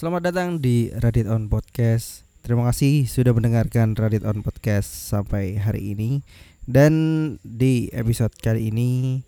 Selamat 0.00 0.32
datang 0.32 0.64
di 0.64 0.88
Radit 0.96 1.28
On 1.28 1.52
Podcast. 1.52 2.24
Terima 2.40 2.64
kasih 2.72 3.04
sudah 3.04 3.36
mendengarkan 3.36 3.92
Radit 3.92 4.24
On 4.24 4.40
Podcast 4.40 4.88
sampai 4.88 5.60
hari 5.60 5.92
ini. 5.92 6.24
Dan 6.64 7.36
di 7.44 7.92
episode 7.92 8.32
kali 8.32 8.72
ini 8.72 9.20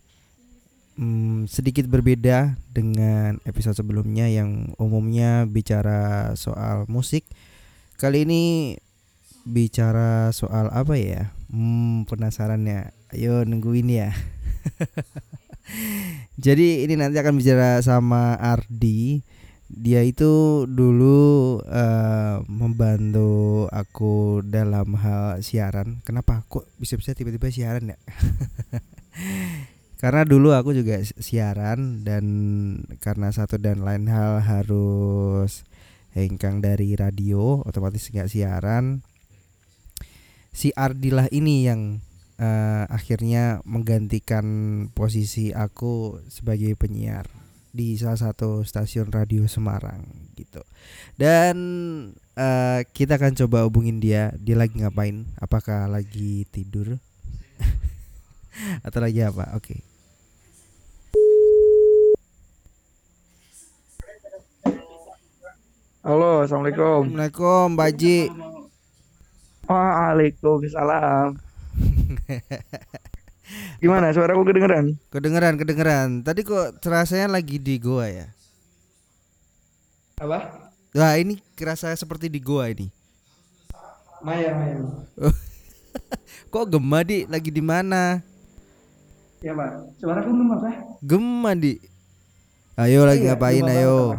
hmm, 0.97 1.45
sedikit 1.45 1.85
berbeda 1.93 2.57
dengan 2.73 3.37
episode 3.45 3.77
sebelumnya 3.77 4.33
yang 4.33 4.73
umumnya 4.81 5.45
bicara 5.45 6.33
soal 6.41 6.89
musik. 6.89 7.29
Kali 8.01 8.25
ini 8.25 8.43
bicara 9.45 10.33
soal 10.33 10.73
apa 10.73 10.97
ya? 10.97 11.37
Hmm, 11.53 12.09
penasaran 12.09 12.65
ya? 12.65 12.97
Ayo 13.13 13.45
nungguin 13.45 13.93
ya. 13.93 14.17
Jadi 16.49 16.89
ini 16.89 16.97
nanti 16.97 17.21
akan 17.21 17.37
bicara 17.37 17.77
sama 17.85 18.41
Ardi. 18.41 19.21
Dia 19.73 20.05
itu 20.05 20.65
dulu 20.69 21.57
uh, 21.65 22.45
membantu 22.45 23.65
aku 23.73 24.45
dalam 24.45 24.93
hal 25.01 25.41
siaran. 25.41 26.05
Kenapa 26.05 26.45
kok 26.45 26.69
bisa-bisa 26.77 27.17
tiba-tiba 27.17 27.49
siaran 27.49 27.97
ya? 27.97 27.99
karena 30.03 30.29
dulu 30.29 30.53
aku 30.53 30.77
juga 30.77 31.01
siaran 31.01 32.05
dan 32.05 32.25
karena 33.01 33.33
satu 33.33 33.57
dan 33.57 33.81
lain 33.81 34.13
hal 34.13 34.45
harus 34.45 35.65
hengkang 36.13 36.61
dari 36.61 36.93
radio, 36.93 37.65
otomatis 37.65 38.13
nggak 38.13 38.29
siaran. 38.29 39.01
Si 40.53 40.69
Ardilah 40.77 41.33
ini 41.33 41.65
yang 41.65 42.05
uh, 42.37 42.85
akhirnya 42.93 43.65
menggantikan 43.65 44.45
posisi 44.93 45.49
aku 45.57 46.21
sebagai 46.29 46.77
penyiar 46.77 47.42
di 47.73 47.97
salah 47.97 48.21
satu 48.21 48.61
stasiun 48.63 49.09
radio 49.09 49.49
Semarang 49.49 50.05
gitu. 50.37 50.61
Dan 51.17 51.57
uh, 52.37 52.81
kita 52.93 53.17
akan 53.17 53.33
coba 53.45 53.65
hubungin 53.65 53.99
dia. 53.99 54.37
Dia 54.37 54.61
lagi 54.61 54.77
ngapain? 54.79 55.25
Apakah 55.41 55.89
lagi 55.89 56.45
tidur? 56.53 57.01
Atau 58.87 59.01
lagi 59.01 59.25
apa? 59.25 59.57
Oke. 59.57 59.81
Okay. 59.81 59.81
Halo, 66.03 66.43
assalamualaikum. 66.43 67.15
Assalamualaikum, 67.15 67.67
Baji. 67.79 68.27
Waalaikumsalam. 69.71 71.39
Gimana 73.83 74.15
suara 74.15 74.39
aku 74.39 74.47
kedengeran? 74.47 74.95
Kedengeran, 75.11 75.55
kedengeran. 75.59 76.09
Tadi 76.23 76.47
kok 76.47 76.79
terasanya 76.79 77.27
lagi 77.27 77.59
di 77.59 77.77
goa 77.83 78.07
ya? 78.07 78.27
Apa? 80.23 80.71
Wah, 80.95 81.15
ini 81.19 81.41
kerasa 81.59 81.91
seperti 81.99 82.31
di 82.31 82.39
goa 82.39 82.71
ini. 82.71 82.87
Maya, 84.23 84.55
Maya. 84.55 84.79
kok 86.53 86.69
gema 86.71 87.03
di? 87.03 87.27
Lagi 87.27 87.51
di 87.51 87.59
mana? 87.59 88.23
Ya, 89.43 89.51
Pak. 89.51 89.99
Suara 89.99 90.23
aku 90.23 90.31
gema, 90.31 90.55
Pak. 90.63 90.77
Gema 91.03 91.51
di. 91.59 91.75
Ayo 92.79 93.03
lagi 93.03 93.27
iya, 93.27 93.35
ngapain 93.35 93.67
ayo? 93.67 94.17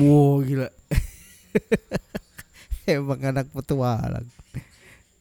Wow, 0.00 0.40
gila. 0.42 0.72
Emang 2.88 3.20
anak 3.20 3.52
petualang. 3.52 4.26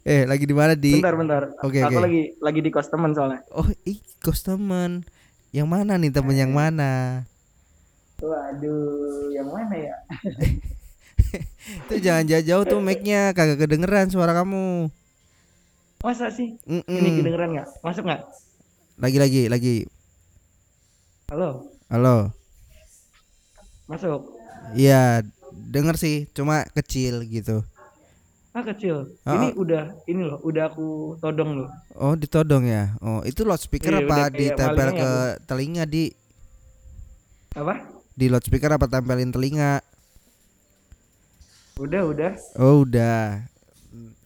Eh, 0.07 0.23
lagi 0.23 0.47
di 0.47 0.55
mana 0.55 0.71
di? 0.71 1.03
Bentar, 1.03 1.19
bentar. 1.19 1.43
Oke, 1.67 1.83
okay, 1.83 1.91
Aku 1.91 1.99
okay. 1.99 2.03
lagi 2.07 2.21
lagi 2.39 2.59
di 2.63 2.71
kos 2.71 2.87
teman 2.87 3.11
soalnya. 3.11 3.43
Oh, 3.51 3.67
ih, 3.83 3.99
kos 4.23 4.39
teman. 4.39 5.03
Yang 5.51 5.67
mana 5.67 5.99
nih 5.99 6.15
temen 6.15 6.31
yang 6.31 6.55
mana? 6.55 7.27
Waduh, 8.23 9.35
yang 9.35 9.51
mana 9.51 9.75
ya? 9.75 9.95
itu 11.83 11.95
jangan 11.99 12.23
jauh-jauh 12.23 12.63
tuh 12.63 12.79
mic-nya 12.79 13.35
kagak 13.35 13.67
kedengeran 13.67 14.07
suara 14.07 14.31
kamu. 14.31 14.87
Masa 15.99 16.31
sih? 16.31 16.55
Mm 16.63 16.87
-mm. 16.87 16.99
Ini 17.03 17.09
kedengeran 17.19 17.49
nggak? 17.59 17.67
Masuk 17.83 18.07
nggak? 18.07 18.21
Lagi 19.03 19.17
lagi 19.19 19.41
lagi. 19.51 19.75
Halo. 21.27 21.67
Halo. 21.91 22.31
Masuk. 23.91 24.23
Iya, 24.71 25.27
denger 25.51 25.99
sih, 25.99 26.31
cuma 26.31 26.63
kecil 26.71 27.27
gitu 27.27 27.67
ah 28.57 28.65
kecil. 28.65 29.13
Oh. 29.21 29.33
ini 29.37 29.47
udah 29.53 29.93
ini 30.09 30.25
loh 30.25 30.41
udah 30.41 30.73
aku 30.73 31.13
todong 31.21 31.61
loh. 31.61 31.69
Oh 31.93 32.17
ditodong 32.17 32.65
ya? 32.65 32.97
Oh 33.05 33.21
itu 33.21 33.45
loudspeaker 33.45 33.93
iya, 33.93 34.01
apa 34.01 34.33
ditempel 34.33 34.87
ke 34.97 35.05
aku. 35.05 35.45
telinga 35.45 35.85
di? 35.85 36.09
Apa? 37.53 37.85
Di 38.17 38.25
loudspeaker 38.33 38.73
apa 38.73 38.89
tempelin 38.89 39.29
telinga? 39.29 39.85
Udah 41.77 42.01
udah. 42.09 42.33
Oh 42.57 42.81
udah. 42.81 43.45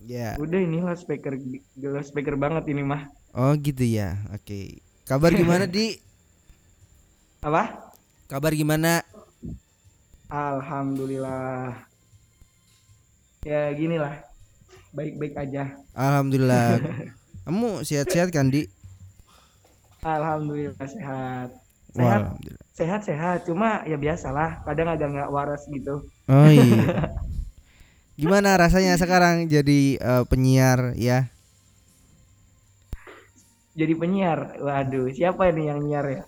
Ya. 0.08 0.34
Yeah. 0.34 0.34
udah 0.40 0.59
ini 0.63 0.80
loudspeaker 0.80 1.36
loudspeaker 1.75 2.40
banget 2.40 2.72
ini 2.72 2.88
mah. 2.88 3.12
Oh 3.36 3.52
gitu 3.59 3.84
ya. 3.84 4.16
Oke. 4.31 4.48
Okay. 4.48 4.66
kabar 5.03 5.36
gimana 5.36 5.68
di? 5.68 6.00
Apa? 7.44 7.92
Kabar 8.31 8.56
gimana? 8.56 9.03
Alhamdulillah 10.31 11.91
ya 13.41 13.74
gini 13.74 13.97
lah 13.97 14.22
baik-baik 14.91 15.34
aja. 15.40 15.74
Alhamdulillah. 15.96 16.78
Kamu 17.47 17.81
sehat-sehat 17.81 18.29
kan 18.29 18.52
di? 18.52 18.68
Alhamdulillah 20.06 20.78
sehat. 20.85 21.50
Sehat? 21.91 22.22
sehat 22.72 23.01
sehat 23.03 23.40
cuma 23.50 23.84
ya 23.88 23.97
biasalah. 23.97 24.63
Kadang 24.63 24.94
agak 24.94 25.09
nggak 25.12 25.31
waras 25.31 25.63
gitu. 25.68 26.06
Oh 26.30 26.50
iya. 26.50 27.12
Gimana 28.19 28.53
rasanya 28.53 29.00
sekarang 29.01 29.50
jadi 29.50 29.97
uh, 29.97 30.24
penyiar 30.30 30.94
ya 30.94 31.31
jadi 33.81 33.94
penyiar. 33.97 34.40
Waduh, 34.62 35.09
siapa 35.09 35.50
ini 35.50 35.66
yang 35.66 35.81
nyiar 35.81 36.06
ya? 36.06 36.24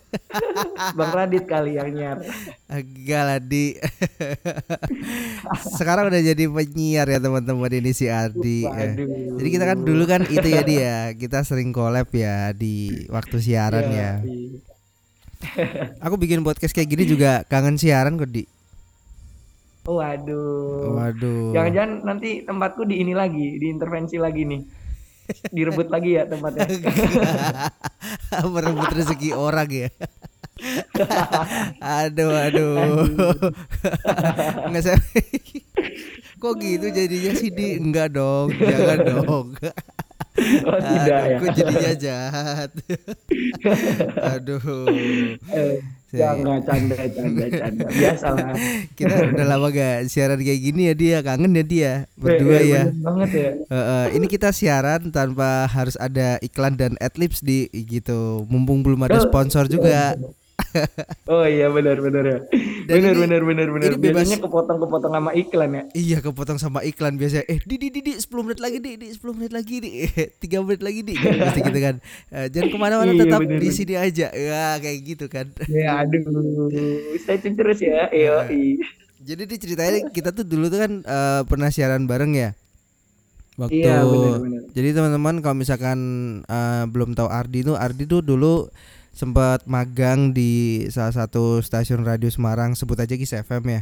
Bang 0.98 1.14
Radit 1.14 1.46
kali 1.46 1.78
yang 1.78 1.94
nyiar. 1.94 2.18
Enggak 2.66 3.22
lah 3.22 3.38
di. 3.38 3.78
Sekarang 5.78 6.10
udah 6.10 6.18
jadi 6.18 6.44
penyiar 6.50 7.06
ya 7.06 7.22
teman-teman 7.22 7.70
ini 7.70 7.94
si 7.94 8.10
Ardi. 8.10 8.66
Ya. 8.66 8.98
Jadi 9.38 9.48
kita 9.54 9.64
kan 9.70 9.78
dulu 9.86 10.02
kan 10.10 10.26
itu 10.26 10.48
ya 10.50 10.62
dia, 10.66 11.14
kita 11.14 11.46
sering 11.46 11.70
collab 11.70 12.10
ya 12.10 12.50
di 12.50 13.06
waktu 13.06 13.38
siaran 13.38 13.86
ya. 13.94 14.18
ya. 14.18 15.62
Aku 16.02 16.18
bikin 16.18 16.42
podcast 16.42 16.74
kayak 16.74 16.90
gini 16.90 17.06
juga 17.06 17.46
kangen 17.46 17.78
siaran 17.78 18.18
kok 18.18 18.34
di. 18.34 18.42
Waduh. 19.86 20.98
Waduh. 20.98 21.54
Jangan-jangan 21.54 22.02
nanti 22.02 22.42
tempatku 22.42 22.82
di 22.88 22.98
ini 22.98 23.14
lagi, 23.14 23.62
diintervensi 23.62 24.18
lagi 24.18 24.42
nih 24.42 24.83
direbut 25.50 25.88
lagi 25.88 26.20
ya 26.20 26.28
tempatnya 26.28 26.66
merebut 28.54 28.90
rezeki 28.92 29.30
orang 29.34 29.68
ya 29.70 29.88
aduh 31.82 32.32
aduh 32.32 33.04
nggak 34.70 34.82
saya 34.84 34.98
kok 36.38 36.54
gitu 36.60 36.86
jadinya 36.92 37.32
sih 37.34 37.50
di 37.50 37.80
enggak 37.80 38.14
dong 38.14 38.52
jangan 38.54 38.98
dong 39.04 39.46
Oh, 40.34 40.78
tidak 40.82 41.14
aduh, 41.14 41.30
ya. 41.30 41.36
Kok 41.38 41.50
jadinya 41.54 41.92
jahat. 41.94 42.70
aduh. 44.34 44.58
Eh, 46.14 46.22
Jangan 46.22 46.62
canda 46.62 46.94
canda 47.10 47.44
canda 47.50 47.86
biasa 47.90 48.26
lah. 48.38 48.54
Kita 48.94 49.34
udah 49.34 49.46
lama 49.50 49.66
gak 49.74 50.06
siaran 50.06 50.38
kayak 50.38 50.60
gini 50.62 50.86
ya 50.86 50.94
dia 50.94 51.16
kangen 51.26 51.58
ya 51.58 51.64
dia 51.66 51.92
berdua 52.14 52.62
eh, 52.62 52.70
ya. 52.70 52.82
banget 53.02 53.30
ya. 53.34 53.50
Uh, 53.66 53.74
uh, 53.74 54.04
ini 54.14 54.30
kita 54.30 54.54
siaran 54.54 55.10
tanpa 55.10 55.66
harus 55.66 55.98
ada 55.98 56.38
iklan 56.38 56.78
dan 56.78 56.94
adlibs 57.02 57.42
di 57.42 57.66
gitu. 57.74 58.46
Mumpung 58.46 58.86
belum 58.86 59.10
ada 59.10 59.26
sponsor 59.26 59.66
juga. 59.66 60.14
Oh, 61.30 61.46
iya 61.46 61.70
benar 61.70 61.98
benar 62.02 62.24
ya. 62.26 62.38
Benar 62.84 63.14
benar 63.16 63.40
benar 63.46 63.68
benar. 63.70 63.90
Ini 63.96 64.00
Biasanya 64.00 64.38
kepotong 64.44 64.78
kepotong 64.82 65.12
sama 65.14 65.30
iklan 65.32 65.70
ya. 65.72 65.82
Iya 65.94 66.18
kepotong 66.20 66.58
sama 66.60 66.80
iklan 66.84 67.14
biasanya. 67.16 67.46
Eh 67.48 67.58
di 67.64 67.76
di 67.80 67.88
di, 67.90 68.00
di 68.04 68.12
10 68.18 68.28
menit 68.44 68.60
lagi 68.60 68.78
di 68.82 68.92
di 68.98 69.08
10 69.14 69.38
menit 69.38 69.52
lagi 69.54 69.76
di 69.80 69.90
eh, 70.04 70.28
3 70.36 70.66
menit 70.66 70.82
lagi 70.84 71.00
di. 71.00 71.14
Pasti 71.16 71.60
gitu 71.64 71.80
kan. 71.80 71.96
Uh, 72.28 72.46
jangan 72.50 72.68
ke 72.70 72.78
mana-mana 72.78 73.12
iya, 73.14 73.20
tetap 73.24 73.40
bener, 73.40 73.60
di 73.62 73.68
sini 73.72 73.94
aja. 73.96 74.26
Ya 74.34 74.64
kayak 74.78 74.98
gitu 75.02 75.26
kan. 75.30 75.46
Ya 75.70 76.04
aduh. 76.04 76.22
Tune 77.24 77.54
terus 77.56 77.78
ya. 77.80 78.10
Iyo. 78.12 78.36
Uh, 78.44 78.76
jadi 79.24 79.42
diceritain 79.48 80.12
kita 80.12 80.36
tuh 80.36 80.44
dulu 80.44 80.68
tuh 80.68 80.78
kan 80.84 80.92
uh, 81.08 81.40
pernah 81.48 81.72
siaran 81.72 82.04
bareng 82.04 82.36
ya. 82.36 82.52
Waktu 83.54 83.86
iya, 83.86 84.02
bener, 84.02 84.38
bener. 84.42 84.60
Jadi 84.74 84.88
teman-teman 84.98 85.34
kalau 85.38 85.54
misalkan 85.54 85.98
uh, 86.50 86.84
belum 86.90 87.14
tahu 87.14 87.30
Ardi 87.30 87.62
tuh 87.62 87.78
Ardi 87.78 88.04
tuh 88.10 88.18
dulu 88.20 88.66
sempat 89.14 89.62
magang 89.70 90.34
di 90.34 90.84
salah 90.90 91.14
satu 91.14 91.62
stasiun 91.62 92.02
radio 92.02 92.26
Semarang 92.26 92.74
sebut 92.74 92.98
aja 92.98 93.14
Kis 93.14 93.30
FM 93.30 93.62
ya. 93.70 93.80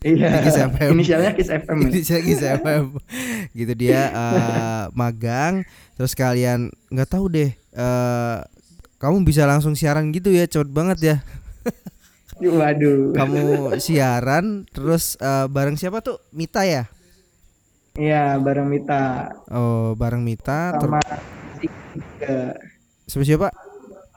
Iya. 0.00 0.30
Kis 0.48 0.56
FM. 0.56 0.90
Inisialnya 0.96 1.32
Kis 1.36 1.52
FM. 1.52 1.76
Ya? 1.84 1.88
Inisialnya 1.92 2.24
Kis 2.24 2.42
FM. 2.64 2.84
gitu 3.52 3.72
dia 3.76 4.08
uh, 4.16 4.84
magang 4.96 5.62
terus 6.00 6.16
kalian 6.16 6.72
nggak 6.88 7.10
tahu 7.10 7.26
deh 7.28 7.50
uh, 7.76 8.40
kamu 8.96 9.26
bisa 9.28 9.44
langsung 9.44 9.76
siaran 9.76 10.08
gitu 10.10 10.32
ya 10.32 10.48
cepet 10.48 10.72
banget 10.72 10.98
ya. 11.04 11.16
Waduh. 12.38 13.12
Kamu 13.12 13.76
siaran 13.76 14.64
terus 14.72 15.20
uh, 15.20 15.50
bareng 15.52 15.76
siapa 15.76 16.00
tuh? 16.00 16.16
Mita 16.32 16.64
ya? 16.64 16.88
Iya, 17.98 18.38
bareng 18.38 18.70
Mita. 18.70 19.34
Oh, 19.50 19.98
bareng 19.98 20.22
Mita. 20.22 20.70
Sama. 20.78 21.02
Sama 23.10 23.24
siapa? 23.26 23.50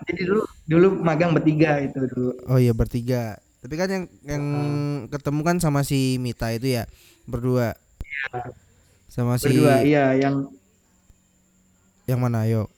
Jadi 0.07 0.21
dulu 0.25 0.43
dulu 0.65 0.87
magang 1.01 1.31
bertiga 1.35 1.81
itu 1.81 1.99
dulu. 2.09 2.31
Oh 2.49 2.57
iya 2.57 2.73
bertiga. 2.73 3.37
Tapi 3.61 3.73
kan 3.77 3.89
yang 3.89 4.05
yang 4.25 4.43
uh. 4.53 4.97
ketemu 5.13 5.41
kan 5.45 5.57
sama 5.61 5.85
si 5.85 6.17
Mita 6.17 6.49
itu 6.49 6.81
ya 6.81 6.89
berdua. 7.29 7.77
Iya. 8.01 8.51
Sama 9.11 9.35
si 9.35 9.51
Berdua, 9.51 9.83
iya 9.83 10.15
yang 10.15 10.47
yang 12.07 12.19
mana 12.23 12.47
ayo? 12.47 12.71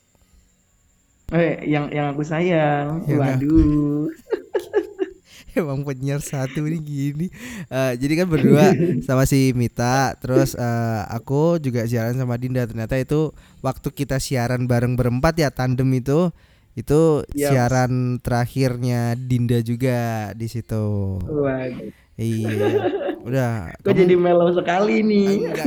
Eh, 1.30 1.62
yang 1.64 1.88
yang 1.94 2.10
aku 2.10 2.26
sayang. 2.26 3.06
Yang 3.06 3.20
Waduh. 3.22 4.10
emang 5.54 5.86
penyiar 5.86 6.18
satu 6.18 6.66
ini 6.66 6.78
gini 6.82 7.26
uh, 7.70 7.94
jadi 7.94 8.22
kan 8.22 8.26
berdua 8.26 8.74
sama 9.06 9.22
si 9.24 9.54
Mita 9.54 10.18
terus 10.18 10.58
uh, 10.58 11.06
aku 11.08 11.62
juga 11.62 11.86
siaran 11.86 12.18
sama 12.18 12.34
Dinda 12.34 12.66
ternyata 12.66 12.98
itu 12.98 13.30
waktu 13.62 13.88
kita 13.94 14.18
siaran 14.18 14.66
bareng 14.66 14.98
berempat 14.98 15.38
ya 15.38 15.54
tandem 15.54 15.86
itu 15.94 16.34
itu 16.74 17.22
yep. 17.34 17.50
siaran 17.54 18.18
terakhirnya 18.18 19.14
Dinda 19.14 19.62
juga 19.62 20.30
di 20.34 20.46
situ. 20.50 21.18
Waduh. 21.22 21.90
iya. 22.18 22.70
Udah 23.24 23.72
kok 23.80 23.88
kamu... 23.88 24.00
jadi 24.04 24.14
mellow 24.20 24.52
sekali 24.52 25.00
nih? 25.00 25.48
Enggak, 25.48 25.64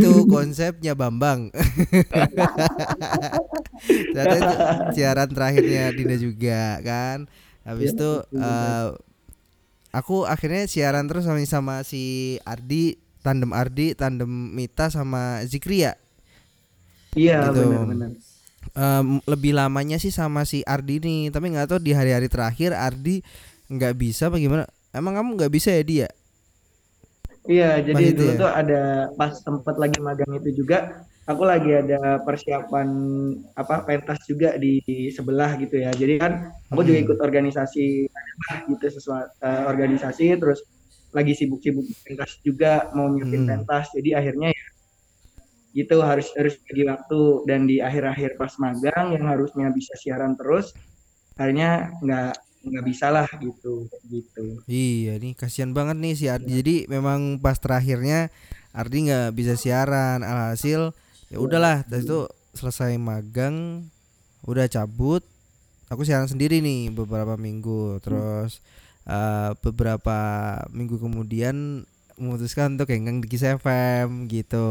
itu 0.00 0.24
konsepnya 0.24 0.96
Bambang. 0.96 1.52
Ternyata 4.16 4.88
siaran 4.96 5.28
terakhirnya 5.28 5.92
Dinda 5.92 6.16
juga 6.16 6.80
kan? 6.80 7.28
Habis 7.68 7.92
ya, 7.92 7.96
itu 8.00 8.10
uh, 8.40 8.96
aku 9.94 10.24
akhirnya 10.24 10.64
siaran 10.64 11.06
terus 11.06 11.28
sama 11.28 11.44
sama 11.44 11.76
si 11.84 12.36
Ardi 12.48 12.96
tandem 13.22 13.54
Ardi 13.54 13.94
tandem 13.94 14.28
Mita 14.28 14.90
sama 14.92 15.40
Zikri 15.46 15.86
ya 15.86 15.96
iya 17.16 17.48
gitu. 17.48 17.70
benar-benar 17.70 18.12
um, 18.74 19.18
lebih 19.24 19.56
lamanya 19.56 19.96
sih 19.96 20.10
sama 20.10 20.44
si 20.44 20.60
Ardi 20.66 21.00
nih 21.00 21.32
tapi 21.34 21.50
nggak 21.50 21.74
tahu 21.74 21.80
di 21.80 21.94
hari-hari 21.94 22.28
terakhir 22.28 22.74
Ardi 22.76 23.24
nggak 23.70 23.94
bisa 23.96 24.28
bagaimana 24.28 24.68
emang 24.92 25.16
kamu 25.16 25.30
nggak 25.40 25.52
bisa 25.52 25.72
ya 25.72 25.82
dia 25.82 26.08
iya 27.48 27.70
jadi 27.80 28.04
dulu 28.12 28.32
ya? 28.34 28.40
tuh 28.40 28.50
ada 28.50 28.82
pas 29.16 29.32
tempat 29.40 29.74
lagi 29.80 29.98
magang 29.98 30.32
itu 30.36 30.64
juga 30.64 31.06
aku 31.24 31.42
lagi 31.44 31.72
ada 31.72 32.20
persiapan 32.20 32.88
apa 33.56 33.84
pentas 33.88 34.20
juga 34.28 34.56
di, 34.60 34.80
sebelah 35.12 35.56
gitu 35.56 35.80
ya. 35.80 35.90
Jadi 35.92 36.20
kan 36.20 36.52
aku 36.68 36.84
juga 36.84 36.98
hmm. 37.00 37.06
ikut 37.08 37.18
organisasi 37.20 37.86
gitu 38.68 38.84
sesuatu 38.92 39.32
uh, 39.40 39.48
eh, 39.48 39.62
organisasi 39.68 40.36
terus 40.36 40.60
lagi 41.14 41.32
sibuk-sibuk 41.32 41.86
pentas 42.04 42.42
juga 42.44 42.90
mau 42.92 43.08
nyiapin 43.08 43.48
hmm. 43.48 43.50
pentas. 43.50 43.88
Jadi 43.96 44.12
akhirnya 44.12 44.52
ya 44.52 44.64
gitu 45.74 46.00
harus 46.00 46.30
harus 46.38 46.54
bagi 46.64 46.86
waktu. 46.86 47.20
Dan 47.44 47.66
di 47.66 47.82
akhir-akhir 47.82 48.38
pas 48.38 48.54
magang 48.62 49.12
yang 49.12 49.26
harusnya 49.26 49.68
bisa 49.74 49.92
siaran 49.98 50.38
terus 50.38 50.72
akhirnya 51.34 51.90
nggak 51.98 52.32
nggak 52.64 52.84
bisa 52.86 53.12
lah 53.12 53.28
gitu 53.42 53.90
gitu. 54.08 54.64
Iya 54.64 55.20
nih 55.20 55.36
kasihan 55.36 55.76
banget 55.76 56.00
nih 56.00 56.14
si 56.16 56.26
Ardi. 56.30 56.48
Ya. 56.48 56.64
jadi 56.64 56.76
memang 56.88 57.42
pas 57.42 57.60
terakhirnya 57.60 58.32
Ardi 58.72 59.10
nggak 59.10 59.36
bisa 59.36 59.58
siaran. 59.58 60.24
Alhasil 60.24 60.94
ya 61.28 61.38
udahlah 61.42 61.84
dari 61.84 62.06
itu 62.06 62.24
selesai 62.54 62.94
magang 62.96 63.90
udah 64.46 64.68
cabut 64.70 65.24
aku 65.88 66.04
siaran 66.04 66.28
sendiri 66.30 66.64
nih 66.64 66.90
beberapa 66.94 67.36
minggu. 67.36 68.00
Terus 68.00 68.64
uh, 69.08 69.52
beberapa 69.60 70.16
minggu 70.72 70.96
kemudian 70.98 71.84
memutuskan 72.18 72.78
untuk 72.78 72.90
hengkang 72.90 73.18
di 73.22 73.26
Kiss 73.26 73.42
FM 73.42 74.30
gitu 74.30 74.66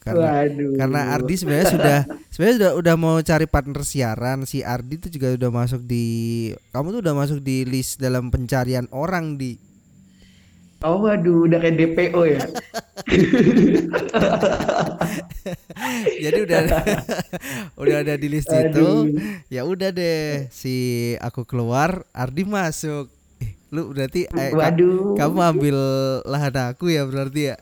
karena 0.00 0.44
Waduh. 0.44 0.74
karena 0.80 1.00
Ardi 1.12 1.34
sebenarnya 1.36 1.68
sudah 1.72 1.98
sebenarnya 2.32 2.56
sudah 2.56 2.72
udah 2.80 2.94
mau 2.96 3.16
cari 3.20 3.46
partner 3.48 3.82
siaran 3.84 4.48
si 4.48 4.64
Ardi 4.64 5.00
itu 5.00 5.08
juga 5.12 5.36
udah 5.36 5.50
masuk 5.52 5.84
di 5.84 6.06
kamu 6.72 6.96
tuh 6.96 7.00
udah 7.04 7.14
masuk 7.16 7.38
di 7.44 7.68
list 7.68 8.00
dalam 8.00 8.32
pencarian 8.32 8.88
orang 8.92 9.36
di 9.36 9.60
Oh 10.84 11.00
waduh 11.00 11.48
udah 11.48 11.56
kayak 11.56 11.80
DPO 11.80 12.22
ya. 12.36 12.44
Jadi 16.28 16.38
udah 16.44 16.58
udah 17.80 17.96
ada 18.04 18.14
di 18.20 18.28
list 18.28 18.52
itu. 18.52 19.16
Ya 19.48 19.64
udah 19.64 19.88
deh 19.88 20.52
si 20.52 21.16
aku 21.24 21.48
keluar, 21.48 22.04
Ardi 22.12 22.44
masuk. 22.44 23.08
Eh, 23.66 23.74
lu 23.74 23.90
berarti 23.90 24.30
eh, 24.30 24.54
Waduh. 24.54 25.18
kamu 25.18 25.38
ambil 25.42 25.76
lahan 26.22 26.54
aku 26.70 26.94
ya 26.94 27.02
berarti 27.02 27.50
ya. 27.50 27.56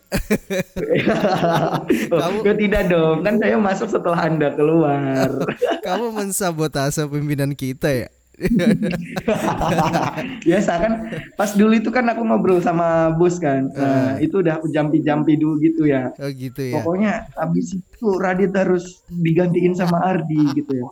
kamu 2.12 2.38
tidak 2.60 2.92
dong, 2.92 3.24
kan 3.24 3.40
saya 3.40 3.56
masuk 3.56 3.88
setelah 3.88 4.28
Anda 4.28 4.52
keluar. 4.52 5.32
kamu 5.86 6.12
mensabotase 6.12 7.08
pimpinan 7.08 7.56
kita 7.56 8.04
ya? 8.04 8.08
biasa 10.42 10.72
kan 10.74 10.92
pas 11.38 11.54
dulu 11.54 11.78
itu 11.78 11.86
kan 11.94 12.02
aku 12.10 12.26
ngobrol 12.26 12.58
sama 12.58 13.14
bos 13.14 13.38
kan 13.38 13.70
nah, 13.70 14.18
uh. 14.18 14.20
itu 14.26 14.42
udah 14.42 14.58
jampi-jampi 14.66 15.38
dulu 15.38 15.62
gitu 15.62 15.86
ya 15.86 16.10
oh 16.18 16.34
gitu 16.34 16.58
ya 16.58 16.82
pokoknya 16.82 17.30
abis 17.38 17.78
itu 17.78 18.06
Radit 18.18 18.50
harus 18.58 19.06
digantiin 19.06 19.78
sama 19.78 20.02
Ardi 20.02 20.50
gitu 20.50 20.82
ya 20.82 20.86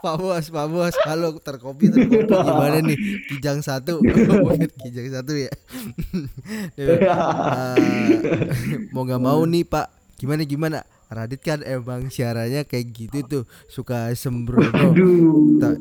Pak 0.00 0.16
Bos, 0.16 0.48
Pak 0.48 0.66
Bos, 0.72 0.96
halo 1.04 1.36
terkopi 1.44 1.92
terkopi 1.92 2.24
gimana 2.24 2.80
nih? 2.80 2.96
Kijang 3.28 3.60
satu, 3.60 4.00
kijang 4.80 5.08
satu 5.12 5.36
ya. 5.36 5.52
uh, 7.12 7.76
mau 8.96 9.04
nggak 9.04 9.20
mau 9.20 9.44
nih 9.44 9.68
Pak, 9.68 10.16
gimana 10.16 10.48
gimana? 10.48 10.80
Radit 11.10 11.42
kan 11.42 11.58
emang 11.66 12.06
siarannya 12.06 12.64
kayak 12.70 12.86
gitu 12.94 13.18
tuh 13.26 13.42
suka 13.66 14.14
sembrono. 14.14 14.94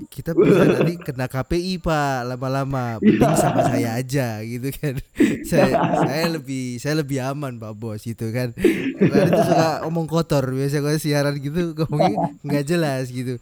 kita 0.10 0.34
bisa 0.34 0.66
nanti 0.66 0.98
kena 0.98 1.30
KPI 1.30 1.78
pak 1.78 2.26
lama-lama. 2.34 2.98
Mending 2.98 3.38
sama 3.38 3.62
saya 3.70 4.02
aja 4.02 4.42
gitu 4.42 4.74
kan. 4.74 4.98
saya 5.50 5.70
saya 6.02 6.26
lebih 6.34 6.82
saya 6.82 7.06
lebih 7.06 7.22
aman 7.22 7.62
pak 7.62 7.78
bos 7.78 8.10
itu 8.10 8.26
kan. 8.34 8.58
Radit 8.98 9.32
tuh 9.38 9.46
suka 9.54 9.86
omong 9.86 10.10
kotor 10.10 10.50
biasa 10.50 10.82
kalau 10.82 10.98
siaran 10.98 11.38
gitu 11.38 11.78
ngomongnya 11.78 12.34
nggak 12.42 12.66
jelas 12.66 13.14
gitu. 13.14 13.38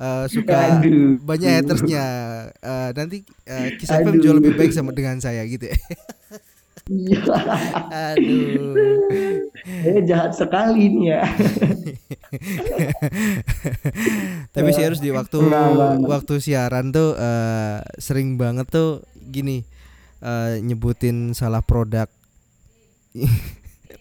Uh, 0.00 0.24
suka 0.32 0.80
Aduh. 0.80 1.20
banyak 1.20 1.60
hatersnya. 1.60 2.04
Uh, 2.64 2.88
nanti 2.96 3.20
uh, 3.44 3.68
kisah 3.76 4.00
film 4.00 4.16
jauh 4.24 4.32
lebih 4.32 4.56
baik 4.56 4.72
sama 4.72 4.96
dengan 4.96 5.20
saya 5.20 5.44
gitu. 5.44 5.68
ya. 5.68 5.76
Iya. 6.88 7.20
Aduh. 8.16 8.74
Eh 9.84 10.00
jahat 10.08 10.32
sekali 10.32 10.88
nih 10.88 11.04
ya. 11.14 11.22
Tapi 14.56 14.68
sih 14.72 14.84
harus 14.88 15.04
di 15.04 15.12
waktu 15.12 15.36
waktu 16.02 16.34
siaran 16.40 16.90
tuh 16.90 17.14
uh, 17.14 17.84
sering 18.00 18.40
banget 18.40 18.72
tuh 18.72 19.04
gini 19.14 19.62
uh, 20.24 20.56
nyebutin 20.64 21.36
salah 21.36 21.60
produk. 21.60 22.08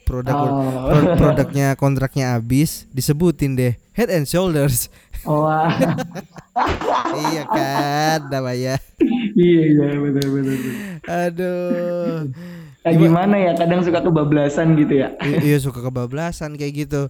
Produk 0.09 0.33
oh. 0.33 1.13
produknya 1.13 1.77
kontraknya 1.77 2.33
habis 2.33 2.89
disebutin 2.89 3.53
deh 3.53 3.73
Head 3.93 4.09
and 4.09 4.25
Shoulders. 4.25 4.89
Oh. 5.27 5.45
iya 7.29 7.43
kan 7.45 8.19
namanya. 8.33 8.81
iya 9.37 9.61
iya 9.69 9.87
benar 9.99 10.27
benar. 10.33 10.57
Aduh. 11.05 12.31
Nah, 12.79 12.95
gimana 12.95 13.35
ya 13.35 13.51
kadang 13.59 13.83
suka 13.83 13.99
kebablasan 13.99 14.79
gitu 14.79 15.03
ya 15.03 15.11
iya 15.19 15.59
suka 15.59 15.83
kebablasan 15.83 16.55
kayak 16.55 16.87
gitu 16.87 17.01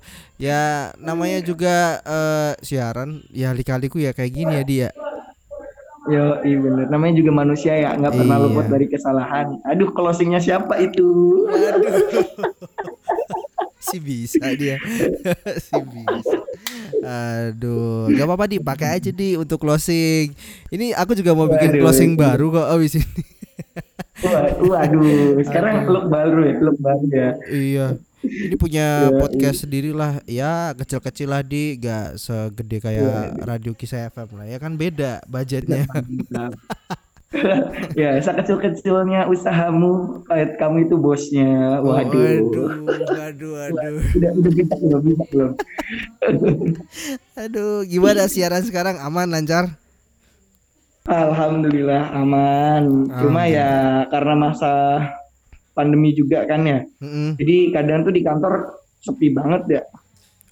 ya 0.41 0.89
namanya 0.98 1.46
juga 1.46 2.01
uh, 2.10 2.58
siaran 2.65 3.22
ya 3.29 3.53
kali-kaliku 3.53 4.01
ya 4.01 4.12
kayak 4.12 4.34
gini 4.34 4.53
ya 4.60 4.63
dia 4.65 4.89
Yo, 6.10 6.42
iya 6.42 6.58
bener. 6.58 6.86
Namanya 6.89 7.13
juga 7.22 7.32
manusia 7.32 7.74
ya, 7.78 7.94
nggak 7.94 8.13
pernah 8.18 8.38
iya. 8.42 8.44
luput 8.50 8.66
dari 8.66 8.86
kesalahan. 8.89 9.62
Aduh, 9.62 9.94
closingnya 9.94 10.42
siapa 10.42 10.82
itu? 10.82 11.06
Aduh. 11.46 11.94
si 13.89 13.98
bisa 14.01 14.46
dia, 14.58 14.78
si 15.66 15.78
bisa. 15.78 16.38
Aduh, 17.00 18.10
gak 18.12 18.25
apa-apa 18.25 18.46
di, 18.50 18.58
pakai 18.58 18.98
aja 18.98 19.10
di 19.13 19.38
untuk 19.38 19.62
closing. 19.62 20.34
Ini 20.74 20.98
aku 20.98 21.13
juga 21.13 21.38
mau 21.38 21.46
bikin 21.46 21.78
Waduh, 21.78 21.82
closing 21.86 22.12
baru 22.18 22.46
kok 22.54 22.68
abis 22.74 22.94
ini. 23.00 23.22
Waduh, 24.66 25.39
sekarang 25.46 25.86
Aduh. 25.86 25.94
look 25.94 26.06
baru 26.10 26.39
ya, 26.44 26.56
look 26.60 26.78
baru 26.82 27.06
ya. 27.08 27.30
Iya. 27.48 27.88
Ini 28.19 28.55
punya 28.59 28.88
ya, 29.07 29.15
podcast 29.15 29.57
iya. 29.59 29.63
sendiri 29.63 29.91
lah, 29.95 30.19
ya 30.27 30.75
kecil-kecil 30.75 31.27
lah 31.31 31.41
di, 31.43 31.79
gak 31.79 32.19
segede 32.19 32.83
kayak 32.83 33.35
ya. 33.35 33.43
radio 33.47 33.71
kisah 33.71 34.11
FM 34.11 34.29
lah, 34.35 34.45
ya 34.47 34.57
kan 34.59 34.75
beda 34.75 35.23
budgetnya. 35.27 35.88
ya, 37.99 38.19
sekecil-kecilnya 38.19 39.29
usahamu, 39.29 40.25
kayak 40.27 40.59
kamu 40.59 40.89
itu 40.89 40.95
bosnya. 40.99 41.79
Waduh. 41.79 42.11
Waduh, 42.11 42.69
waduh, 43.19 43.51
waduh. 43.55 43.95
Udah, 44.17 44.31
udah 44.35 44.51
bisa 44.51 44.73
belum, 44.75 45.01
bisa 45.05 45.23
belum. 45.31 45.51
Aduh, 47.39 47.88
gimana 47.88 48.27
siaran 48.27 48.63
sekarang 48.67 48.99
aman 48.99 49.31
lancar? 49.31 49.79
Alhamdulillah 51.09 52.13
aman. 52.13 53.09
Cuma 53.17 53.49
ya 53.49 54.05
karena 54.13 54.33
masa 54.38 54.73
pandemi 55.79 56.12
juga 56.12 56.43
kan 56.43 56.67
ya. 56.67 56.83
Mm 57.00 57.07
-hmm. 57.07 57.29
Jadi 57.39 57.57
kadang 57.71 58.03
tuh 58.03 58.12
di 58.12 58.19
kantor 58.19 58.53
sepi 59.00 59.31
banget 59.31 59.79
ya. 59.79 59.81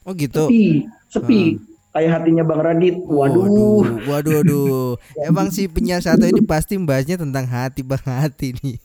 Oh 0.07 0.15
gitu. 0.15 0.47
Sepi, 0.47 0.87
sepi. 1.11 1.41
Hmm. 1.59 1.67
Kayak 1.91 2.11
hatinya 2.15 2.43
Bang 2.47 2.63
Radit. 2.63 2.95
Waduh. 2.95 3.43
Waduh, 3.43 3.83
waduh, 4.07 4.33
waduh. 4.39 4.89
Emang 5.27 5.51
si 5.51 5.67
penyiar 5.67 5.99
satu 5.99 6.23
ini 6.23 6.39
pasti 6.45 6.79
membahasnya 6.79 7.19
tentang 7.19 7.43
hati 7.43 7.83
Bang 7.83 8.05
Hati 8.07 8.55
nih. 8.55 8.79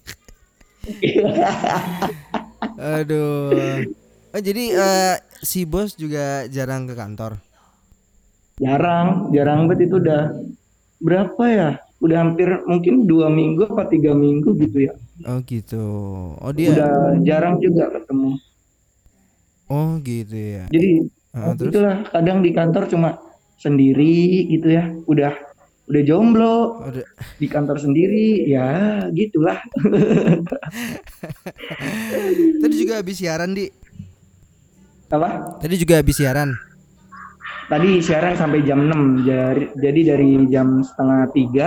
Aduh. 2.99 3.87
Oh, 4.33 4.41
jadi 4.41 4.65
uh, 4.75 5.15
si 5.45 5.69
bos 5.69 5.95
juga 5.95 6.49
jarang 6.49 6.89
ke 6.89 6.97
kantor. 6.97 7.37
Jarang, 8.57 9.29
jarang 9.37 9.69
banget 9.69 9.93
itu 9.93 10.01
udah 10.01 10.33
berapa 10.99 11.45
ya? 11.53 11.71
Udah 12.03 12.27
hampir 12.27 12.51
mungkin 12.67 13.07
dua 13.07 13.31
minggu 13.31 13.71
apa 13.71 13.87
tiga 13.87 14.11
minggu 14.11 14.59
gitu 14.59 14.91
ya. 14.91 14.93
Oh 15.23 15.39
gitu. 15.47 15.85
Oh 16.43 16.51
dia. 16.51 16.75
Udah 16.75 16.95
jarang 17.23 17.63
juga 17.63 17.95
ketemu. 17.95 18.43
Oh 19.71 19.97
gitu 20.03 20.35
ya. 20.37 20.67
Jadi 20.69 21.07
uh, 21.33 21.55
terus? 21.55 21.71
itulah 21.71 21.97
kadang 22.11 22.43
di 22.43 22.51
kantor 22.51 22.91
cuma 22.91 23.23
sendiri 23.55 24.51
gitu 24.51 24.67
ya. 24.67 24.91
Udah 25.07 25.33
udah 25.83 26.03
jomblo 26.07 26.79
udah. 26.89 27.07
di 27.39 27.47
kantor 27.47 27.79
sendiri 27.79 28.51
ya 28.51 29.07
gitulah. 29.15 29.63
Tadi 32.63 32.75
juga 32.75 32.99
habis 32.99 33.17
siaran 33.23 33.55
di. 33.55 33.71
Apa? 35.13 35.61
Tadi 35.63 35.75
juga 35.79 36.03
habis 36.03 36.19
siaran. 36.19 36.51
Tadi 37.71 38.05
siaran 38.05 38.37
sampai 38.37 38.61
jam 38.69 38.85
6 38.85 39.25
jadi, 39.25 39.65
jadi 39.79 40.01
dari 40.13 40.45
jam 40.51 40.85
setengah 40.85 41.31
tiga 41.33 41.67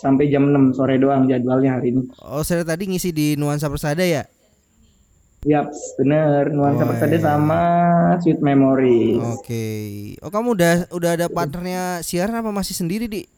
sampai 0.00 0.32
jam 0.32 0.48
6 0.48 0.80
sore 0.80 0.96
doang 0.96 1.28
jadwalnya 1.28 1.76
hari 1.76 1.92
ini. 1.92 2.08
Oh, 2.24 2.40
saya 2.40 2.64
tadi 2.64 2.88
ngisi 2.88 3.12
di 3.12 3.36
Nuansa 3.36 3.68
Persada 3.68 4.00
ya? 4.00 4.24
Yap, 5.44 5.72
bener. 6.00 6.52
Nuansa 6.52 6.84
oh, 6.84 6.88
Persada 6.88 7.16
iya. 7.16 7.24
sama 7.24 7.62
Sweet 8.24 8.40
Memories. 8.40 9.20
Oke. 9.20 9.44
Okay. 9.44 9.88
Oh, 10.24 10.32
kamu 10.32 10.56
udah 10.56 10.74
udah 10.92 11.10
ada 11.20 11.26
partnernya 11.28 12.00
siaran 12.00 12.40
apa 12.40 12.48
masih 12.48 12.72
sendiri, 12.72 13.08
Di? 13.08 13.28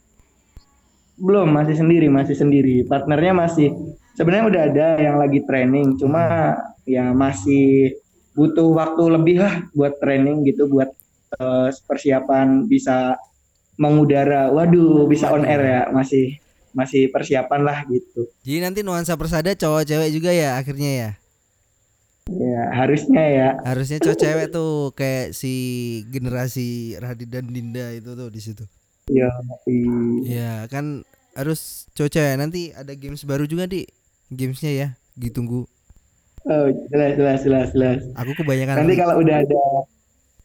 Belum, 1.19 1.51
masih 1.51 1.79
sendiri, 1.79 2.07
masih 2.11 2.35
sendiri. 2.39 2.87
Partnernya 2.87 3.35
masih 3.47 3.75
sebenarnya 4.15 4.45
udah 4.51 4.63
ada 4.71 4.87
yang 4.99 5.17
lagi 5.19 5.43
training, 5.47 5.99
cuma 5.99 6.23
hmm. 6.59 6.91
ya 6.91 7.05
masih 7.15 7.95
butuh 8.35 8.71
waktu 8.75 9.03
lebih 9.13 9.37
lah 9.45 9.63
buat 9.77 10.01
training 10.01 10.43
gitu 10.49 10.67
buat 10.67 10.91
uh, 11.39 11.69
persiapan 11.87 12.67
bisa 12.67 13.15
mengudara. 13.79 14.51
Waduh, 14.51 15.07
bisa 15.07 15.31
on 15.31 15.47
air 15.47 15.63
ya, 15.63 15.83
masih 15.95 16.43
masih 16.73 17.09
persiapan 17.09 17.61
lah 17.65 17.79
gitu. 17.89 18.29
Jadi 18.45 18.59
nanti 18.61 18.81
nuansa 18.85 19.17
persada 19.17 19.53
cowok 19.53 19.89
cewek 19.89 20.11
juga 20.13 20.31
ya 20.33 20.57
akhirnya 20.57 20.91
ya? 20.93 21.11
Ya 22.31 22.63
harusnya 22.73 23.25
ya. 23.25 23.49
Harusnya 23.65 23.99
cowok 24.01 24.19
cewek 24.19 24.47
tuh 24.53 24.73
kayak 24.97 25.37
si 25.37 25.55
generasi 26.09 26.97
Radit 26.99 27.29
dan 27.29 27.49
Dinda 27.49 27.93
itu 27.93 28.17
tuh 28.17 28.29
di 28.33 28.41
situ. 28.41 28.65
Iya. 29.11 29.29
Iya 30.25 30.53
kan 30.71 31.05
harus 31.37 31.89
cowok 31.97 32.11
cewek 32.13 32.35
nanti 32.41 32.73
ada 32.77 32.93
games 32.97 33.25
baru 33.25 33.49
juga 33.49 33.69
di 33.69 33.89
gamesnya 34.33 34.73
ya 34.73 34.89
ditunggu. 35.17 35.69
Oh 36.43 36.67
jelas 36.91 37.15
jelas 37.15 37.41
jelas 37.47 37.69
jelas. 37.71 38.01
Aku 38.19 38.35
kebanyakan. 38.35 38.83
Nanti 38.83 38.95
kalau 38.99 39.21
udah 39.23 39.37
ada 39.45 39.63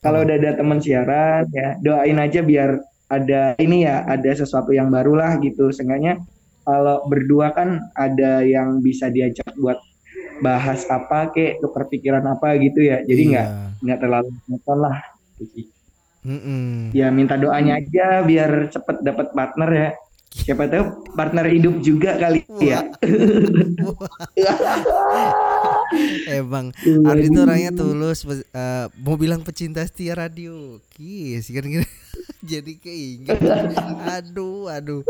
kalau 0.02 0.20
udah 0.22 0.36
ada 0.38 0.52
teman 0.54 0.78
siaran 0.78 1.50
ya 1.50 1.74
doain 1.82 2.18
aja 2.22 2.46
biar 2.46 2.78
ada 3.08 3.56
ini 3.60 3.88
ya 3.88 4.04
ada 4.04 4.32
sesuatu 4.36 4.76
yang 4.76 4.92
baru 4.92 5.16
lah 5.16 5.40
gitu 5.40 5.72
seenggaknya 5.72 6.20
kalau 6.68 7.08
berdua 7.08 7.56
kan 7.56 7.88
ada 7.96 8.44
yang 8.44 8.84
bisa 8.84 9.08
diajak 9.08 9.48
buat 9.56 9.80
bahas 10.44 10.84
apa 10.92 11.32
kek 11.32 11.64
keperpikiran 11.64 12.28
apa 12.28 12.60
gitu 12.60 12.84
ya 12.84 13.02
jadi 13.08 13.24
iya. 13.24 13.32
nggak 13.32 13.48
iya. 13.48 13.82
nggak 13.82 14.00
terlalu 14.04 14.30
nonton 14.52 14.78
lah 14.84 14.98
gitu 15.40 15.72
mm 16.28 16.40
-mm. 16.40 16.68
ya 16.92 17.08
minta 17.10 17.40
doanya 17.40 17.80
aja 17.80 18.22
biar 18.22 18.70
cepet 18.70 18.98
dapat 19.02 19.28
partner 19.32 19.70
ya 19.72 19.90
siapa 20.28 20.70
tahu 20.70 20.86
partner 21.16 21.48
hidup 21.50 21.82
juga 21.82 22.20
kali 22.20 22.44
ya 22.62 22.84
Emang 26.28 26.76
Ardi 26.84 27.32
itu 27.32 27.40
orangnya 27.40 27.72
tulus 27.72 28.28
uh, 28.28 28.92
mau 29.00 29.16
bilang 29.16 29.40
pecinta 29.40 29.80
setia 29.88 30.20
radio. 30.20 30.84
Kis 30.92 31.48
gitu. 31.48 31.80
Jadi 32.38 32.78
keinget. 32.78 33.34
Aduh, 34.18 34.70
aduh. 34.70 35.02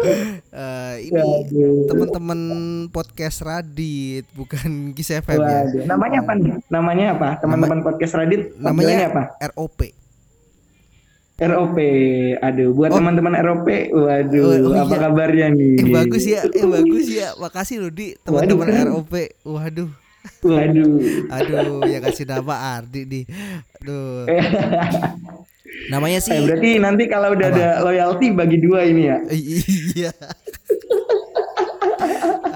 Uh, 0.48 0.96
ini 1.04 1.22
teman-teman 1.92 2.40
podcast 2.88 3.44
Radit 3.44 4.24
bukan 4.32 4.96
Kis 4.96 5.12
FM 5.12 5.44
ya. 5.44 5.84
Namanya 5.84 6.24
apa? 6.24 6.34
Namanya 6.72 7.06
apa? 7.20 7.30
Teman-teman 7.44 7.84
podcast 7.84 8.16
Radit 8.16 8.56
namanya 8.56 9.12
apa? 9.12 9.24
ROP. 9.52 9.92
ROP, 11.38 11.78
aduh, 12.42 12.74
buat 12.74 12.90
oh. 12.90 12.98
teman-teman 12.98 13.38
ROP, 13.46 13.70
waduh, 13.94 14.42
oh, 14.58 14.74
oh, 14.74 14.74
apa 14.74 14.96
iya. 14.98 15.04
kabarnya 15.06 15.48
nih? 15.54 15.74
Eh, 15.78 15.94
bagus 15.94 16.26
ya, 16.26 16.42
eh 16.50 16.66
bagus 16.66 17.06
ya, 17.14 17.38
makasih 17.38 17.78
loh 17.78 17.94
di 17.94 18.18
teman-teman 18.26 18.66
ROP, 18.90 19.14
waduh. 19.46 19.86
Waduh. 20.42 20.98
Aduh, 21.30 21.86
ya 21.86 22.02
kasih 22.02 22.26
nama 22.26 22.82
Ardi 22.82 23.06
nih. 23.06 23.24
Aduh. 23.80 24.26
Namanya 25.92 26.20
sih. 26.20 26.36
Eh, 26.36 26.44
berarti 26.44 26.70
nanti 26.80 27.04
kalau 27.08 27.34
udah 27.36 27.48
apa? 27.50 27.58
ada 27.58 27.68
loyalty 27.86 28.28
bagi 28.36 28.58
dua 28.60 28.86
ini 28.88 29.04
ya. 29.08 29.18
iya. 29.96 30.12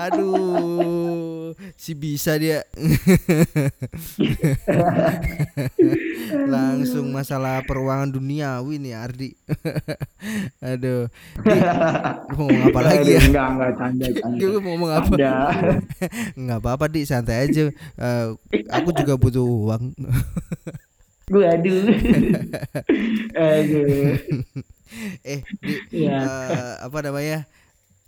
Aduh, 0.01 1.53
si 1.77 1.93
bisa 1.93 2.33
dia. 2.41 2.65
Langsung 6.49 7.13
masalah 7.13 7.61
peruangan 7.61 8.09
duniawi 8.09 8.81
nih 8.81 8.93
Ardi. 8.97 9.29
Aduh. 10.73 11.05
Mau 12.33 12.49
ngomong 12.49 12.63
apa 12.73 12.79
lagi 12.81 13.09
ya? 13.13 13.21
Enggak, 13.29 13.47
enggak 13.53 13.71
canda, 13.77 14.05
canda. 14.09 14.41
mau 14.41 14.73
ngomong 14.73 14.91
apa? 14.91 15.13
Enggak 16.33 16.57
apa-apa, 16.65 16.85
Di, 16.89 17.05
santai 17.05 17.45
aja. 17.45 17.69
Uh, 17.99 18.33
aku 18.73 18.89
juga 18.97 19.13
butuh 19.21 19.45
uang. 19.45 19.93
Waduh. 21.31 21.81
Aduh. 23.39 24.19
eh, 25.23 25.41
di, 25.87 26.03
ya. 26.05 26.19
uh, 26.27 26.73
apa 26.83 26.97
namanya? 27.07 27.47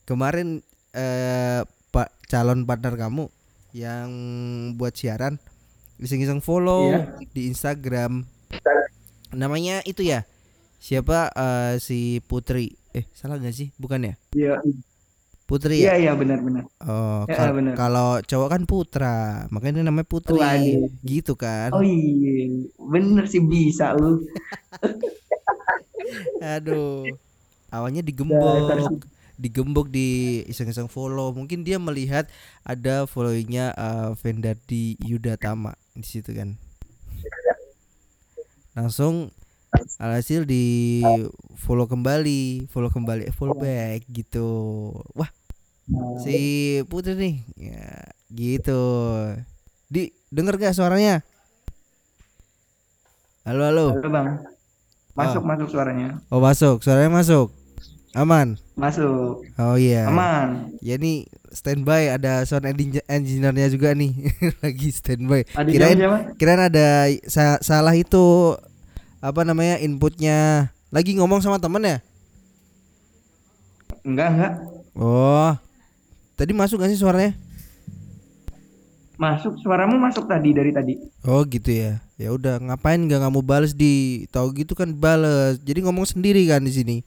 Kemarin 0.03 0.60
uh, 0.92 1.63
pak 1.96 2.12
calon 2.27 2.68
partner 2.68 3.00
kamu 3.00 3.32
yang 3.72 4.12
buat 4.75 4.94
siaran 4.94 5.39
iseng-iseng 6.01 6.42
follow 6.44 6.94
iya. 6.94 7.15
di 7.34 7.50
Instagram 7.50 8.25
namanya 9.34 9.82
itu 9.86 10.06
ya 10.06 10.25
siapa 10.77 11.32
uh, 11.34 11.74
si 11.82 12.22
Putri 12.25 12.77
eh 12.94 13.10
salah 13.18 13.42
nggak 13.42 13.56
sih 13.56 13.70
bukan 13.82 14.13
ya 14.13 14.15
iya 14.38 14.56
Putri 15.53 15.86
ya? 15.86 15.93
Iya 15.93 16.10
iya 16.10 16.12
benar-benar. 16.17 16.65
Oh, 16.81 17.29
ya, 17.29 17.38
kal 17.38 17.53
benar. 17.53 17.77
kalau 17.77 18.17
cowok 18.25 18.50
kan 18.50 18.62
Putra, 18.65 19.45
makanya 19.53 19.86
namanya 19.86 20.10
Putri. 20.10 20.41
Oh, 20.41 20.89
gitu 21.05 21.38
kan. 21.38 21.69
Oh 21.69 21.86
iya, 21.86 22.50
bener 22.81 23.29
sih 23.29 23.38
bisa 23.38 23.93
lu. 23.93 24.17
Aduh. 26.57 27.05
Awalnya 27.69 28.01
digembok 28.01 29.05
digembok 29.38 29.89
di 29.93 30.41
iseng-iseng 30.50 30.89
follow 30.89 31.33
mungkin 31.33 31.65
dia 31.65 31.77
melihat 31.81 32.29
ada 32.65 33.10
followingnya 33.10 33.74
uh, 33.77 34.10
Vendardi 34.17 34.98
Yuda 35.01 35.41
Tama 35.41 35.74
di 35.98 36.05
situ 36.05 36.38
kan 36.38 36.53
langsung 38.77 39.33
alhasil 39.98 40.45
di 40.45 41.01
follow 41.57 41.89
kembali 41.89 42.69
follow 42.69 42.93
kembali 42.93 43.33
follow 43.33 43.57
back 43.57 44.05
gitu 44.05 44.45
wah 45.17 45.29
si 46.24 46.38
Putri 46.88 47.13
nih 47.20 47.36
ya 47.60 47.88
gitu 48.32 48.82
di 49.92 50.16
denger 50.32 50.56
gak 50.58 50.75
suaranya 50.75 51.22
halo 53.44 53.68
halo 53.68 53.86
halo 54.00 54.10
bang 54.10 54.28
masuk 55.13 55.44
oh. 55.44 55.48
masuk 55.48 55.68
suaranya 55.70 56.08
oh 56.32 56.40
masuk 56.40 56.78
suaranya 56.82 57.12
masuk 57.12 57.52
Aman. 58.13 58.62
Masuk. 58.78 59.42
Oh 59.58 59.74
iya. 59.74 60.06
Aman. 60.06 60.78
Ya 60.86 61.02
nih 61.02 61.25
standby 61.50 62.13
ada 62.13 62.46
sound 62.46 62.70
engineer-nya 63.10 63.74
juga 63.74 63.98
nih 63.98 64.13
lagi 64.62 64.94
standby. 64.94 65.42
kirain 65.50 65.98
kirain 66.38 66.62
ada 66.62 67.10
sa 67.25 67.58
salah 67.66 67.98
itu 67.98 68.54
apa 69.18 69.42
namanya 69.42 69.82
inputnya 69.82 70.70
lagi 70.94 71.18
ngomong 71.18 71.42
sama 71.42 71.58
temen 71.58 71.82
ya? 71.82 71.98
Enggak 74.06 74.30
enggak. 74.30 74.54
Oh. 74.94 75.58
Tadi 76.34 76.52
masuk 76.52 76.82
gak 76.82 76.90
sih 76.90 77.00
suaranya? 77.00 77.38
Masuk, 79.13 79.62
suaramu 79.62 80.02
masuk 80.02 80.25
tadi 80.25 80.52
dari 80.52 80.74
tadi. 80.74 80.98
Oh 81.24 81.46
gitu 81.46 81.70
ya. 81.70 82.02
Ya 82.18 82.34
udah 82.34 82.58
ngapain 82.58 82.98
nggak 82.98 83.22
kamu 83.22 83.46
balas 83.46 83.78
di 83.78 84.25
tahu 84.34 84.52
gitu 84.58 84.74
kan 84.74 84.90
balas. 84.92 85.62
Jadi 85.62 85.86
ngomong 85.86 86.10
sendiri 86.10 86.42
kan 86.50 86.66
di 86.66 86.74
sini. 86.74 86.98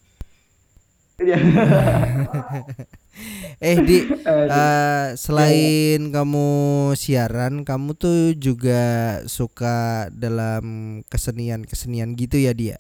akhirnya. 1.17 1.41
eh 3.65 3.77
di 3.81 4.05
uh, 4.05 5.17
selain 5.17 5.99
ya. 5.99 6.13
kamu 6.13 6.49
siaran, 6.93 7.65
kamu 7.65 7.97
tuh 7.97 8.37
juga 8.37 8.85
suka 9.25 10.07
dalam 10.13 11.01
kesenian-kesenian 11.09 12.13
gitu 12.15 12.37
ya 12.37 12.53
dia? 12.53 12.77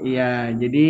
Iya, 0.00 0.54
jadi 0.54 0.88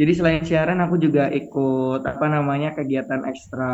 jadi 0.00 0.12
selain 0.16 0.40
siaran 0.40 0.80
aku 0.80 0.96
juga 0.96 1.28
ikut 1.28 2.08
apa 2.08 2.24
namanya 2.24 2.72
kegiatan 2.72 3.20
ekstra 3.28 3.72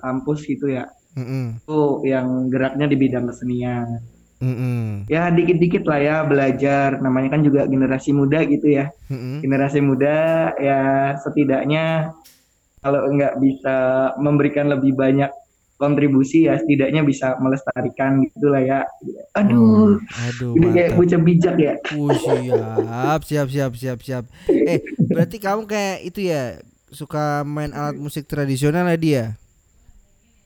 kampus 0.00 0.48
gitu 0.48 0.72
ya. 0.72 0.88
Mm 1.12 1.24
-hmm. 1.28 1.44
Itu 1.60 2.00
yang 2.08 2.48
geraknya 2.48 2.88
di 2.88 2.96
bidang 2.96 3.28
kesenian. 3.28 4.00
Mm 4.40 4.54
-hmm. 4.56 4.84
Ya 5.12 5.28
dikit-dikit 5.28 5.84
lah 5.84 6.00
ya 6.00 6.16
belajar. 6.24 6.96
Namanya 7.04 7.36
kan 7.36 7.44
juga 7.44 7.68
generasi 7.68 8.16
muda 8.16 8.40
gitu 8.48 8.72
ya. 8.72 8.88
Mm 9.12 9.16
-hmm. 9.20 9.36
Generasi 9.44 9.78
muda 9.84 10.16
ya 10.56 10.80
setidaknya 11.20 12.16
kalau 12.80 13.12
nggak 13.12 13.36
bisa 13.36 13.76
memberikan 14.16 14.72
lebih 14.72 14.96
banyak 14.96 15.28
kontribusi 15.76 16.48
ya 16.48 16.56
setidaknya 16.56 17.04
bisa 17.04 17.36
melestarikan 17.40 18.24
gitulah 18.24 18.60
ya. 18.64 18.80
Aduh. 19.36 20.00
Hmm, 20.00 20.26
aduh. 20.28 20.52
Ini 20.56 20.66
kayak 20.72 20.90
bocah 20.96 21.20
bijak 21.20 21.56
ya. 21.60 21.74
Uh, 21.92 23.16
siap, 23.20 23.22
siap, 23.24 23.48
siap, 23.52 23.72
siap, 23.76 23.98
siap. 24.00 24.24
Eh, 24.48 24.80
berarti 25.12 25.36
kamu 25.36 25.68
kayak 25.68 25.98
itu 26.08 26.32
ya 26.32 26.58
suka 26.88 27.44
main 27.44 27.76
alat 27.76 27.96
musik 28.00 28.24
tradisional 28.24 28.88
ya 28.88 28.96
dia? 28.96 29.24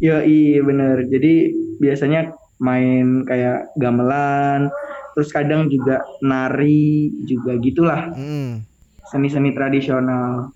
Ya 0.00 0.16
iya 0.26 0.60
bener. 0.66 1.06
Jadi 1.06 1.54
biasanya 1.78 2.34
main 2.60 3.24
kayak 3.24 3.72
gamelan, 3.78 4.68
terus 5.14 5.30
kadang 5.30 5.70
juga 5.70 6.02
nari 6.20 7.12
juga 7.24 7.54
gitulah. 7.62 8.10
Hmm. 8.16 8.66
Seni-seni 9.10 9.54
tradisional. 9.54 10.54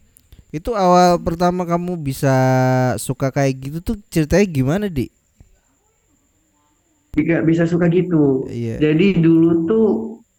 Itu 0.55 0.79
awal 0.79 1.19
pertama 1.19 1.67
kamu 1.67 1.99
bisa 1.99 2.31
suka 3.03 3.35
kayak 3.35 3.59
gitu 3.59 3.79
tuh 3.83 3.97
ceritanya 4.07 4.47
gimana, 4.47 4.87
Di? 4.87 5.11
Jika 7.19 7.43
bisa 7.43 7.67
suka 7.67 7.91
gitu. 7.91 8.47
Iya. 8.47 8.79
Jadi 8.79 9.19
dulu 9.19 9.67
tuh 9.67 9.87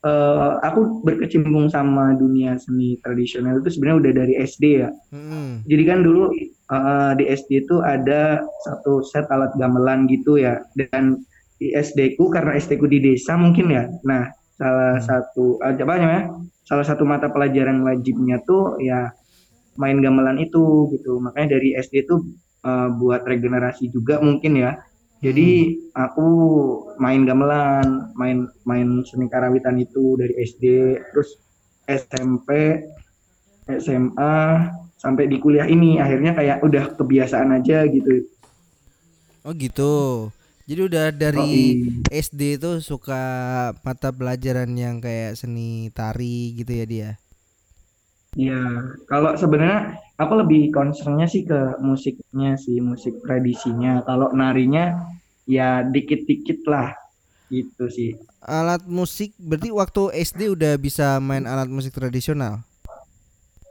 uh, 0.07 0.55
aku 0.63 1.03
berkecimpung 1.03 1.67
sama 1.67 2.15
dunia 2.15 2.55
seni 2.55 2.95
tradisional 3.03 3.59
itu 3.59 3.75
sebenarnya 3.75 3.99
udah 3.99 4.11
dari 4.15 4.33
SD 4.39 4.63
ya. 4.87 4.89
Hmm. 5.11 5.59
Jadi 5.67 5.83
kan 5.83 5.99
dulu 6.07 6.31
uh, 6.71 7.11
di 7.19 7.27
SD 7.27 7.67
itu 7.67 7.83
ada 7.83 8.39
satu 8.63 9.03
set 9.03 9.27
alat 9.27 9.51
gamelan 9.59 10.07
gitu 10.07 10.39
ya. 10.39 10.63
Dan 10.79 11.27
di 11.59 11.75
SD 11.75 12.15
ku 12.15 12.31
karena 12.31 12.55
SD 12.55 12.79
ku 12.79 12.87
di 12.87 13.03
desa 13.03 13.35
mungkin 13.35 13.67
ya. 13.67 13.83
Nah, 14.07 14.31
salah 14.55 14.95
hmm. 14.95 15.03
satu 15.03 15.59
apa 15.59 15.93
namanya? 15.99 16.23
Salah 16.63 16.87
satu 16.87 17.03
mata 17.03 17.27
pelajaran 17.27 17.83
wajibnya 17.83 18.39
tuh 18.47 18.79
ya 18.79 19.11
main 19.75 19.99
gamelan 19.99 20.39
itu 20.39 20.91
gitu. 20.95 21.19
Makanya 21.19 21.59
dari 21.59 21.75
SD 21.75 22.07
itu 22.07 22.15
uh, 22.63 22.89
buat 22.95 23.23
regenerasi 23.23 23.91
juga 23.91 24.19
mungkin 24.23 24.59
ya. 24.59 24.79
Jadi 25.23 25.71
hmm. 25.71 25.95
aku 25.95 26.27
main 26.99 27.23
gamelan 27.23 28.11
main 28.19 28.47
main 28.67 29.03
seni 29.07 29.31
karawitan 29.31 29.79
itu 29.79 30.19
dari 30.19 30.35
SD 30.43 30.65
terus 31.11 31.39
SMP 31.87 32.81
SMA 33.69 34.35
sampai 34.99 35.25
di 35.27 35.37
kuliah 35.39 35.67
ini. 35.67 35.99
Akhirnya 35.99 36.35
kayak 36.35 36.63
udah 36.63 36.95
kebiasaan 36.95 37.55
aja 37.55 37.85
gitu. 37.87 38.25
Oh 39.45 39.53
gitu. 39.53 39.93
Jadi 40.65 40.81
udah 40.81 41.13
dari 41.13 41.37
oh, 41.37 41.45
iya. 42.09 42.25
SD 42.25 42.57
itu 42.57 42.81
suka 42.81 43.21
mata 43.85 44.09
pelajaran 44.09 44.73
yang 44.73 44.97
kayak 44.97 45.37
seni 45.37 45.93
tari 45.93 46.57
gitu 46.57 46.73
ya 46.73 46.85
dia 46.89 47.09
Iya, 48.35 48.91
kalau 49.07 49.31
sebenarnya 49.39 49.95
aku 50.19 50.43
lebih 50.43 50.67
concernnya 50.75 51.23
sih 51.23 51.47
ke 51.47 51.79
musiknya 51.79 52.59
sih, 52.59 52.83
musik 52.83 53.23
tradisinya. 53.23 54.03
Kalau 54.03 54.35
narinya 54.35 55.07
ya 55.47 55.87
dikit-dikit 55.87 56.67
lah, 56.67 56.91
gitu 57.47 57.87
sih. 57.87 58.19
Alat 58.43 58.83
musik 58.85 59.31
berarti 59.39 59.71
waktu 59.71 60.01
SD 60.21 60.51
udah 60.51 60.75
bisa 60.75 61.17
main 61.23 61.47
alat 61.47 61.71
musik 61.71 61.95
tradisional? 61.95 62.59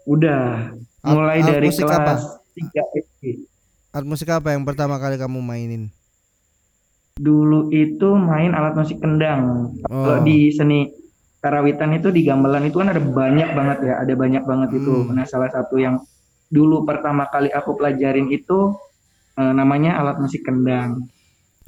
Udah, 0.09 0.73
mulai 1.05 1.45
alat, 1.45 1.61
dari 1.61 1.69
musik 1.69 1.85
kelas 1.85 2.01
apa? 2.01 2.15
3 2.57 3.05
SD. 3.05 3.23
Alat 3.93 4.07
musik 4.09 4.29
apa 4.33 4.57
yang 4.57 4.65
pertama 4.65 4.97
kali 4.97 5.21
kamu 5.21 5.45
mainin? 5.45 5.93
Dulu 7.21 7.69
itu 7.69 8.17
main 8.17 8.57
alat 8.57 8.75
musik 8.75 8.97
kendang. 8.99 9.77
Oh. 9.93 10.09
Kalau 10.09 10.25
di 10.25 10.51
seni 10.57 11.04
karawitan 11.45 11.93
itu 11.93 12.09
di 12.09 12.25
gamelan 12.25 12.65
itu 12.65 12.81
kan 12.81 12.89
ada 12.89 13.05
banyak 13.05 13.53
banget 13.53 13.79
ya, 13.85 13.95
ada 14.01 14.13
banyak 14.17 14.43
banget 14.49 14.71
hmm. 14.73 14.79
itu. 14.81 14.95
Nah, 15.13 15.29
salah 15.29 15.53
satu 15.53 15.77
yang 15.77 16.01
dulu 16.49 16.89
pertama 16.89 17.29
kali 17.29 17.53
aku 17.53 17.77
pelajarin 17.77 18.33
itu 18.33 18.73
uh, 19.37 19.53
namanya 19.53 20.01
alat 20.01 20.17
musik 20.17 20.41
kendang. 20.41 21.05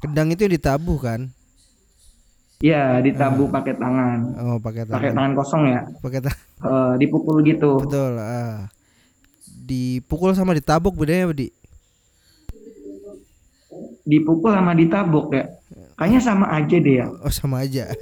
Kendang 0.01 0.33
itu 0.33 0.49
ditabuh 0.49 0.97
kan? 0.97 1.29
Iya, 2.57 3.05
ditabuh 3.05 3.45
uh. 3.45 3.53
pakai 3.53 3.77
tangan. 3.77 4.19
Oh, 4.41 4.57
pakai 4.57 4.89
tangan. 4.89 4.97
Pakai 4.97 5.11
tangan 5.13 5.33
kosong 5.37 5.63
ya. 5.69 5.81
Pakai 6.01 6.19
tangan. 6.25 6.41
Uh, 6.57 6.93
dipukul 6.97 7.45
gitu. 7.45 7.77
Betul. 7.77 8.17
Uh. 8.17 8.65
Dipukul 9.45 10.33
sama 10.33 10.57
ditabuk 10.57 10.97
bedanya 10.97 11.29
apa 11.29 11.35
di? 11.37 11.47
Dipukul 14.09 14.57
sama 14.57 14.73
ditabuk 14.73 15.29
ya. 15.37 15.45
Kayaknya 15.97 16.21
sama 16.21 16.45
aja 16.49 16.75
deh 16.81 16.95
ya. 16.97 17.05
Oh, 17.21 17.29
sama 17.29 17.61
aja. 17.61 17.93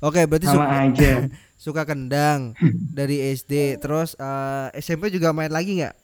Oke, 0.00 0.24
berarti 0.24 0.48
sama 0.48 0.64
suka, 0.64 0.80
aja. 0.80 1.12
suka 1.64 1.82
kendang 1.84 2.56
dari 2.96 3.36
SD, 3.36 3.76
terus 3.84 4.16
uh, 4.16 4.72
eh, 4.72 4.80
SMP 4.80 5.12
juga 5.12 5.36
main 5.36 5.52
lagi 5.52 5.84
nggak? 5.84 5.94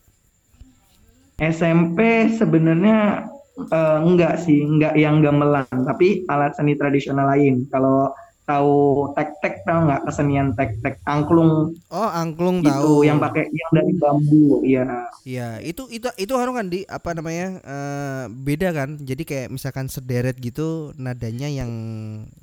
SMP 1.40 2.28
sebenarnya 2.36 3.24
uh, 3.72 3.98
enggak 4.04 4.44
sih, 4.44 4.60
enggak 4.68 5.00
yang 5.00 5.24
gamelan, 5.24 5.64
tapi 5.64 6.28
alat 6.28 6.52
seni 6.60 6.76
tradisional 6.76 7.32
lain. 7.32 7.64
Kalau 7.72 8.12
tahu 8.44 9.10
tek-tek 9.18 9.64
tahu 9.64 9.88
nggak 9.88 10.04
kesenian 10.04 10.52
tek-tek? 10.52 11.00
Angklung. 11.08 11.72
Oh 11.88 12.08
angklung 12.12 12.60
itu 12.60 12.68
tahu. 12.68 13.00
yang 13.02 13.16
pakai 13.16 13.48
yang 13.48 13.70
dari 13.72 13.92
bambu 13.96 14.60
iya. 14.60 15.08
Iya 15.24 15.48
itu 15.64 15.88
itu 15.88 16.06
itu 16.20 16.32
harus 16.36 16.52
kan 16.52 16.68
di? 16.68 16.84
Apa 16.84 17.16
namanya? 17.16 17.64
Uh, 17.64 18.24
beda 18.28 18.76
kan? 18.76 19.00
Jadi 19.00 19.24
kayak 19.24 19.48
misalkan 19.48 19.88
sederet 19.88 20.36
gitu 20.36 20.92
nadanya 21.00 21.48
yang 21.48 21.72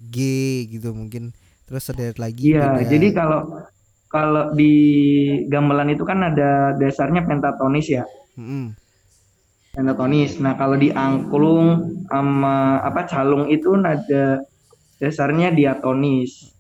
G 0.10 0.18
gitu 0.66 0.98
mungkin 0.98 1.32
terus 1.66 1.84
sederet 1.88 2.18
lagi 2.20 2.54
iya 2.56 2.80
jadi 2.84 3.14
kalau 3.16 3.64
kalau 4.14 4.54
di 4.54 4.74
gamelan 5.50 5.90
itu 5.90 6.06
kan 6.06 6.22
ada 6.22 6.78
dasarnya 6.78 7.26
pentatonis 7.26 7.90
ya. 7.90 8.06
Mm-hmm. 8.38 8.66
pentatonis. 9.74 10.38
Nah 10.38 10.54
kalau 10.54 10.78
di 10.78 10.94
angklung 10.94 11.98
sama 12.06 12.78
apa 12.86 13.10
calung 13.10 13.50
itu 13.50 13.74
nada 13.74 14.46
dasarnya 15.02 15.50
diatonis. 15.50 16.54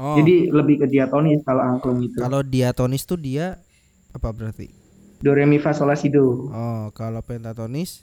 Oh. 0.00 0.16
jadi 0.16 0.48
lebih 0.48 0.80
ke 0.84 0.86
diatonis 0.88 1.40
kalau 1.44 1.64
angklung 1.64 2.04
itu. 2.04 2.20
Kalau 2.20 2.44
diatonis 2.44 3.08
tuh 3.08 3.16
dia 3.16 3.56
apa 4.12 4.28
berarti? 4.32 4.68
Do 5.20 5.36
re 5.36 5.44
mi 5.44 5.60
fa 5.60 5.76
sol 5.76 5.92
la 5.92 5.96
si 5.96 6.08
do 6.08 6.48
oh 6.48 6.88
kalau 6.96 7.20
pentatonis 7.20 8.00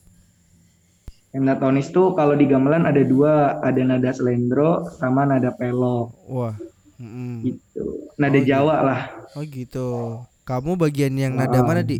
Pentatonis 1.35 1.91
tuh 1.91 2.15
kalau 2.15 2.33
di 2.33 2.47
gamelan 2.47 2.87
ada 2.87 3.03
dua, 3.03 3.59
ada 3.59 3.81
nada 3.83 4.09
selendro 4.15 4.87
sama 4.97 5.27
nada 5.27 5.51
pelo. 5.53 6.15
Wah. 6.25 6.55
Mm. 6.97 7.45
Gitu. 7.45 7.83
Nada 8.17 8.39
oh, 8.39 8.45
Jawa 8.45 8.75
gitu. 8.75 8.87
lah. 8.87 9.01
Oh 9.37 9.43
gitu. 9.45 9.87
Kamu 10.47 10.79
bagian 10.79 11.13
yang 11.19 11.35
nada 11.35 11.59
mana, 11.61 11.83
Di? 11.83 11.99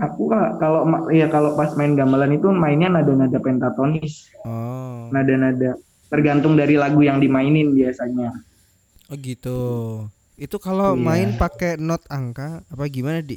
Aku 0.00 0.32
kalau 0.32 0.88
ya 1.12 1.28
kalau 1.28 1.52
pas 1.60 1.76
main 1.76 1.92
gamelan 1.92 2.32
itu 2.32 2.48
mainnya 2.48 2.88
nada-nada 2.88 3.36
pentatonis. 3.36 4.32
Oh. 4.48 5.12
Nada-nada 5.12 5.76
tergantung 6.08 6.56
dari 6.56 6.80
lagu 6.80 7.04
yang 7.04 7.20
dimainin 7.20 7.76
biasanya. 7.76 8.32
Oh 9.12 9.16
gitu. 9.20 9.58
Itu 10.40 10.56
kalau 10.56 10.96
iya. 10.96 11.04
main 11.04 11.28
pakai 11.36 11.76
not 11.76 12.00
angka 12.08 12.64
apa 12.64 12.88
gimana, 12.88 13.20
Di? 13.20 13.36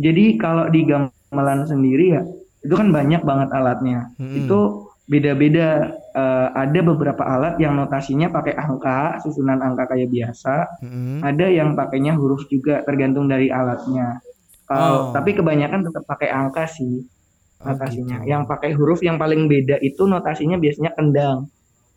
Jadi 0.00 0.40
kalau 0.40 0.66
di 0.72 0.80
gamelan 0.88 1.13
gamelan 1.34 1.66
sendiri 1.66 2.06
ya 2.14 2.22
itu 2.64 2.74
kan 2.74 2.88
banyak 2.90 3.22
banget 3.22 3.48
alatnya. 3.52 4.08
Hmm. 4.16 4.34
Itu 4.40 4.90
beda-beda. 5.04 6.00
Uh, 6.14 6.46
ada 6.54 6.78
beberapa 6.78 7.26
alat 7.26 7.58
yang 7.58 7.74
notasinya 7.74 8.30
pakai 8.30 8.54
angka, 8.54 9.18
susunan 9.20 9.58
angka 9.60 9.90
kayak 9.90 10.08
biasa. 10.14 10.80
Hmm. 10.80 11.20
Ada 11.20 11.50
yang 11.50 11.74
pakainya 11.74 12.14
huruf 12.14 12.48
juga, 12.48 12.80
tergantung 12.86 13.28
dari 13.28 13.52
alatnya. 13.52 14.22
Kalau 14.64 15.10
oh. 15.10 15.12
tapi 15.12 15.36
kebanyakan 15.36 15.84
tetap 15.84 16.08
pakai 16.08 16.30
angka 16.32 16.64
sih 16.70 17.04
oh, 17.04 17.64
notasinya. 17.68 18.16
Oh, 18.16 18.24
gitu. 18.24 18.30
Yang 18.32 18.42
pakai 18.48 18.70
huruf 18.78 19.00
yang 19.04 19.20
paling 19.20 19.50
beda 19.50 19.76
itu 19.84 20.06
notasinya 20.08 20.56
biasanya 20.56 20.94
kendang. 20.96 21.50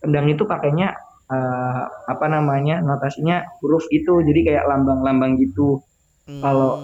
Kendang 0.03 0.25
itu 0.27 0.43
pakainya 0.43 0.97
uh, 1.31 1.85
apa 2.09 2.25
namanya? 2.27 2.81
Notasinya 2.83 3.45
huruf 3.63 3.87
itu, 3.93 4.19
jadi 4.19 4.39
kayak 4.51 4.65
lambang-lambang 4.67 5.37
gitu. 5.39 5.79
Hmm. 6.25 6.41
Kalau 6.41 6.83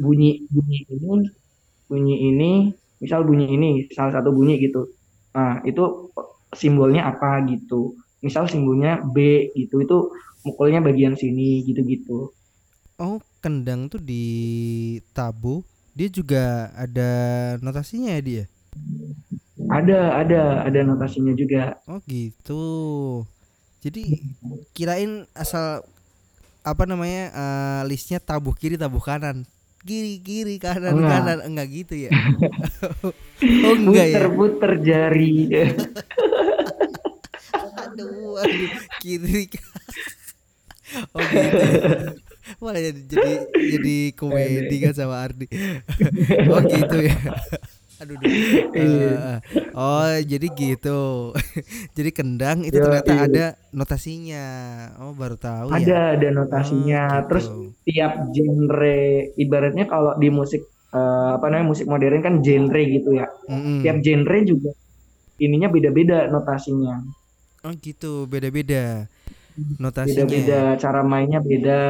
bunyi 0.00 0.48
bunyi 0.50 0.82
ini 0.88 1.30
bunyi 1.90 2.30
ini 2.30 2.70
misal 3.02 3.26
bunyi 3.26 3.50
ini 3.50 3.70
salah 3.90 4.14
satu 4.22 4.30
bunyi 4.30 4.62
gitu 4.62 4.86
nah 5.34 5.58
itu 5.66 6.10
simbolnya 6.54 7.10
apa 7.10 7.42
gitu 7.50 7.98
misal 8.22 8.46
simbolnya 8.46 9.02
B 9.02 9.50
gitu 9.56 9.82
itu 9.82 9.98
mukulnya 10.44 10.80
bagian 10.80 11.16
sini 11.16 11.64
gitu-gitu. 11.64 12.32
Oh, 13.00 13.18
kendang 13.40 13.88
tuh 13.88 14.00
di 14.00 14.24
tabu 15.16 15.64
dia 15.96 16.08
juga 16.08 16.68
ada 16.76 17.10
notasinya 17.64 18.12
ya 18.16 18.22
dia? 18.22 18.44
Ada, 19.68 20.20
ada, 20.24 20.40
ada 20.64 20.80
notasinya 20.84 21.32
juga. 21.32 21.80
Oh 21.88 22.00
gitu. 22.04 22.64
Jadi 23.80 24.20
kirain 24.76 25.24
asal 25.32 25.80
apa 26.60 26.84
namanya 26.84 27.32
uh, 27.32 27.82
listnya 27.88 28.20
tabuh 28.20 28.52
kiri 28.52 28.76
tabuh 28.76 29.00
kanan 29.00 29.48
kiri 29.84 30.20
kiri 30.20 30.56
kanan 30.60 30.96
enggak. 30.96 31.10
kanan. 31.10 31.38
Enggak 31.44 31.68
gitu 31.72 31.94
ya. 32.08 32.10
Oh 33.40 33.72
enggak 33.72 34.04
puter, 34.12 34.20
ya. 34.20 34.28
Puter 34.36 34.72
jari. 34.84 35.36
Aduh 37.56 38.36
aduh. 38.36 38.70
Kiri 39.00 39.48
oh 41.14 41.22
gitu 41.22 41.66
malah 42.58 42.82
jadi 42.82 43.00
jadi 43.06 43.32
jadi 43.54 43.96
komedi 44.18 44.76
kan 44.82 44.92
sama 44.92 45.22
Ardi. 45.22 45.46
Oh 46.50 46.60
gitu 46.66 46.96
ya 47.00 47.16
aduh, 48.00 48.16
aduh. 48.16 48.32
Uh, 48.72 49.36
oh 49.76 50.14
jadi 50.24 50.46
gitu. 50.56 51.00
Jadi 51.96 52.10
kendang 52.16 52.64
itu 52.64 52.80
Yo, 52.80 52.84
ternyata 52.88 53.12
iya. 53.12 53.24
ada 53.28 53.46
notasinya. 53.76 54.46
Oh 55.04 55.12
baru 55.12 55.36
tahu 55.36 55.68
ada 55.76 55.84
ya. 55.84 56.00
Ada 56.16 56.28
notasinya. 56.32 57.02
Oh, 57.04 57.12
gitu. 57.12 57.26
terus 57.28 57.46
tiap 57.84 58.12
genre 58.32 59.00
ibaratnya 59.36 59.84
kalau 59.84 60.16
di 60.16 60.32
musik 60.32 60.64
uh, 60.96 61.36
apa 61.36 61.52
namanya 61.52 61.76
musik 61.76 61.86
modern 61.86 62.24
kan 62.24 62.34
genre 62.40 62.82
gitu 62.82 63.10
ya. 63.12 63.28
Mm-hmm. 63.52 63.78
tiap 63.84 63.96
genre 64.00 64.38
juga 64.48 64.70
ininya 65.36 65.68
beda-beda 65.68 66.32
notasinya. 66.32 67.04
Oh 67.68 67.72
gitu. 67.76 68.24
Beda-beda 68.24 69.04
notasinya. 69.76 70.24
Beda-beda 70.24 70.60
cara 70.80 71.04
mainnya 71.04 71.44
beda. 71.44 71.80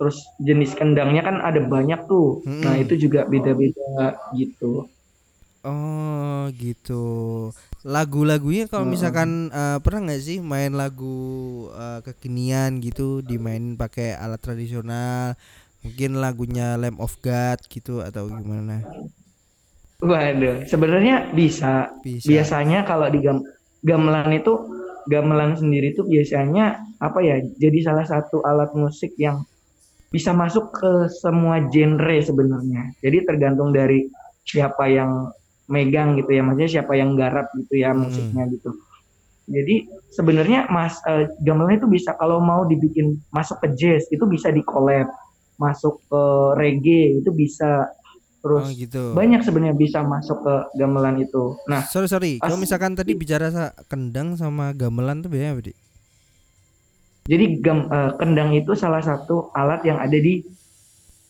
Terus 0.00 0.16
jenis 0.40 0.72
kendangnya 0.76 1.20
kan 1.24 1.44
ada 1.44 1.60
banyak 1.64 2.08
tuh. 2.08 2.44
Mm-hmm. 2.44 2.62
nah 2.64 2.76
itu 2.76 2.96
juga 3.08 3.24
beda-beda 3.24 4.20
gitu 4.36 4.88
Oh 5.60 6.48
gitu. 6.56 7.04
Lagu-lagunya 7.84 8.64
kalau 8.68 8.88
misalkan 8.88 9.52
uh, 9.52 9.76
pernah 9.80 10.08
nggak 10.08 10.22
sih 10.24 10.38
main 10.40 10.72
lagu 10.72 11.68
uh, 11.72 12.00
kekinian 12.00 12.80
gitu 12.80 13.20
dimainin 13.20 13.76
pakai 13.76 14.16
alat 14.16 14.40
tradisional, 14.40 15.36
mungkin 15.84 16.20
lagunya 16.20 16.80
Lamb 16.80 17.00
of 17.00 17.16
God 17.20 17.60
gitu 17.68 18.00
atau 18.00 18.28
gimana? 18.28 18.84
Waduh, 20.00 20.64
sebenarnya 20.64 21.28
bisa. 21.36 21.92
bisa. 22.00 22.24
Biasanya 22.24 22.88
kalau 22.88 23.12
di 23.12 23.20
gam 23.20 23.44
gamelan 23.84 24.32
itu 24.32 24.56
gamelan 25.08 25.60
sendiri 25.60 25.92
itu 25.92 26.04
biasanya 26.08 26.80
apa 27.00 27.20
ya? 27.20 27.36
Jadi 27.60 27.84
salah 27.84 28.08
satu 28.08 28.40
alat 28.44 28.72
musik 28.72 29.12
yang 29.20 29.44
bisa 30.08 30.32
masuk 30.32 30.72
ke 30.72 30.92
semua 31.20 31.60
genre 31.68 32.16
sebenarnya. 32.24 32.96
Jadi 33.04 33.28
tergantung 33.28 33.76
dari 33.76 34.08
siapa 34.44 34.88
yang 34.88 35.28
megang 35.70 36.18
gitu 36.18 36.30
ya. 36.34 36.42
Maksudnya 36.42 36.70
siapa 36.80 36.92
yang 36.98 37.14
garap 37.14 37.48
gitu 37.54 37.80
ya 37.80 37.94
hmm. 37.94 37.98
musiknya 38.02 38.44
gitu. 38.50 38.70
Jadi 39.50 39.90
sebenarnya 40.14 40.70
mas 40.70 40.98
uh, 41.06 41.26
gamelan 41.42 41.78
itu 41.78 41.90
bisa 41.90 42.14
kalau 42.18 42.38
mau 42.38 42.62
dibikin 42.66 43.18
masuk 43.34 43.58
ke 43.62 43.68
jazz 43.78 44.06
itu 44.10 44.22
bisa 44.26 44.50
di 44.50 44.62
collab. 44.66 45.06
Masuk 45.58 46.02
ke 46.10 46.22
reggae 46.58 47.22
itu 47.22 47.30
bisa. 47.30 47.88
Terus 48.40 48.64
oh, 48.64 48.72
gitu. 48.72 49.02
banyak 49.12 49.44
sebenarnya 49.44 49.76
bisa 49.76 50.00
masuk 50.00 50.40
ke 50.40 50.54
gamelan 50.80 51.20
itu. 51.20 51.60
Nah 51.68 51.84
sorry 51.84 52.08
sorry. 52.08 52.32
kalau 52.40 52.56
misalkan 52.56 52.96
tadi 52.96 53.12
bicara 53.12 53.52
kendang 53.84 54.32
sama 54.32 54.72
gamelan 54.72 55.20
tuh 55.20 55.28
beda 55.28 55.52
apa 55.52 55.76
jadi 57.28 57.62
gam, 57.62 57.86
uh, 57.86 58.16
kendang 58.18 58.50
itu 58.56 58.72
salah 58.74 59.04
satu 59.04 59.52
alat 59.52 59.84
yang 59.86 60.02
ada 60.02 60.18
di 60.18 60.40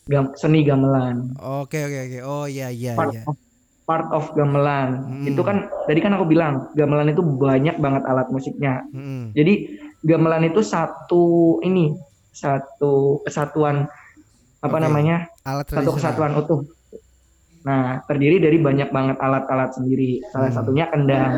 gam, 0.07 0.33
seni 0.39 0.63
gamelan. 0.63 1.35
Oke 1.37 1.83
oke 1.83 1.99
oke. 2.07 2.19
Oh 2.25 2.47
iya 2.47 2.71
iya 2.71 2.95
iya 2.95 3.23
part 3.91 4.07
of 4.15 4.31
gamelan. 4.39 5.03
Hmm. 5.03 5.27
Itu 5.27 5.43
kan 5.43 5.67
tadi 5.91 5.99
kan 5.99 6.15
aku 6.15 6.31
bilang 6.31 6.71
gamelan 6.79 7.11
itu 7.11 7.27
banyak 7.27 7.75
banget 7.83 8.07
alat 8.07 8.31
musiknya. 8.31 8.87
Hmm. 8.95 9.35
Jadi 9.35 9.83
gamelan 10.07 10.47
itu 10.47 10.63
satu 10.63 11.59
ini 11.67 11.91
satu 12.31 13.19
kesatuan 13.27 13.91
apa 14.63 14.77
okay. 14.79 14.85
namanya? 14.87 15.27
Alat 15.43 15.75
satu 15.75 15.99
kesatuan 15.99 16.39
utuh. 16.39 16.63
Nah, 17.67 18.01
terdiri 18.07 18.41
dari 18.41 18.57
banyak 18.57 18.89
banget 18.95 19.21
alat-alat 19.21 19.75
sendiri. 19.75 20.23
Salah 20.31 20.49
hmm. 20.49 20.57
satunya 20.57 20.87
kendang. 20.89 21.35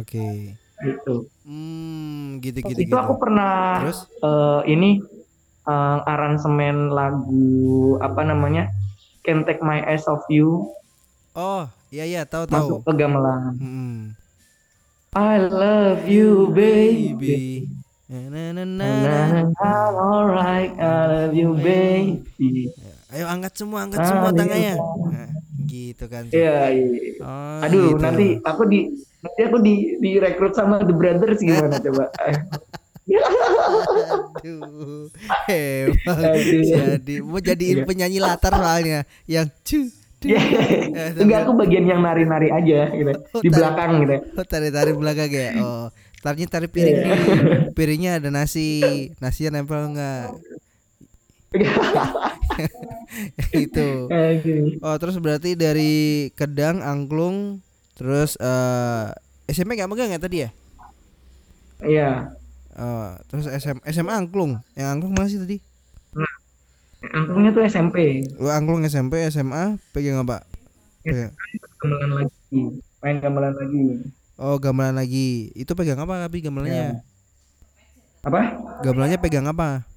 Oke. 0.00 0.16
Okay. 0.16 0.38
Gitu. 0.80 1.28
Hmm, 1.44 2.40
gitu-gitu. 2.40 2.80
Itu 2.80 2.88
gitu. 2.88 2.96
aku 2.96 3.20
pernah 3.20 3.84
Terus? 3.84 4.08
Uh, 4.24 4.64
ini 4.64 5.04
uh, 5.68 6.00
aransemen 6.08 6.88
lagu 6.90 8.00
apa 8.00 8.24
namanya? 8.24 8.72
Can 9.20 9.44
Take 9.44 9.60
My 9.60 9.84
Eyes 9.84 10.08
Off 10.08 10.24
You. 10.32 10.72
Oh, 11.34 11.70
Iya 11.90 12.04
iya 12.06 12.22
tahu 12.22 12.46
tahu. 12.46 12.78
Masuk 12.78 12.86
ke 12.86 12.92
gamelan. 13.02 13.54
Hmm. 13.58 13.98
I 15.10 15.42
love 15.42 16.06
you 16.06 16.54
baby. 16.54 17.66
Na 18.06 18.54
na 18.54 18.62
na 18.62 18.90
I'm 19.58 19.94
alright, 19.98 20.70
I 20.78 21.26
love 21.26 21.34
you 21.34 21.58
baby. 21.58 22.70
Ayo 23.10 23.26
angkat 23.26 23.58
semua, 23.58 23.90
angkat 23.90 24.06
semua 24.06 24.30
tangannya. 24.30 24.78
Nah, 24.78 25.30
gitu 25.66 26.06
kan. 26.06 26.30
Iya, 26.30 26.70
iya. 26.78 26.86
Oh, 27.26 27.58
Aduh, 27.66 27.98
gitu. 27.98 28.02
nanti 28.06 28.26
aku 28.46 28.62
di 28.70 28.86
nanti 29.18 29.40
aku 29.50 29.58
di 29.58 29.74
direkrut 29.98 30.54
sama 30.54 30.78
The 30.86 30.94
Brothers 30.94 31.42
gimana 31.42 31.74
coba? 31.90 32.06
Aduh, 34.38 35.10
hebat. 35.50 36.38
Jadi 36.46 37.18
mau 37.18 37.42
jadiin 37.42 37.82
iya. 37.82 37.86
penyanyi 37.86 38.18
latar 38.22 38.54
soalnya 38.54 39.02
yang 39.26 39.50
cu. 39.66 39.99
Enggak 40.20 41.48
aku 41.48 41.56
bagian 41.56 41.88
yang 41.88 42.04
nari-nari 42.04 42.52
aja 42.52 42.92
gitu. 42.92 43.12
Oh, 43.32 43.40
di 43.40 43.48
belakang 43.48 44.04
gitu. 44.04 44.16
Oh, 44.36 44.44
tari-tari 44.44 44.92
belakang 44.92 45.32
ya. 45.32 45.50
Oh. 45.60 45.88
Tarinya 46.20 46.48
tari 46.52 46.68
piring 46.68 46.96
yeah. 47.00 47.08
nih. 47.08 47.20
Piringnya 47.72 48.20
ada 48.20 48.28
nasi. 48.28 49.08
Nasinya 49.24 49.56
nempel 49.56 49.96
enggak? 49.96 50.36
itu. 53.64 53.88
Oh, 54.84 54.96
terus 55.00 55.16
berarti 55.16 55.56
dari 55.56 56.28
Kedang, 56.36 56.84
Angklung, 56.84 57.64
terus 57.96 58.36
uh, 58.36 59.08
eh, 59.48 59.52
SMP 59.56 59.80
enggak 59.80 59.88
megang 59.88 60.12
ya 60.12 60.20
tadi 60.20 60.44
ya? 60.44 60.50
Iya. 61.80 62.10
Uh, 62.76 63.16
terus 63.32 63.48
SM, 63.48 63.80
SMA 63.88 64.12
Angklung. 64.12 64.60
Yang 64.76 64.88
Angklung 64.92 65.16
masih 65.16 65.40
tadi? 65.40 65.64
Nah, 67.00 67.24
Angklungnya 67.24 67.50
tuh 67.56 67.64
SMP. 67.64 68.28
Lu 68.36 68.48
angklung 68.52 68.84
SMP, 68.84 69.24
SMA, 69.32 69.80
pegang 69.96 70.20
apa? 70.20 70.44
Pegang. 71.00 71.32
Gamelan 71.80 72.10
lagi. 72.20 72.60
Main 73.00 73.16
gamelan 73.24 73.54
lagi. 73.56 73.84
Oh, 74.36 74.60
gamelan 74.60 75.00
lagi. 75.00 75.48
Itu 75.56 75.72
pegang 75.72 75.96
apa 76.04 76.28
tapi 76.28 76.44
gamelannya? 76.44 77.00
Ya. 77.00 77.00
Apa? 78.20 78.40
Gamelannya 78.84 79.16
pegang 79.16 79.48
apa? 79.48 79.88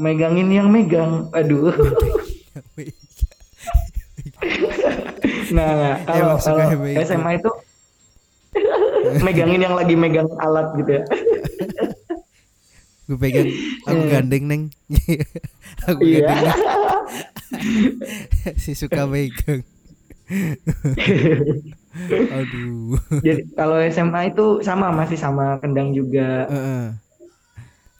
Megangin 0.00 0.48
yang 0.48 0.72
megang. 0.72 1.28
Aduh. 1.36 1.68
nah, 5.52 6.00
kalau, 6.08 6.40
kalau 6.40 6.64
SMA 7.04 7.36
itu 7.36 7.50
megangin 9.26 9.60
yang 9.62 9.74
lagi 9.76 9.94
megang 9.94 10.28
alat 10.40 10.72
gitu 10.78 10.90
ya 11.00 11.04
gue 13.10 13.18
pegang 13.18 13.50
aku 13.90 14.02
iya. 14.06 14.22
gandeng 14.22 14.44
neng. 14.46 14.62
Aku 15.90 16.06
yeah. 16.06 16.30
gandeng 16.30 16.62
si 18.62 18.78
suka 18.78 19.02
pegang 19.10 19.66
aduh. 22.38 22.94
Jadi 23.18 23.50
kalau 23.58 23.82
SMA 23.90 24.30
itu 24.30 24.62
sama 24.62 24.94
masih 24.94 25.18
sama 25.18 25.58
kendang 25.58 25.90
juga. 25.90 26.46
Uh 26.46 26.54
-uh. 26.54 26.84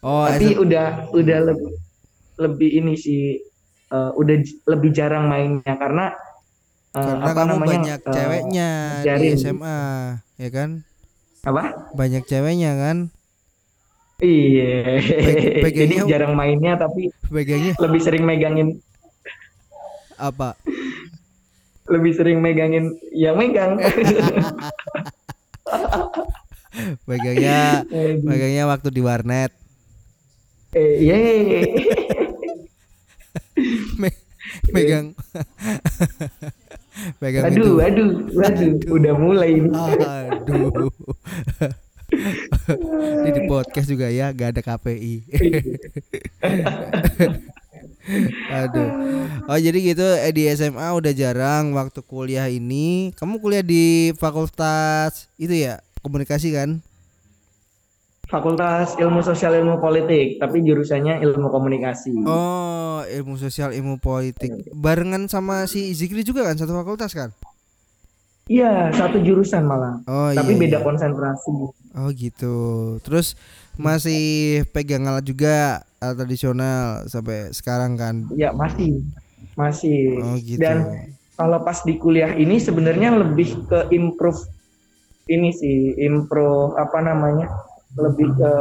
oh 0.07 0.31
tapi 0.31 0.55
SM... 0.55 0.63
udah 0.63 1.11
udah 1.11 1.39
lebih 1.51 1.75
lebih 2.39 2.71
ini 2.71 2.95
sih 2.95 3.43
uh, 3.91 4.15
udah 4.15 4.47
lebih 4.71 4.95
jarang 4.95 5.27
mainnya. 5.27 5.75
Karena 5.75 6.15
uh, 6.95 7.03
karena 7.03 7.27
apa 7.27 7.31
kamu 7.35 7.51
namanya 7.51 7.67
banyak 7.67 8.01
uh, 8.07 8.15
ceweknya 8.15 8.71
di 9.03 9.29
SMA 9.35 9.81
ya 10.39 10.49
kan? 10.55 10.87
Apa? 11.43 11.91
Banyak 11.99 12.31
ceweknya 12.31 12.79
kan 12.79 13.11
Iya. 14.21 15.01
Jadi 15.81 16.05
jarang 16.05 16.37
mainnya 16.37 16.77
tapi 16.77 17.09
pegangnya 17.33 17.73
lebih 17.81 18.01
sering 18.05 18.29
megangin 18.29 18.77
apa? 20.21 20.53
Lebih 21.89 22.13
sering 22.13 22.45
megangin 22.45 23.01
yang 23.17 23.41
megang. 23.41 23.81
pegangnya 27.09 27.89
pegangnya 28.21 28.69
waktu 28.69 28.93
di 28.93 29.01
warnet. 29.01 29.57
Eh, 30.77 31.01
iya. 31.03 31.17
Me 34.01 34.09
megang 34.71 35.17
megang 37.19 37.45
aduh, 37.49 37.57
itu. 37.57 37.81
aduh, 37.81 38.13
aduh, 38.37 38.45
aduh, 38.45 38.77
udah 38.93 39.17
mulai 39.17 39.57
ini. 39.57 39.73
Aduh. 39.73 40.93
Ini 43.25 43.31
di 43.33 43.43
podcast 43.47 43.87
juga 43.89 44.11
ya, 44.11 44.35
gak 44.35 44.59
ada 44.59 44.63
KPI. 44.63 45.15
Aduh. 48.51 48.91
Oh 49.47 49.59
jadi 49.61 49.79
gitu 49.79 50.03
eh, 50.03 50.33
di 50.35 50.49
SMA 50.51 50.89
udah 50.95 51.13
jarang 51.15 51.77
waktu 51.77 52.01
kuliah 52.03 52.51
ini. 52.51 53.15
Kamu 53.15 53.39
kuliah 53.39 53.63
di 53.63 54.11
fakultas 54.19 55.31
itu 55.39 55.53
ya 55.55 55.79
komunikasi 56.03 56.55
kan? 56.55 56.83
Fakultas 58.31 58.95
Ilmu 58.95 59.27
Sosial 59.27 59.59
Ilmu 59.59 59.83
Politik, 59.83 60.39
tapi 60.39 60.63
jurusannya 60.63 61.19
Ilmu 61.19 61.51
Komunikasi. 61.51 62.15
Oh, 62.23 63.03
Ilmu 63.03 63.35
Sosial 63.35 63.75
Ilmu 63.75 63.99
Politik. 63.99 64.71
Barengan 64.71 65.27
sama 65.27 65.67
si 65.67 65.91
Zikri 65.99 66.23
juga 66.23 66.47
kan 66.47 66.55
satu 66.55 66.71
fakultas 66.79 67.11
kan? 67.11 67.35
Iya, 68.47 68.95
satu 68.95 69.19
jurusan 69.19 69.67
malah. 69.67 69.99
Oh, 70.07 70.31
tapi 70.31 70.55
iya, 70.55 70.63
beda 70.63 70.79
iya. 70.79 70.87
konsentrasi. 70.87 71.51
Oh 71.97 72.11
gitu. 72.15 72.57
Terus 73.03 73.35
masih 73.75 74.63
pegang 74.71 75.07
alat 75.07 75.27
juga 75.27 75.83
alat 75.99 76.17
tradisional 76.23 77.11
sampai 77.11 77.51
sekarang 77.51 77.99
kan? 77.99 78.15
Ya 78.35 78.55
masih, 78.55 79.03
masih. 79.59 80.21
Oh 80.23 80.37
gitu. 80.39 80.63
Dan 80.63 81.09
kalau 81.35 81.63
pas 81.65 81.83
di 81.83 81.97
kuliah 81.99 82.37
ini 82.37 82.61
sebenarnya 82.61 83.17
lebih 83.17 83.67
ke 83.67 83.91
improve 83.91 84.39
ini 85.31 85.51
sih, 85.51 85.95
improve 85.99 86.79
apa 86.79 86.99
namanya? 87.03 87.49
lebih 87.99 88.31
ke 88.39 88.53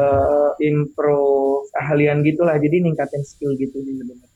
improve 0.65 1.69
keahlian 1.77 2.25
gitulah 2.25 2.57
jadi 2.57 2.81
ningkatin 2.81 3.21
skill 3.21 3.53
gitu 3.61 3.77
sih 3.85 3.93
sebenarnya 4.01 4.27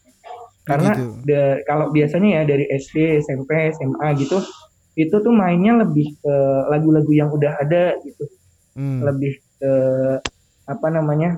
karena 0.63 0.91
gitu. 0.95 1.09
de, 1.25 1.41
kalau 1.65 1.89
biasanya 1.89 2.29
ya 2.29 2.43
dari 2.45 2.65
SD 2.69 3.25
SMP 3.25 3.73
SMA 3.73 4.07
gitu 4.21 4.37
itu 4.93 5.15
tuh 5.17 5.33
mainnya 5.33 5.81
lebih 5.81 6.13
ke 6.21 6.35
lagu-lagu 6.69 7.09
yang 7.09 7.33
udah 7.33 7.57
ada 7.57 7.97
gitu 8.05 8.29
hmm. 8.77 8.99
lebih 9.03 9.33
ke 9.59 9.73
apa 10.63 10.87
namanya 10.91 11.35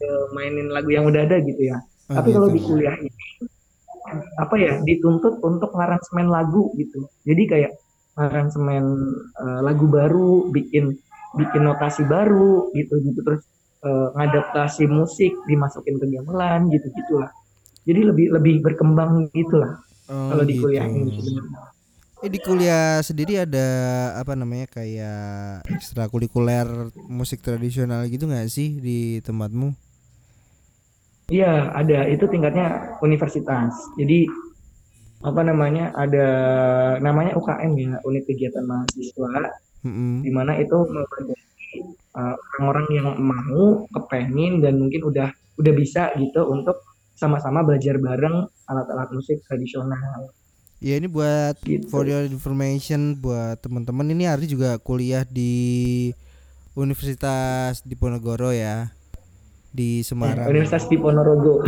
ke 0.00 0.08
mainin 0.32 0.72
lagu 0.72 0.90
yang 0.90 1.04
udah 1.06 1.22
ada 1.28 1.38
gitu 1.44 1.70
ya 1.70 1.78
oh, 2.10 2.14
tapi 2.16 2.32
gitu. 2.32 2.36
kalau 2.40 2.48
di 2.48 2.60
kuliah 2.64 2.96
ini 2.96 3.12
apa 4.40 4.54
ya 4.58 4.72
dituntut 4.82 5.38
untuk 5.44 5.70
ngaransemen 5.76 6.26
lagu 6.26 6.72
gitu 6.74 7.06
jadi 7.22 7.42
kayak 7.46 7.72
aransemen 8.20 8.84
uh, 9.38 9.60
lagu 9.64 9.86
baru, 9.86 10.50
bikin 10.52 10.98
bikin 11.38 11.62
notasi 11.62 12.02
baru 12.04 12.68
gitu 12.74 12.98
gitu 13.06 13.20
terus 13.22 13.42
uh, 13.86 14.10
ngadaptasi 14.18 14.90
musik 14.90 15.30
dimasukin 15.46 15.96
ke 15.96 16.06
gamelan 16.10 16.68
gitu 16.74 16.90
gitulah. 16.90 17.30
Jadi 17.86 18.00
lebih 18.04 18.26
lebih 18.34 18.54
berkembang 18.60 19.30
gitulah 19.32 19.80
oh, 20.10 20.28
kalau 20.34 20.44
di 20.44 20.54
gitu. 20.58 20.68
kuliah 20.68 20.86
ini 20.90 21.16
sebenarnya. 21.16 21.70
Eh 22.20 22.28
di 22.28 22.36
kuliah 22.36 23.00
sendiri 23.00 23.40
ada 23.40 23.68
apa 24.20 24.36
namanya 24.36 24.68
kayak 24.68 25.64
ekstrakurikuler 25.72 26.92
musik 27.08 27.40
tradisional 27.40 28.04
gitu 28.12 28.28
nggak 28.28 28.44
sih 28.52 28.76
di 28.76 29.24
tempatmu? 29.24 29.72
Iya 31.32 31.72
ada 31.72 32.04
itu 32.12 32.28
tingkatnya 32.28 33.00
universitas. 33.00 33.72
Jadi 33.96 34.28
apa 35.24 35.40
namanya 35.40 35.96
ada 35.96 36.28
namanya 37.00 37.40
UKM 37.40 37.72
ya 37.80 37.96
unit 38.04 38.28
kegiatan 38.28 38.68
mahasiswa 38.68 39.56
mm-hmm. 39.88 40.20
di 40.20 40.30
mana 40.32 40.60
itu 40.60 40.76
uh, 40.76 42.36
orang-orang 42.56 42.86
yang 42.92 43.08
mau 43.16 43.88
kepengen 43.96 44.60
dan 44.60 44.76
mungkin 44.76 45.08
udah 45.08 45.32
udah 45.56 45.72
bisa 45.72 46.12
gitu 46.20 46.44
untuk 46.52 46.84
sama-sama 47.16 47.64
belajar 47.64 47.96
bareng 47.96 48.44
alat-alat 48.68 49.08
musik 49.12 49.40
tradisional. 49.48 50.32
Ya 50.80 50.96
ini 50.96 51.12
buat 51.12 51.60
gitu. 51.60 51.92
for 51.92 52.08
your 52.08 52.24
information 52.24 53.12
buat 53.20 53.60
teman-teman 53.60 54.16
ini 54.16 54.24
hari 54.24 54.48
juga 54.48 54.80
kuliah 54.80 55.28
di 55.28 56.08
Universitas 56.72 57.84
Diponegoro 57.84 58.48
ya 58.48 58.88
di 59.70 60.00
Semarang. 60.00 60.48
Universitas 60.48 60.88
Diponorogo. 60.88 61.60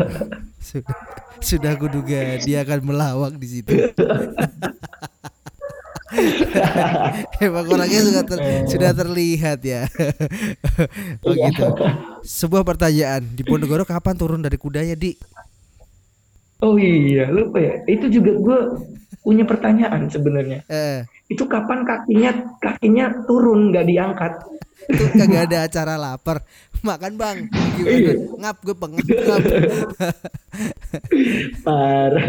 sudah 0.68 0.96
sudah 1.38 1.78
kuduga 1.78 2.42
dia 2.42 2.66
akan 2.66 2.80
melawak 2.82 3.38
di 3.38 3.46
situ. 3.46 3.70
Emang 7.44 7.68
orangnya 7.68 8.00
sudah, 8.00 8.24
ter, 8.24 8.38
sudah 8.66 8.90
terlihat 8.96 9.60
ya. 9.62 9.86
oh 11.26 11.34
iya. 11.36 11.52
gitu. 11.52 11.68
Sebuah 12.24 12.64
pertanyaan 12.64 13.22
di 13.22 13.44
Ponegoro 13.44 13.84
kapan 13.86 14.16
turun 14.16 14.42
dari 14.42 14.56
kudanya 14.58 14.98
di? 14.98 15.14
Oh 16.58 16.74
iya 16.74 17.30
lupa 17.30 17.62
ya. 17.62 17.74
Itu 17.86 18.10
juga 18.10 18.34
gue 18.34 18.58
punya 19.22 19.46
pertanyaan 19.46 20.10
sebenarnya. 20.10 20.66
Eh. 20.66 21.06
Itu 21.30 21.46
kapan 21.46 21.86
kakinya 21.86 22.58
kakinya 22.58 23.22
turun 23.30 23.70
nggak 23.70 23.86
diangkat? 23.86 24.32
Itu 24.90 25.04
kagak 25.14 25.52
ada 25.52 25.58
acara 25.70 25.94
lapar. 25.94 26.42
Makan 26.82 27.14
bang. 27.14 27.38
Gimana? 27.78 27.90
Iya. 27.94 28.12
ngap 28.42 28.56
gue 28.62 28.74
pengap 28.74 29.06
ngap. 29.06 29.44
Parah. 31.66 32.26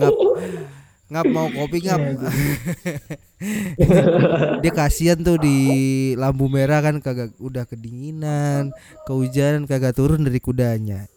Ngap. 0.00 0.16
Ngap 1.12 1.26
mau 1.28 1.48
kopi 1.52 1.78
ngap. 1.84 2.00
Iya, 3.74 4.02
dia 4.62 4.70
kasihan 4.72 5.18
tuh 5.18 5.34
di 5.34 5.58
lampu 6.14 6.46
merah 6.46 6.78
kan 6.78 7.02
kagak 7.02 7.34
udah 7.42 7.66
kedinginan 7.66 8.70
kehujanan 9.02 9.66
kagak 9.66 9.98
turun 9.98 10.22
dari 10.22 10.38
kudanya. 10.38 11.10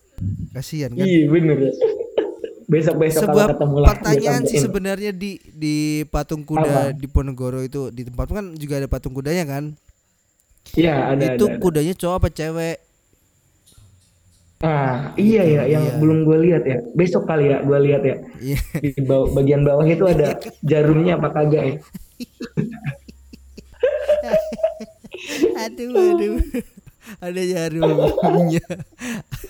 Kasihan 0.51 0.91
kan? 0.97 1.05
Iya 1.05 1.29
bener 1.29 1.69
besok 2.65 2.95
besok 2.97 3.29
sebuah 3.29 3.53
ketemu 3.53 3.75
pertanyaan 3.85 4.41
sih 4.49 4.57
sebenarnya 4.57 5.11
di 5.13 5.37
di 5.53 6.01
patung 6.09 6.41
kuda 6.41 6.91
Apa? 6.91 6.97
di 6.97 7.05
Ponegoro 7.05 7.61
itu 7.61 7.93
di 7.93 8.05
tempat 8.05 8.27
kan 8.33 8.45
juga 8.57 8.81
ada 8.81 8.87
patung 8.89 9.13
kudanya 9.13 9.45
kan 9.45 9.77
Iya 10.73 11.13
ada. 11.13 11.37
Itu 11.37 11.45
ada, 11.45 11.61
kudanya 11.61 11.93
cowok 11.93 12.15
apa 12.17 12.33
cewek? 12.33 12.77
Ah 14.65 15.13
iya 15.13 15.45
ya 15.45 15.61
yang 15.69 15.85
iya. 15.85 15.93
belum 16.01 16.25
gue 16.25 16.37
lihat 16.49 16.63
ya. 16.65 16.81
Besok 16.97 17.29
kali 17.29 17.53
ya 17.53 17.61
gue 17.61 17.79
lihat 17.85 18.01
ya. 18.01 18.17
Iya. 18.41 18.57
Di 18.81 18.89
bawah, 19.05 19.29
bagian 19.37 19.61
bawah 19.61 19.85
itu 19.85 20.09
ada 20.09 20.41
jarumnya 20.65 21.21
apa 21.21 21.29
kagak 21.29 21.63
ya? 21.69 21.75
aduh 25.69 25.93
aduh. 25.93 26.41
Ada 27.21 27.41
jarumnya. 27.45 28.65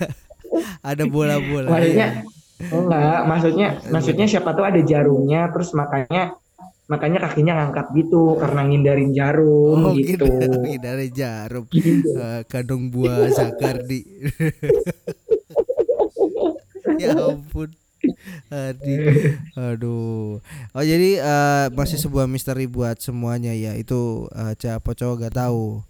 ada 0.92 1.04
bola-bola. 1.08 1.72
Maksudnya 1.72 2.28
enggak, 2.56 3.28
maksudnya 3.28 3.68
maksudnya 3.92 4.24
siapa 4.24 4.56
tahu 4.56 4.64
ada 4.64 4.80
jarumnya 4.80 5.52
terus 5.52 5.76
makanya 5.76 6.40
makanya 6.86 7.18
kakinya 7.26 7.52
ngangkat 7.58 7.86
gitu 7.98 8.38
karena 8.38 8.62
ngindarin 8.62 9.10
jarum 9.10 9.90
oh, 9.90 9.92
gitu. 9.98 10.26
Ngindarin 10.62 11.12
jarum. 11.12 11.64
Gitu. 11.70 12.14
Uh, 12.16 12.40
kandung 12.48 12.88
buah 12.88 13.28
Zakardi. 13.28 14.06
ya 17.02 17.12
ampun. 17.12 17.74
Aduh. 18.48 19.36
Aduh. 19.58 20.38
Oh 20.72 20.84
jadi 20.86 21.20
uh, 21.20 21.66
masih 21.74 21.98
sebuah 21.98 22.30
misteri 22.30 22.70
buat 22.70 23.02
semuanya 23.02 23.52
ya. 23.52 23.74
Itu 23.74 24.30
uh, 24.32 24.54
siapa 24.54 24.94
cowok 24.94 25.28
gak 25.28 25.36
tahu. 25.42 25.82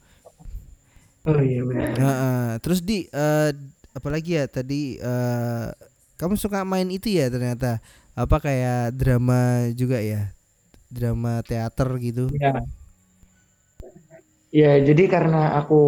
Oh 1.27 1.41
iya 1.45 1.63
benar. 1.63 1.95
Uh, 1.95 2.09
uh, 2.09 2.49
terus 2.65 2.81
di 2.81 3.07
uh, 3.13 3.53
apalagi 3.93 4.41
ya 4.41 4.49
tadi 4.49 4.97
uh, 4.99 5.69
kamu 6.17 6.35
suka 6.41 6.65
main 6.65 6.89
itu 6.89 7.13
ya 7.13 7.29
ternyata? 7.29 7.81
Apa 8.17 8.41
kayak 8.41 8.97
drama 8.97 9.69
juga 9.77 10.01
ya? 10.01 10.33
Drama 10.89 11.45
teater 11.45 11.89
gitu? 12.01 12.33
Ya 12.37 12.61
ya 14.57 14.81
jadi 14.81 15.05
karena 15.11 15.53
aku 15.59 15.83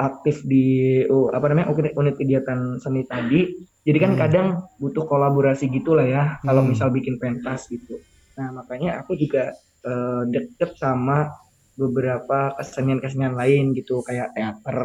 aktif 0.00 0.40
di 0.46 1.04
apa 1.08 1.52
namanya 1.52 1.68
unit 1.74 2.16
kegiatan 2.16 2.80
seni 2.80 3.04
tadi 3.04 3.52
jadi 3.84 3.98
kan 4.00 4.12
hmm. 4.16 4.20
kadang 4.20 4.46
butuh 4.80 5.04
kolaborasi 5.04 5.68
gitulah 5.68 6.08
ya 6.08 6.40
hmm. 6.40 6.48
kalau 6.48 6.62
misal 6.64 6.88
bikin 6.92 7.20
pentas 7.20 7.68
gitu. 7.68 8.00
Nah 8.36 8.56
makanya 8.56 9.00
aku 9.00 9.16
juga 9.16 9.56
uh, 9.84 10.24
deket 10.28 10.76
sama 10.76 11.32
beberapa 11.80 12.52
kesenian-kesenian 12.60 13.32
lain 13.32 13.72
gitu 13.72 14.04
kayak 14.04 14.36
teater 14.36 14.80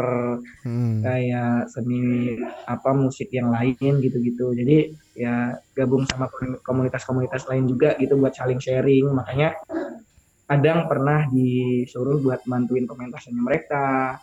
hmm. 0.64 1.04
kayak 1.04 1.68
seni 1.68 2.40
apa 2.64 2.96
musik 2.96 3.28
yang 3.36 3.52
lain 3.52 4.00
gitu-gitu. 4.00 4.56
Jadi 4.56 4.96
ya 5.20 5.52
gabung 5.76 6.08
sama 6.08 6.32
komunitas-komunitas 6.64 7.52
lain 7.52 7.68
juga 7.68 8.00
gitu 8.00 8.16
buat 8.16 8.32
saling 8.32 8.64
sharing. 8.64 9.12
Makanya 9.12 9.60
kadang 10.48 10.88
pernah 10.88 11.28
disuruh 11.28 12.24
buat 12.24 12.40
bantuin 12.48 12.88
pementasannya 12.88 13.44
mereka 13.44 14.16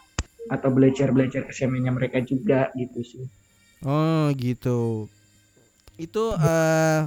atau 0.48 0.68
belajar-belajar 0.72 1.46
keseniannya 1.46 1.92
mereka 1.92 2.18
juga 2.24 2.72
gitu 2.74 3.04
sih. 3.04 3.24
Oh 3.84 4.32
gitu. 4.34 5.06
Itu 6.00 6.34
uh, 6.34 7.06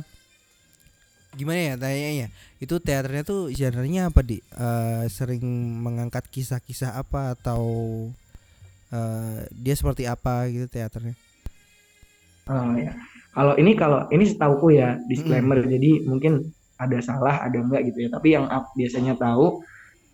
gimana 1.36 1.60
ya 1.60 1.76
tanya 1.76 2.26
ya 2.26 2.28
itu 2.66 2.82
teaternya 2.82 3.24
tuh 3.28 3.54
genre-nya 3.54 4.10
apa 4.10 4.24
di? 4.24 4.40
Uh, 4.56 5.06
sering 5.12 5.44
mengangkat 5.84 6.26
kisah-kisah 6.32 6.96
apa 6.96 7.36
atau 7.38 7.62
uh, 8.90 9.40
dia 9.54 9.76
seperti 9.76 10.08
apa 10.08 10.48
gitu 10.50 10.66
teaternya? 10.66 11.14
Oh 12.48 12.74
ya. 12.74 12.96
Kalau 13.36 13.54
ini 13.60 13.76
kalau 13.76 14.08
ini 14.10 14.24
setauku 14.24 14.74
ya 14.74 14.96
disclaimer. 15.12 15.60
Mm. 15.62 15.70
jadi 15.78 15.92
mungkin 16.08 16.34
ada 16.80 16.98
salah 17.04 17.44
ada 17.44 17.60
enggak 17.60 17.92
gitu 17.92 18.08
ya. 18.08 18.10
Tapi 18.10 18.28
yang 18.34 18.48
biasanya 18.50 19.14
tahu 19.20 19.62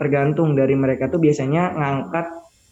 tergantung 0.02 0.58
dari 0.58 0.74
mereka 0.74 1.08
tuh 1.08 1.22
biasanya 1.22 1.78
ngangkat 1.78 2.26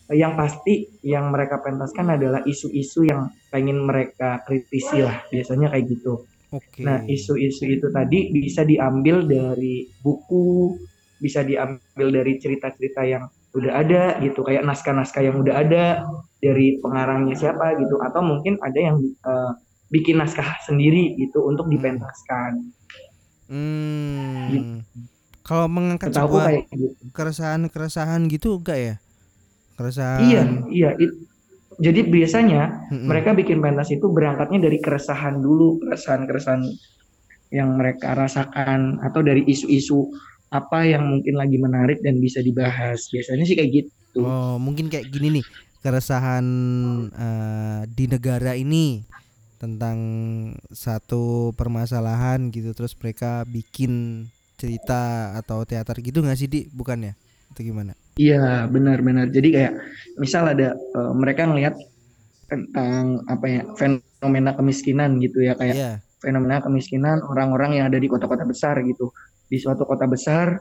yang 0.10 0.34
pasti 0.34 0.90
yang 1.06 1.30
mereka 1.30 1.62
pentaskan 1.62 2.18
adalah 2.18 2.42
isu-isu 2.42 3.06
yang 3.06 3.30
pengen 3.54 3.86
mereka 3.86 4.42
kritisi 4.44 5.06
lah. 5.06 5.22
Biasanya 5.30 5.70
kayak 5.70 5.86
gitu. 5.86 6.26
Okay. 6.50 6.82
Nah 6.82 7.06
isu-isu 7.06 7.66
itu 7.70 7.88
tadi 7.94 8.34
bisa 8.34 8.66
diambil 8.66 9.26
dari 9.26 9.86
buku, 10.02 10.78
bisa 11.22 11.46
diambil 11.46 12.08
dari 12.10 12.42
cerita-cerita 12.42 13.06
yang 13.06 13.30
udah 13.54 13.74
ada 13.82 14.18
gitu, 14.22 14.46
kayak 14.46 14.66
naskah-naskah 14.66 15.26
yang 15.26 15.38
udah 15.42 15.56
ada 15.62 16.06
dari 16.42 16.82
pengarangnya 16.82 17.38
siapa 17.38 17.78
gitu, 17.78 18.02
atau 18.02 18.22
mungkin 18.26 18.58
ada 18.62 18.80
yang 18.80 18.98
uh, 19.26 19.54
bikin 19.94 20.22
naskah 20.22 20.58
sendiri 20.66 21.18
gitu 21.18 21.46
untuk 21.46 21.70
dipentaskan. 21.70 22.74
Hmm. 23.50 24.50
Gitu. 24.54 24.74
Kalau 25.46 25.66
mengangkat 25.66 26.14
sebuah 26.14 26.66
gitu. 26.70 26.94
keresahan-keresahan 27.14 28.30
gitu 28.30 28.62
enggak 28.62 28.78
ya? 28.78 28.96
keresahan 29.80 30.20
iya 30.28 30.42
iya 30.68 30.90
it, 31.00 31.12
jadi 31.80 32.04
biasanya 32.04 32.92
mm-hmm. 32.92 33.08
mereka 33.08 33.32
bikin 33.32 33.64
pentas 33.64 33.88
itu 33.90 34.12
berangkatnya 34.12 34.68
dari 34.68 34.84
keresahan 34.84 35.40
dulu 35.40 35.80
keresahan 35.80 36.28
keresahan 36.28 36.62
yang 37.50 37.80
mereka 37.80 38.14
rasakan 38.14 39.00
atau 39.02 39.24
dari 39.26 39.48
isu-isu 39.48 40.12
apa 40.52 40.86
yang 40.86 41.08
mungkin 41.08 41.40
lagi 41.40 41.58
menarik 41.58 42.04
dan 42.04 42.20
bisa 42.22 42.44
dibahas. 42.44 43.10
Biasanya 43.10 43.46
sih 43.48 43.56
kayak 43.58 43.72
gitu. 43.72 44.22
Oh 44.22 44.60
mungkin 44.60 44.92
kayak 44.92 45.10
gini 45.10 45.40
nih 45.40 45.46
keresahan 45.80 46.46
uh, 47.16 47.82
di 47.88 48.06
negara 48.12 48.54
ini 48.60 49.08
tentang 49.56 49.98
satu 50.72 51.56
permasalahan 51.56 52.52
gitu 52.52 52.76
terus 52.76 52.96
mereka 53.00 53.48
bikin 53.48 54.26
cerita 54.60 55.32
atau 55.40 55.64
teater 55.64 56.04
gitu 56.04 56.20
nggak 56.20 56.38
sih 56.38 56.52
di 56.52 56.68
bukan 56.70 57.08
ya? 57.08 57.14
Atau 57.56 57.64
gimana 57.64 57.96
Iya 58.20 58.68
benar-benar. 58.68 59.32
Jadi 59.32 59.56
kayak 59.56 59.74
misal 60.20 60.52
ada 60.52 60.76
uh, 60.76 61.16
mereka 61.16 61.48
ngelihat 61.48 61.80
tentang 62.52 63.24
apa 63.32 63.46
ya 63.48 63.62
fenomena 63.80 64.52
kemiskinan 64.60 65.24
gitu 65.24 65.40
ya 65.40 65.56
kayak 65.56 65.78
yeah. 65.80 65.96
fenomena 66.20 66.60
kemiskinan 66.60 67.24
orang-orang 67.24 67.80
yang 67.80 67.86
ada 67.88 67.96
di 67.96 68.12
kota-kota 68.12 68.44
besar 68.44 68.76
gitu. 68.84 69.16
Di 69.48 69.56
suatu 69.56 69.88
kota 69.88 70.04
besar 70.04 70.60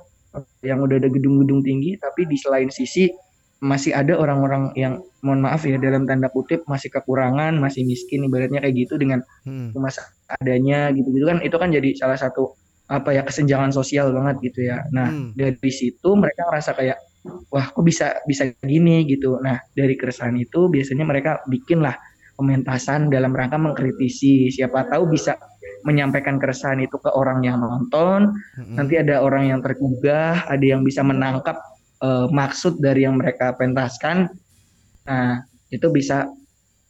yang 0.63 0.85
udah 0.87 1.03
ada 1.03 1.11
gedung-gedung 1.11 1.67
tinggi 1.67 1.99
tapi 1.99 2.31
di 2.31 2.39
selain 2.39 2.71
sisi 2.71 3.11
masih 3.59 3.91
ada 3.91 4.15
orang-orang 4.15 4.71
yang 4.79 5.03
mohon 5.27 5.43
maaf 5.43 5.67
ya 5.67 5.83
dalam 5.83 6.07
tanda 6.07 6.31
kutip 6.31 6.63
masih 6.71 6.95
kekurangan, 6.95 7.59
masih 7.59 7.83
miskin 7.83 8.23
ibaratnya 8.23 8.63
kayak 8.63 8.87
gitu 8.87 8.95
dengan 9.03 9.19
hmm. 9.43 9.75
adanya 10.39 10.95
gitu-gitu 10.95 11.27
kan 11.27 11.43
itu 11.43 11.57
kan 11.59 11.75
jadi 11.75 11.91
salah 11.99 12.15
satu 12.15 12.55
apa 12.87 13.19
ya 13.19 13.27
kesenjangan 13.27 13.75
sosial 13.75 14.15
banget 14.15 14.37
gitu 14.47 14.71
ya. 14.71 14.87
Nah, 14.95 15.11
hmm. 15.11 15.35
dari 15.35 15.73
situ 15.75 16.15
mereka 16.15 16.47
ngerasa 16.47 16.73
kayak 16.79 17.08
wah 17.49 17.67
kok 17.71 17.85
bisa 17.85 18.21
bisa 18.25 18.51
gini 18.63 19.05
gitu. 19.09 19.39
Nah 19.41 19.59
dari 19.75 19.95
keresahan 19.95 20.37
itu 20.39 20.69
biasanya 20.69 21.05
mereka 21.05 21.43
bikin 21.49 21.81
lah 21.85 21.97
pementasan 22.39 23.11
dalam 23.11 23.35
rangka 23.35 23.59
mengkritisi. 23.59 24.49
Siapa 24.55 24.87
tahu 24.87 25.11
bisa 25.11 25.35
menyampaikan 25.83 26.39
keresahan 26.39 26.79
itu 26.79 26.97
ke 27.03 27.11
orang 27.11 27.43
yang 27.43 27.59
nonton. 27.59 28.31
Mm-hmm. 28.31 28.77
Nanti 28.79 28.95
ada 28.99 29.23
orang 29.23 29.51
yang 29.51 29.61
tergugah, 29.63 30.47
ada 30.47 30.65
yang 30.65 30.87
bisa 30.87 31.03
menangkap 31.03 31.59
uh, 32.03 32.31
maksud 32.31 32.79
dari 32.79 33.05
yang 33.07 33.19
mereka 33.19 33.55
pentaskan. 33.59 34.31
Nah 35.07 35.43
itu 35.75 35.87
bisa 35.91 36.31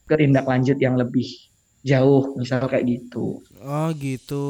ke 0.08 0.14
tindak 0.16 0.44
lanjut 0.44 0.76
yang 0.80 0.96
lebih 0.96 1.47
jauh 1.86 2.34
misal 2.34 2.66
kayak 2.66 2.86
gitu. 2.86 3.38
Oh 3.62 3.88
gitu. 3.94 4.46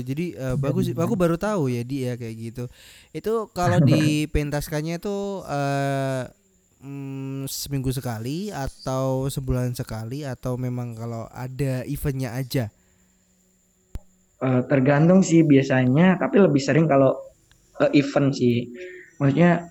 Jadi 0.00 0.36
uh, 0.36 0.56
bagus 0.56 0.88
aku 0.92 1.14
baru 1.14 1.36
tahu 1.36 1.68
ya 1.68 1.84
dia 1.84 2.16
kayak 2.16 2.36
gitu. 2.36 2.64
Itu 3.12 3.52
kalau 3.52 3.80
dipentaskannya 3.90 4.96
itu 4.96 5.44
uh, 5.44 6.24
mm, 6.80 7.48
seminggu 7.48 7.92
sekali 7.92 8.48
atau 8.48 9.28
sebulan 9.28 9.76
sekali 9.76 10.24
atau 10.24 10.56
memang 10.56 10.96
kalau 10.96 11.28
ada 11.32 11.84
eventnya 11.84 12.32
aja? 12.32 12.72
Uh, 14.42 14.58
tergantung 14.66 15.22
sih 15.22 15.46
biasanya 15.46 16.18
tapi 16.18 16.42
lebih 16.42 16.58
sering 16.58 16.88
kalau 16.88 17.14
uh, 17.78 17.90
event 17.92 18.32
sih. 18.32 18.72
Maksudnya 19.20 19.70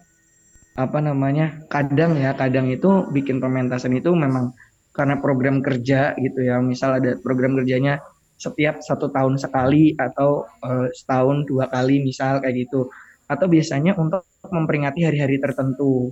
apa 0.71 1.03
namanya 1.03 1.67
kadang 1.67 2.15
ya 2.15 2.31
kadang 2.31 2.71
itu 2.71 3.03
bikin 3.11 3.43
pementasan 3.43 3.91
itu 3.91 4.15
memang 4.15 4.55
karena 4.91 5.19
program 5.19 5.63
kerja 5.63 6.15
gitu 6.19 6.39
ya. 6.43 6.59
Misal 6.59 6.99
ada 6.99 7.17
program 7.19 7.55
kerjanya 7.59 7.99
setiap 8.35 8.81
satu 8.81 9.13
tahun 9.13 9.37
sekali 9.37 9.93
atau 9.95 10.45
uh, 10.65 10.87
setahun 10.91 11.47
dua 11.47 11.71
kali 11.71 12.03
misal 12.03 12.43
kayak 12.43 12.67
gitu. 12.67 12.91
Atau 13.31 13.47
biasanya 13.47 13.95
untuk 13.95 14.27
memperingati 14.49 15.07
hari-hari 15.07 15.39
tertentu 15.39 16.11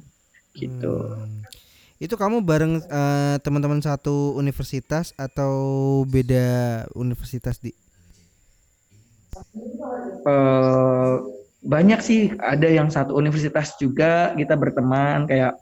gitu. 0.57 1.13
Hmm. 1.13 1.45
itu 1.99 2.15
kamu 2.15 2.39
bareng 2.39 2.79
uh, 2.87 3.35
teman-teman 3.43 3.83
satu 3.83 4.31
universitas 4.39 5.11
atau 5.19 5.51
beda 6.07 6.87
universitas 6.95 7.59
di? 7.59 7.75
Uh, 10.23 11.19
banyak 11.59 11.99
sih. 11.99 12.31
Ada 12.39 12.71
yang 12.71 12.87
satu 12.87 13.19
universitas 13.19 13.75
juga 13.75 14.31
kita 14.31 14.55
berteman 14.55 15.27
kayak 15.27 15.59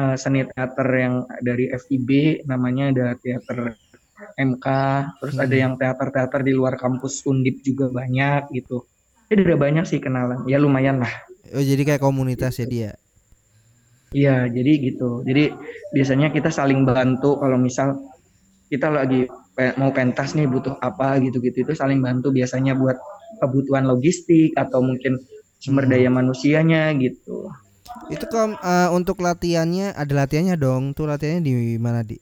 uh, 0.00 0.16
seni 0.16 0.48
teater 0.48 0.88
yang 0.96 1.14
dari 1.44 1.68
FIB 1.68 2.42
namanya 2.48 2.88
ada 2.88 3.06
teater 3.20 3.76
MK 4.36 4.66
terus 5.20 5.36
hmm. 5.36 5.44
ada 5.44 5.56
yang 5.56 5.72
teater-teater 5.76 6.40
di 6.44 6.52
luar 6.56 6.80
kampus 6.80 7.24
Undip 7.28 7.60
juga 7.60 7.92
banyak 7.92 8.52
gitu. 8.56 8.88
Jadi 9.28 9.40
udah 9.46 9.58
banyak 9.60 9.84
sih 9.86 10.00
kenalan. 10.00 10.48
Ya 10.48 10.58
lumayan 10.58 11.04
lah. 11.04 11.12
Oh 11.52 11.62
jadi 11.62 11.84
kayak 11.84 12.02
komunitas 12.02 12.58
ya 12.58 12.66
dia? 12.66 12.90
Iya 14.10 14.50
jadi 14.50 14.72
gitu. 14.90 15.22
Jadi 15.22 15.54
biasanya 15.94 16.34
kita 16.34 16.50
saling 16.50 16.82
bantu. 16.82 17.38
Kalau 17.38 17.56
misal 17.56 17.96
kita 18.66 18.90
lagi 18.90 19.28
mau 19.76 19.92
pentas 19.92 20.32
nih 20.32 20.48
butuh 20.48 20.78
apa 20.80 21.20
gitu-gitu 21.20 21.68
itu 21.68 21.72
saling 21.76 22.00
bantu 22.00 22.32
biasanya 22.32 22.72
buat 22.72 22.96
kebutuhan 23.44 23.84
logistik 23.84 24.56
atau 24.56 24.80
mungkin 24.80 25.20
sumber 25.60 25.84
hmm. 25.84 25.92
daya 25.92 26.08
manusianya 26.08 26.96
gitu 26.96 27.52
itu 28.08 28.24
kom 28.32 28.56
uh, 28.56 28.88
untuk 28.96 29.20
latihannya 29.20 29.92
ada 29.92 30.12
latihannya 30.24 30.56
dong. 30.56 30.96
Tuh 30.96 31.04
latihannya 31.04 31.44
di 31.44 31.76
mana 31.76 32.00
di? 32.00 32.16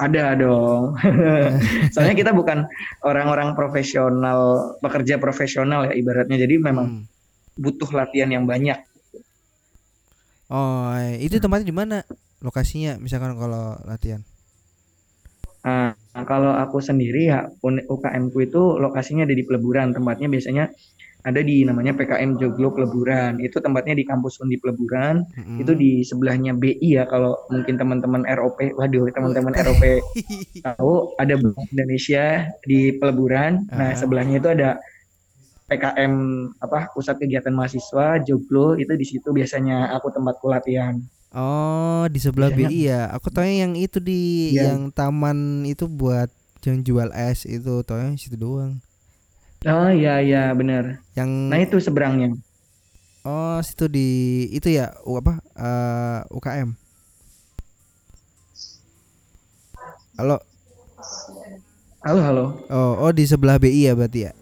Ada 0.00 0.34
dong. 0.34 0.96
Soalnya 1.92 2.16
kita 2.16 2.30
bukan 2.32 2.64
orang-orang 3.04 3.52
profesional, 3.52 4.72
pekerja 4.80 5.20
profesional 5.20 5.90
ya 5.90 5.92
ibaratnya. 5.92 6.40
Jadi 6.40 6.54
memang 6.56 7.04
hmm. 7.04 7.60
butuh 7.60 7.92
latihan 7.92 8.32
yang 8.32 8.48
banyak. 8.48 8.80
Oh, 10.52 10.92
itu 11.16 11.40
tempatnya 11.40 11.68
di 11.68 11.76
mana? 11.76 11.96
Lokasinya 12.40 12.96
misalkan 13.00 13.36
kalau 13.36 13.76
latihan. 13.84 14.24
Nah, 15.62 15.94
kalau 16.26 16.50
aku 16.58 16.82
sendiri 16.82 17.30
ya 17.30 17.46
UKM 17.62 18.34
ku 18.34 18.42
itu 18.42 18.76
lokasinya 18.82 19.22
ada 19.22 19.32
di 19.32 19.46
peleburan. 19.46 19.94
Tempatnya 19.94 20.26
biasanya 20.26 20.64
ada 21.22 21.38
di 21.38 21.62
namanya 21.62 21.94
PKM 21.94 22.34
Joglo 22.38 22.74
Peleburan. 22.74 23.38
Itu 23.38 23.62
tempatnya 23.62 23.94
di 23.94 24.02
kampus 24.02 24.42
Undi 24.42 24.58
Peleburan. 24.58 25.22
Hmm. 25.38 25.58
Itu 25.62 25.78
di 25.78 26.02
sebelahnya 26.02 26.54
BI 26.58 26.98
ya 26.98 27.06
kalau 27.06 27.38
mungkin 27.46 27.78
teman-teman 27.78 28.26
ROP, 28.26 28.74
waduh 28.74 29.06
teman-teman 29.14 29.54
ROP 29.54 29.82
tahu 30.66 31.14
ada 31.22 31.38
Indonesia 31.70 32.50
di 32.66 32.98
Peleburan. 32.98 33.70
Nah, 33.70 33.94
sebelahnya 33.94 34.42
itu 34.42 34.50
ada 34.50 34.82
PKM 35.70 36.12
apa 36.58 36.90
pusat 36.92 37.16
kegiatan 37.16 37.54
mahasiswa 37.54 38.20
Joglo 38.26 38.74
itu 38.76 38.92
di 38.92 39.06
situ 39.06 39.30
biasanya 39.30 39.94
aku 39.94 40.10
tempatku 40.10 40.50
latihan. 40.50 40.98
Oh, 41.32 42.04
di 42.12 42.20
sebelah 42.20 42.52
biasanya, 42.52 42.68
BI 42.68 42.80
ya. 42.92 43.02
Aku 43.14 43.32
tahu 43.32 43.46
yang 43.48 43.72
itu 43.78 44.02
di 44.02 44.52
ya. 44.58 44.74
yang 44.74 44.92
taman 44.92 45.64
itu 45.64 45.88
buat 45.88 46.28
yang 46.66 46.84
jual 46.84 47.08
es 47.14 47.48
itu, 47.48 47.80
tahu 47.86 48.18
situ 48.20 48.36
doang. 48.36 48.82
Oh 49.62 49.90
iya 49.94 50.18
iya 50.18 50.50
benar. 50.58 50.98
Yang 51.14 51.30
Nah 51.46 51.58
itu 51.62 51.78
seberangnya. 51.78 52.34
Oh 53.22 53.62
situ 53.62 53.86
di 53.86 54.08
itu 54.50 54.66
ya 54.66 54.90
U 55.06 55.22
apa 55.22 55.38
uh, 55.54 56.26
eh, 56.26 56.34
UKM. 56.34 56.74
Halo. 60.18 60.42
Halo 62.02 62.20
halo. 62.26 62.44
Oh 62.66 63.06
oh 63.06 63.10
di 63.14 63.22
sebelah 63.22 63.62
BI 63.62 63.86
ya 63.86 63.94
berarti 63.94 64.26
ya. 64.26 64.32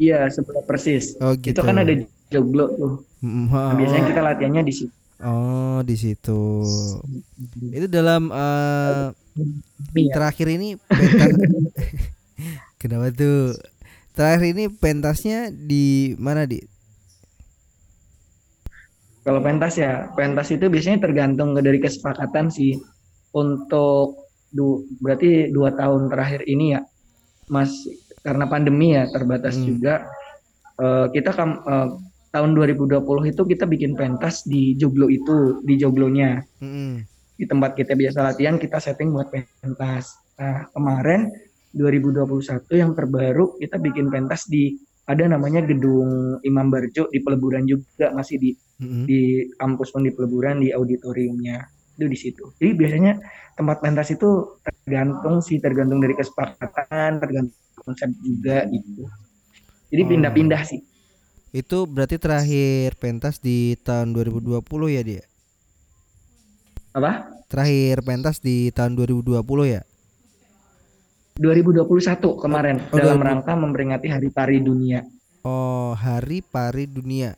Iya 0.00 0.32
sebelah 0.32 0.64
persis. 0.64 1.20
Oh 1.20 1.36
gitu. 1.36 1.60
Itu 1.60 1.62
kan 1.68 1.76
ada 1.76 1.92
joglo 2.32 2.72
tuh. 2.80 2.92
Mm, 3.20 3.52
oh, 3.52 3.52
nah, 3.52 3.76
biasanya 3.76 4.04
kita 4.08 4.20
latihannya 4.24 4.62
di 4.64 4.72
situ. 4.72 4.94
Oh 5.20 5.84
di 5.84 5.96
situ. 6.00 6.64
Itu 7.68 7.84
dalam 7.84 8.32
uh, 8.32 9.12
terakhir 9.92 10.56
ini 10.56 10.80
Kenapa 12.80 13.12
tuh? 13.12 13.52
Terakhir 14.20 14.52
ini 14.52 14.68
pentasnya 14.68 15.48
di 15.48 16.12
mana 16.20 16.44
di? 16.44 16.60
Kalau 19.24 19.40
pentas 19.40 19.80
ya, 19.80 20.12
pentas 20.12 20.52
itu 20.52 20.68
biasanya 20.68 21.08
tergantung 21.08 21.56
dari 21.56 21.80
kesepakatan 21.80 22.52
sih. 22.52 22.76
Untuk 23.32 24.28
du, 24.52 24.84
berarti 25.00 25.48
dua 25.48 25.72
tahun 25.72 26.12
terakhir 26.12 26.44
ini 26.44 26.76
ya, 26.76 26.84
mas 27.48 27.72
karena 28.20 28.44
pandemi 28.44 28.92
ya 28.92 29.08
terbatas 29.08 29.56
hmm. 29.56 29.64
juga. 29.64 30.04
Uh, 30.76 31.08
kita 31.16 31.32
kam, 31.32 31.64
uh, 31.64 31.96
tahun 32.28 32.52
2020 32.60 33.00
itu 33.32 33.42
kita 33.56 33.64
bikin 33.64 33.96
pentas 33.96 34.44
di 34.44 34.76
joglo 34.76 35.10
itu 35.10 35.64
di 35.66 35.74
joglonya 35.76 36.40
mm-hmm. 36.62 36.92
di 37.36 37.44
tempat 37.44 37.76
kita 37.76 37.98
biasa 37.98 38.32
latihan 38.32 38.56
kita 38.56 38.78
setting 38.78 39.10
buat 39.12 39.28
pentas 39.60 40.14
nah 40.38 40.64
kemarin 40.72 41.28
2021 41.74 42.66
yang 42.74 42.92
terbaru 42.94 43.56
kita 43.58 43.78
bikin 43.78 44.10
pentas 44.10 44.46
di 44.50 44.74
ada 45.06 45.26
namanya 45.26 45.62
gedung 45.66 46.38
Imam 46.46 46.70
Barjo 46.70 47.10
di 47.10 47.18
Peleburan 47.22 47.66
juga 47.66 48.14
masih 48.14 48.36
di 48.38 48.50
mm-hmm. 48.54 49.04
di 49.06 49.20
kampus 49.58 49.90
pun 49.90 50.06
di 50.06 50.12
Peleburan 50.14 50.62
di 50.62 50.70
auditoriumnya 50.70 51.66
itu 51.98 52.06
di 52.06 52.18
situ 52.18 52.44
jadi 52.58 52.72
biasanya 52.74 53.12
tempat 53.58 53.82
pentas 53.82 54.08
itu 54.10 54.58
tergantung 54.62 55.42
sih 55.44 55.58
tergantung 55.58 55.98
dari 56.00 56.14
kesepakatan 56.14 57.18
tergantung 57.18 57.58
konsep 57.82 58.10
juga 58.22 58.66
gitu 58.70 59.06
jadi 59.90 60.02
oh. 60.04 60.08
pindah-pindah 60.08 60.62
sih 60.64 60.80
itu 61.50 61.82
berarti 61.82 62.14
terakhir 62.14 62.94
pentas 62.94 63.42
di 63.42 63.74
tahun 63.82 64.14
2020 64.14 64.62
ya 64.94 65.02
dia? 65.02 65.24
Apa? 66.94 67.26
Terakhir 67.50 68.06
pentas 68.06 68.38
di 68.38 68.70
tahun 68.70 68.94
2020 68.94 69.42
ya? 69.66 69.82
2021 71.38 72.18
kemarin 72.40 72.82
oh, 72.90 72.98
dalam 72.98 73.18
20... 73.22 73.28
rangka 73.30 73.52
memperingati 73.54 74.06
Hari 74.10 74.30
Pari 74.32 74.58
Dunia. 74.64 75.04
Oh, 75.46 75.94
Hari 75.94 76.42
Pari 76.42 76.84
Dunia. 76.90 77.36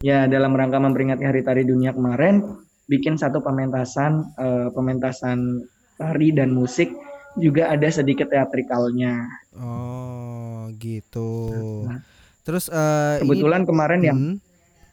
Ya, 0.00 0.24
dalam 0.24 0.56
rangka 0.56 0.80
memperingati 0.80 1.28
Hari 1.28 1.44
Tari 1.44 1.62
Dunia 1.68 1.92
kemarin 1.92 2.40
bikin 2.88 3.20
satu 3.20 3.44
pementasan 3.44 4.32
uh, 4.34 4.72
pementasan 4.74 5.62
tari 5.94 6.34
dan 6.34 6.50
musik 6.50 6.90
juga 7.38 7.70
ada 7.70 7.86
sedikit 7.92 8.26
teatrikalnya. 8.32 9.28
Oh, 9.54 10.66
gitu. 10.80 11.52
Nah, 11.86 12.02
Terus 12.42 12.66
uh, 12.66 13.20
kebetulan 13.22 13.62
ini... 13.62 13.68
kemarin 13.68 14.00
yang 14.02 14.18
hmm. 14.18 14.36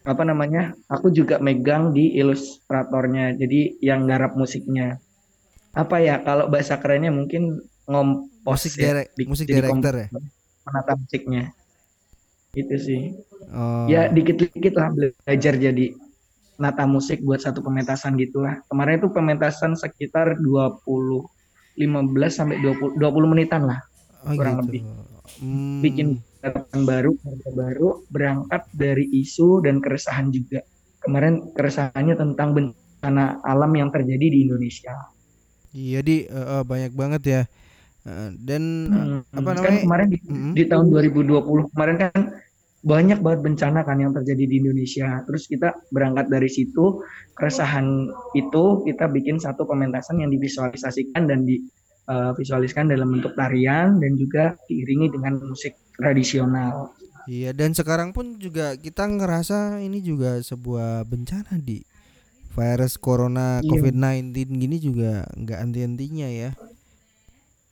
apa 0.06 0.22
namanya? 0.22 0.62
Aku 0.86 1.10
juga 1.10 1.42
megang 1.42 1.90
di 1.90 2.14
ilustratornya. 2.14 3.34
Jadi 3.34 3.82
yang 3.82 4.06
garap 4.06 4.38
musiknya. 4.38 5.02
Apa 5.74 5.98
ya 5.98 6.22
kalau 6.22 6.46
bahasa 6.46 6.78
kerennya 6.78 7.10
mungkin 7.10 7.58
ngompos 7.88 8.68
musik 8.68 8.72
ya, 8.76 8.84
direct, 8.92 9.10
musik 9.24 9.46
director 9.48 9.94
ya. 9.96 10.08
Menata 10.68 10.92
musiknya. 10.94 11.42
Itu 12.52 12.76
sih. 12.76 13.16
Oh. 13.48 13.88
Ya 13.88 14.12
dikit-dikit 14.12 14.76
lah 14.76 14.92
belajar 14.92 15.56
jadi 15.56 15.96
nata 16.60 16.84
musik 16.84 17.24
buat 17.24 17.40
satu 17.40 17.64
pementasan 17.64 18.20
gitulah. 18.20 18.60
Kemarin 18.68 19.00
itu 19.00 19.08
pementasan 19.08 19.72
sekitar 19.72 20.36
20 20.42 20.84
15 21.78 22.28
sampai 22.28 22.58
20 22.60 22.98
20 23.00 23.32
menitan 23.32 23.64
lah. 23.64 23.80
Oh, 24.26 24.34
kurang 24.34 24.60
gitu. 24.60 24.64
lebih. 24.68 24.82
Hmm. 25.38 25.80
Bikin 25.80 26.08
yang 26.42 26.82
baru, 26.86 27.12
baru 27.54 27.88
berangkat 28.10 28.66
dari 28.74 29.06
isu 29.22 29.62
dan 29.62 29.78
keresahan 29.78 30.34
juga. 30.34 30.62
Kemarin 30.98 31.54
keresahannya 31.54 32.18
tentang 32.18 32.54
bencana 32.54 33.38
alam 33.46 33.70
yang 33.78 33.94
terjadi 33.94 34.26
di 34.26 34.38
Indonesia. 34.46 34.94
Iya 35.70 36.00
di 36.02 36.26
uh, 36.26 36.66
banyak 36.66 36.92
banget 36.98 37.22
ya. 37.22 37.42
Dan 38.38 38.62
hmm, 38.88 39.36
apa 39.36 39.50
kan 39.52 39.56
namanya? 39.56 39.64
Kan 39.64 39.74
kemarin 39.84 40.06
di, 40.08 40.18
hmm. 40.22 40.52
di 40.56 40.64
tahun 40.64 40.86
2020 40.90 41.72
kemarin 41.74 41.96
kan 41.98 42.12
banyak 42.78 43.18
banget 43.20 43.40
bencana 43.42 43.80
kan 43.82 43.98
yang 43.98 44.14
terjadi 44.14 44.44
di 44.46 44.54
Indonesia. 44.62 45.20
Terus 45.26 45.50
kita 45.50 45.74
berangkat 45.90 46.30
dari 46.30 46.46
situ, 46.46 47.02
keresahan 47.34 48.08
itu 48.38 48.86
kita 48.86 49.10
bikin 49.10 49.42
satu 49.42 49.66
pementasan 49.66 50.22
yang 50.22 50.30
divisualisasikan 50.30 51.26
dan 51.26 51.42
di 51.42 51.58
uh, 52.08 52.32
visualiskan 52.38 52.88
dalam 52.88 53.12
bentuk 53.12 53.34
tarian 53.34 53.98
dan 53.98 54.12
juga 54.14 54.54
diiringi 54.70 55.10
dengan 55.12 55.42
musik 55.42 55.76
tradisional. 55.98 56.94
Iya 57.28 57.52
dan 57.52 57.76
sekarang 57.76 58.16
pun 58.16 58.40
juga 58.40 58.72
kita 58.80 59.04
ngerasa 59.04 59.84
ini 59.84 60.00
juga 60.00 60.40
sebuah 60.40 61.04
bencana 61.04 61.60
di 61.60 61.84
virus 62.56 62.96
corona 62.96 63.60
iya. 63.60 63.68
COVID-19 63.68 64.32
gini 64.56 64.76
juga 64.80 65.28
nggak 65.36 65.58
henti-hentinya 65.60 66.28
ya. 66.32 66.50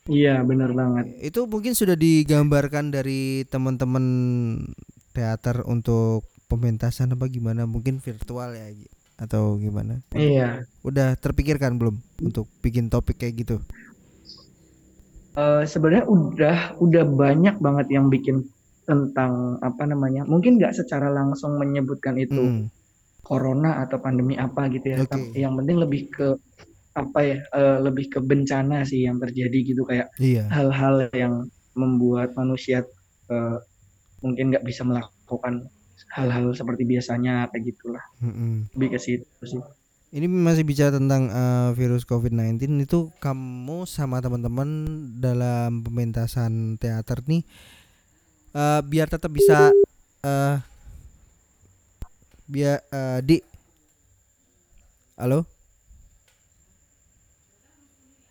Iya 0.07 0.43
benar 0.47 0.71
banget. 0.71 1.19
Itu 1.19 1.51
mungkin 1.51 1.75
sudah 1.75 1.99
digambarkan 1.99 2.95
dari 2.95 3.43
teman-teman 3.47 4.05
teater 5.11 5.67
untuk 5.67 6.27
pementasan 6.47 7.15
apa 7.15 7.27
gimana 7.27 7.67
mungkin 7.67 7.99
virtual 7.99 8.55
ya 8.55 8.71
atau 9.19 9.59
gimana? 9.59 10.01
Iya. 10.15 10.67
Udah 10.87 11.19
terpikirkan 11.19 11.79
belum 11.81 11.99
untuk 12.23 12.47
bikin 12.63 12.87
topik 12.87 13.19
kayak 13.19 13.35
gitu? 13.43 13.57
uh, 15.37 15.63
sebenarnya 15.63 16.05
udah 16.09 16.59
udah 16.81 17.05
banyak 17.05 17.57
banget 17.61 17.87
yang 17.93 18.09
bikin 18.09 18.49
tentang 18.89 19.61
apa 19.61 19.83
namanya 19.85 20.25
mungkin 20.25 20.57
nggak 20.59 20.75
secara 20.75 21.13
langsung 21.13 21.59
menyebutkan 21.61 22.17
itu 22.17 22.39
hmm. 22.39 22.65
corona 23.23 23.83
atau 23.83 23.99
pandemi 24.01 24.39
apa 24.39 24.71
gitu 24.73 24.97
ya 24.97 24.99
okay. 25.05 25.37
yang 25.37 25.59
penting 25.59 25.77
lebih 25.83 26.09
ke 26.09 26.39
apa 26.97 27.21
ya 27.21 27.39
uh, 27.53 27.79
lebih 27.85 28.09
ke 28.09 28.19
bencana 28.25 28.89
sih 28.89 29.05
yang 29.05 29.21
terjadi 29.21 29.59
gitu 29.77 29.85
kayak 29.85 30.09
iya. 30.17 30.49
hal-hal 30.49 31.13
yang 31.13 31.45
membuat 31.77 32.33
manusia 32.33 32.81
uh, 33.29 33.61
mungkin 34.25 34.49
nggak 34.49 34.65
bisa 34.65 34.81
melakukan 34.81 35.69
hal-hal 36.17 36.57
seperti 36.57 36.89
biasanya 36.89 37.53
kayak 37.53 37.77
gitulah. 37.77 38.05
Mm 38.25 38.33
-hmm. 38.33 38.55
lebih 38.73 38.89
ke 38.97 38.99
situ 38.99 39.29
sih. 39.45 39.61
Ini 40.17 40.25
masih 40.31 40.65
bicara 40.65 40.97
tentang 40.97 41.29
uh, 41.29 41.77
virus 41.77 42.09
COVID-19 42.09 42.81
itu 42.89 43.13
kamu 43.21 43.85
sama 43.85 44.25
teman-teman 44.25 44.89
dalam 45.21 45.85
pementasan 45.85 46.81
teater 46.81 47.21
nih 47.29 47.45
uh, 48.57 48.81
biar 48.81 49.13
tetap 49.13 49.29
bisa 49.29 49.69
uh, 50.25 50.57
biar 52.49 52.81
uh, 52.89 53.21
di 53.21 53.43
halo 55.21 55.45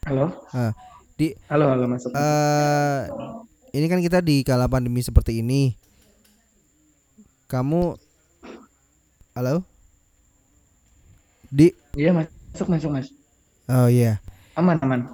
halo? 0.05 0.29
Uh, 0.53 0.69
di 1.17 1.33
halo 1.49 1.65
halo 1.65 1.89
masuk 1.89 2.13
uh, 2.13 3.09
ini 3.73 3.89
kan 3.89 3.97
kita 4.05 4.21
di 4.21 4.45
kala 4.45 4.69
pandemi 4.69 5.01
seperti 5.01 5.41
ini. 5.41 5.73
Kamu 7.49 7.97
halo? 9.33 9.65
Di 11.49 11.73
Iya 11.97 12.13
masuk 12.13 12.69
masuk 12.69 12.89
mas. 12.93 13.09
Oh 13.65 13.89
iya. 13.89 14.21
Aman 14.53 14.77
aman. 14.85 15.09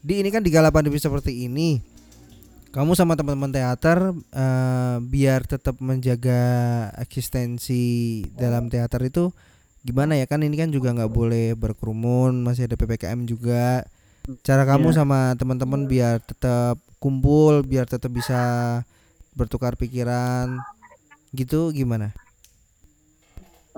Di 0.00 0.24
ini 0.24 0.32
kan 0.32 0.40
di 0.40 0.48
gala 0.48 0.72
pandemi 0.72 0.96
seperti 0.96 1.46
ini, 1.46 1.78
kamu 2.72 2.96
sama 2.96 3.14
teman-teman 3.14 3.52
teater 3.52 4.16
uh, 4.16 4.96
biar 5.04 5.44
tetap 5.44 5.78
menjaga 5.84 6.40
eksistensi 6.96 8.24
dalam 8.34 8.72
teater 8.72 9.04
itu 9.04 9.30
gimana 9.84 10.16
ya? 10.16 10.24
Kan 10.24 10.42
ini 10.42 10.56
kan 10.56 10.72
juga 10.72 10.96
nggak 10.96 11.12
boleh 11.12 11.52
berkerumun 11.54 12.40
masih 12.40 12.66
ada 12.66 12.80
ppkm 12.80 13.28
juga 13.28 13.84
cara 14.44 14.62
kamu 14.68 14.92
yeah. 14.92 14.96
sama 14.96 15.18
teman-teman 15.34 15.88
biar 15.88 16.22
tetap 16.22 16.76
kumpul 17.00 17.64
biar 17.64 17.88
tetap 17.88 18.12
bisa 18.12 18.40
bertukar 19.34 19.74
pikiran 19.78 20.60
gitu 21.32 21.70
gimana 21.70 22.12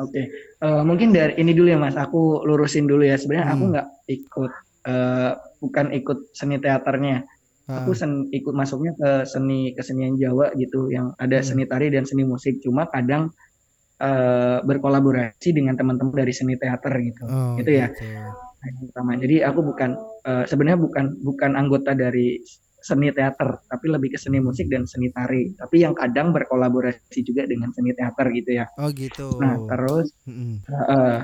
Oke, 0.00 0.08
okay. 0.08 0.24
uh, 0.64 0.80
eh, 0.80 0.82
mungkin 0.88 1.12
dari 1.12 1.36
ini 1.36 1.52
dulu 1.52 1.68
ya 1.68 1.76
Mas. 1.76 2.00
Aku 2.00 2.40
lurusin 2.48 2.88
dulu 2.88 3.04
ya. 3.04 3.20
Sebenarnya 3.20 3.44
hmm. 3.44 3.54
aku 3.54 3.64
nggak 3.76 3.88
ikut, 4.08 4.52
uh, 4.88 5.30
bukan 5.60 5.86
ikut 5.92 6.18
seni 6.32 6.56
teaternya. 6.56 7.28
Hmm. 7.68 7.84
Aku 7.84 7.92
sen, 7.92 8.32
ikut 8.32 8.56
masuknya 8.56 8.96
ke 8.96 9.28
seni 9.28 9.76
kesenian 9.76 10.16
Jawa 10.16 10.56
gitu, 10.56 10.88
yang 10.88 11.12
ada 11.20 11.44
hmm. 11.44 11.46
seni 11.46 11.64
tari 11.68 11.92
dan 11.92 12.08
seni 12.08 12.24
musik. 12.24 12.64
Cuma 12.64 12.88
kadang 12.88 13.36
uh, 14.00 14.64
berkolaborasi 14.64 15.52
dengan 15.52 15.76
teman-teman 15.76 16.16
dari 16.16 16.32
seni 16.32 16.56
teater 16.56 16.96
gitu, 16.96 17.22
oh, 17.28 17.60
gitu 17.60 17.70
ya. 17.76 17.92
Gitu. 17.92 18.16
Pertama. 18.62 19.18
Jadi 19.18 19.42
aku 19.42 19.60
bukan, 19.66 19.90
uh, 20.26 20.44
sebenarnya 20.46 20.78
bukan 20.78 21.04
bukan 21.26 21.50
anggota 21.58 21.92
dari 21.98 22.38
seni 22.82 23.14
teater, 23.14 23.62
tapi 23.70 23.86
lebih 23.90 24.14
ke 24.14 24.18
seni 24.18 24.42
musik 24.42 24.66
dan 24.66 24.86
seni 24.86 25.10
tari. 25.14 25.54
Tapi 25.54 25.86
yang 25.86 25.94
kadang 25.94 26.34
berkolaborasi 26.34 27.22
juga 27.22 27.46
dengan 27.46 27.70
seni 27.70 27.94
teater 27.94 28.26
gitu 28.34 28.50
ya. 28.58 28.66
Oh 28.78 28.90
gitu. 28.90 29.38
Nah 29.38 29.54
terus, 29.70 30.10
mm-hmm. 30.26 30.54
uh, 30.66 30.90
uh, 30.90 31.22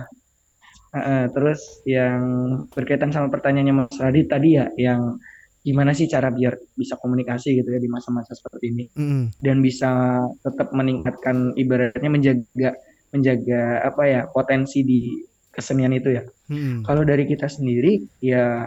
uh, 0.95 1.25
terus 1.35 1.61
yang 1.83 2.23
berkaitan 2.71 3.11
sama 3.11 3.27
pertanyaannya 3.31 3.75
Mas 3.75 3.99
Radit 3.99 4.31
tadi 4.31 4.55
ya, 4.55 4.71
yang 4.79 5.19
gimana 5.67 5.93
sih 5.93 6.07
cara 6.07 6.31
biar 6.31 6.55
bisa 6.79 6.95
komunikasi 6.97 7.59
gitu 7.59 7.69
ya 7.75 7.83
di 7.83 7.91
masa-masa 7.91 8.33
seperti 8.33 8.73
ini 8.73 8.85
mm-hmm. 8.95 9.43
dan 9.43 9.59
bisa 9.61 10.23
tetap 10.41 10.71
meningkatkan 10.73 11.53
ibaratnya 11.59 12.09
menjaga 12.09 12.71
menjaga 13.13 13.85
apa 13.85 14.03
ya 14.07 14.21
potensi 14.31 14.81
di 14.87 15.19
kesenian 15.59 15.91
itu 15.91 16.15
ya. 16.15 16.23
Mm-hmm. 16.47 16.87
Kalau 16.87 17.03
dari 17.03 17.27
kita 17.27 17.51
sendiri 17.51 18.07
ya 18.23 18.63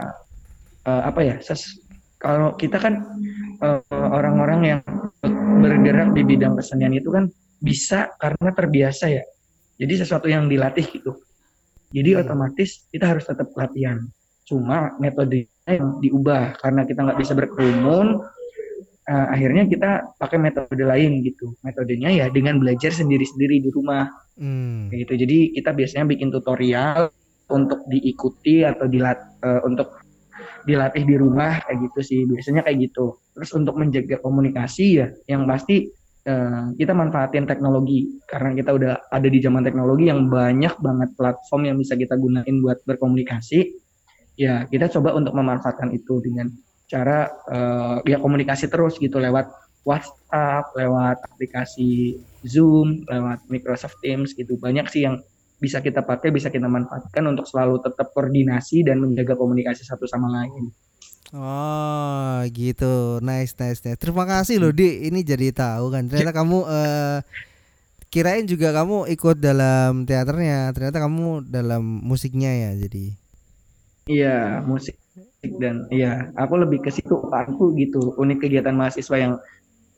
uh, 0.84 1.02
apa 1.08 1.20
ya 1.24 1.34
ses 1.40 1.80
kalau 2.22 2.54
kita 2.54 2.78
kan 2.78 3.02
orang 3.58 3.82
eh, 3.82 4.10
orang-orang 4.14 4.60
yang 4.62 4.80
bergerak 5.58 6.14
di 6.14 6.22
bidang 6.22 6.54
kesenian 6.54 6.94
itu 6.94 7.10
kan 7.10 7.26
bisa 7.58 8.14
karena 8.22 8.54
terbiasa 8.54 9.10
ya. 9.10 9.26
Jadi 9.74 10.06
sesuatu 10.06 10.30
yang 10.30 10.46
dilatih 10.46 10.86
gitu. 10.86 11.18
Jadi 11.90 12.14
hmm. 12.14 12.22
otomatis 12.22 12.86
kita 12.94 13.10
harus 13.10 13.26
tetap 13.26 13.50
latihan. 13.58 14.06
Cuma 14.46 14.94
metodenya 15.02 15.50
yang 15.66 15.98
diubah 15.98 16.62
karena 16.62 16.86
kita 16.86 17.00
nggak 17.10 17.18
bisa 17.18 17.34
berkerumun. 17.34 18.22
Uh, 19.12 19.26
akhirnya 19.28 19.68
kita 19.68 19.90
pakai 20.16 20.40
metode 20.40 20.80
lain 20.80 21.20
gitu. 21.20 21.52
Metodenya 21.60 22.08
ya 22.08 22.26
dengan 22.32 22.56
belajar 22.56 22.88
sendiri-sendiri 22.88 23.60
di 23.60 23.70
rumah. 23.70 24.08
Hmm. 24.32 24.88
gitu. 24.88 25.12
Jadi 25.12 25.52
kita 25.52 25.76
biasanya 25.76 26.08
bikin 26.08 26.32
tutorial 26.32 27.12
untuk 27.52 27.84
diikuti 27.84 28.64
atau 28.64 28.88
dilat 28.88 29.20
uh, 29.44 29.60
untuk 29.68 30.00
dilatih 30.64 31.04
di 31.04 31.20
rumah 31.20 31.60
kayak 31.68 31.78
gitu 31.92 32.00
sih. 32.00 32.20
Biasanya 32.24 32.64
kayak 32.64 32.88
gitu. 32.88 33.20
Terus 33.36 33.50
untuk 33.52 33.76
menjaga 33.76 34.16
komunikasi 34.24 34.86
ya 35.04 35.06
yang 35.28 35.44
pasti 35.44 35.92
uh, 36.24 36.72
kita 36.80 36.96
manfaatin 36.96 37.44
teknologi. 37.44 38.08
Karena 38.24 38.56
kita 38.56 38.72
udah 38.72 38.92
ada 39.12 39.28
di 39.28 39.38
zaman 39.44 39.60
teknologi 39.60 40.08
yang 40.08 40.32
banyak 40.32 40.80
banget 40.80 41.10
platform 41.12 41.68
yang 41.68 41.76
bisa 41.76 41.92
kita 41.92 42.16
gunain 42.16 42.64
buat 42.64 42.80
berkomunikasi 42.88 43.82
ya 44.36 44.64
kita 44.68 44.88
coba 44.98 45.12
untuk 45.12 45.36
memanfaatkan 45.36 45.92
itu 45.92 46.20
dengan 46.24 46.48
cara 46.92 47.32
uh, 47.48 47.96
ya 48.04 48.20
komunikasi 48.20 48.68
terus 48.68 49.00
gitu 49.00 49.16
lewat 49.16 49.48
WhatsApp, 49.88 50.76
lewat 50.76 51.24
aplikasi 51.26 52.20
Zoom, 52.44 53.02
lewat 53.08 53.48
Microsoft 53.48 53.98
Teams 54.04 54.36
gitu 54.36 54.60
banyak 54.60 54.86
sih 54.92 55.08
yang 55.08 55.18
bisa 55.62 55.78
kita 55.78 56.02
pakai, 56.02 56.34
bisa 56.34 56.50
kita 56.50 56.66
manfaatkan 56.66 57.22
untuk 57.26 57.46
selalu 57.46 57.80
tetap 57.80 58.10
koordinasi 58.12 58.82
dan 58.82 58.98
menjaga 59.00 59.38
komunikasi 59.38 59.86
satu 59.86 60.04
sama 60.10 60.30
lain. 60.30 60.70
Oh 61.32 62.44
gitu, 62.52 63.22
nice 63.24 63.56
nice 63.56 63.80
nice. 63.82 63.98
Terima 63.98 64.28
kasih 64.28 64.60
loh 64.60 64.74
di, 64.74 65.08
ini 65.08 65.24
jadi 65.24 65.48
tahu 65.54 65.88
kan. 65.90 66.04
Ternyata 66.06 66.34
kamu 66.34 66.58
uh, 66.66 67.18
kirain 68.12 68.44
juga 68.44 68.74
kamu 68.76 69.08
ikut 69.16 69.40
dalam 69.40 70.04
teaternya, 70.04 70.70
ternyata 70.76 70.98
kamu 71.00 71.48
dalam 71.48 71.82
musiknya 71.82 72.52
ya 72.52 72.70
jadi. 72.76 73.06
Iya 74.10 74.66
musik 74.66 75.01
dan 75.42 75.90
iya 75.90 76.30
aku 76.38 76.54
lebih 76.54 76.78
ke 76.86 76.90
situ 76.94 77.18
aku 77.30 77.74
gitu 77.74 78.14
unik 78.14 78.46
kegiatan 78.46 78.78
mahasiswa 78.78 79.16
yang 79.18 79.34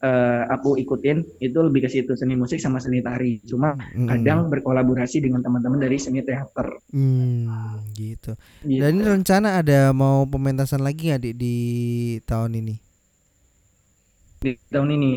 uh, 0.05 0.43
aku 0.53 0.77
ikutin 0.81 1.25
itu 1.41 1.59
lebih 1.61 1.85
ke 1.85 1.91
situ 1.93 2.13
seni 2.17 2.37
musik 2.37 2.61
sama 2.61 2.81
seni 2.81 3.01
tari. 3.01 3.41
Cuma 3.45 3.73
hmm. 3.77 4.09
kadang 4.09 4.53
berkolaborasi 4.53 5.25
dengan 5.25 5.41
teman-teman 5.41 5.81
dari 5.81 5.97
seni 5.97 6.21
teater. 6.21 6.81
Hmm, 6.93 7.49
gitu. 7.97 8.37
gitu. 8.65 8.81
Dan 8.81 9.01
ini 9.01 9.05
rencana 9.05 9.61
ada 9.61 9.93
mau 9.97 10.29
pementasan 10.29 10.85
lagi 10.85 11.13
nggak 11.13 11.23
di, 11.25 11.31
di 11.33 11.57
tahun 12.29 12.61
ini? 12.61 12.75
Di 14.45 14.53
tahun 14.69 14.91
ini 14.93 15.13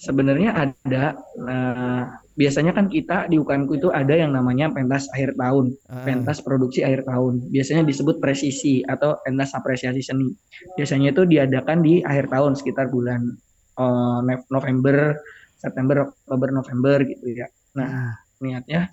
sebenarnya 0.00 0.50
ada. 0.56 1.04
Uh, 1.36 2.04
biasanya 2.32 2.72
kan 2.72 2.88
kita 2.88 3.28
di 3.28 3.36
UKM 3.36 3.68
itu 3.68 3.92
ada 3.92 4.14
yang 4.16 4.32
namanya 4.32 4.72
pentas 4.72 5.08
akhir 5.12 5.36
tahun, 5.36 5.76
uh. 5.92 6.04
pentas 6.04 6.40
produksi 6.40 6.80
akhir 6.80 7.04
tahun. 7.04 7.52
Biasanya 7.52 7.82
disebut 7.84 8.18
presisi 8.18 8.80
atau 8.84 9.20
pentas 9.20 9.52
apresiasi 9.52 10.00
seni. 10.00 10.32
Biasanya 10.76 11.12
itu 11.12 11.28
diadakan 11.28 11.84
di 11.84 12.00
akhir 12.00 12.32
tahun 12.32 12.56
sekitar 12.56 12.88
bulan 12.88 13.36
uh, 13.76 14.20
November, 14.48 15.16
September, 15.60 16.08
Oktober, 16.08 16.48
November 16.50 16.96
gitu 17.04 17.26
ya. 17.36 17.46
Nah, 17.76 18.16
niatnya 18.40 18.90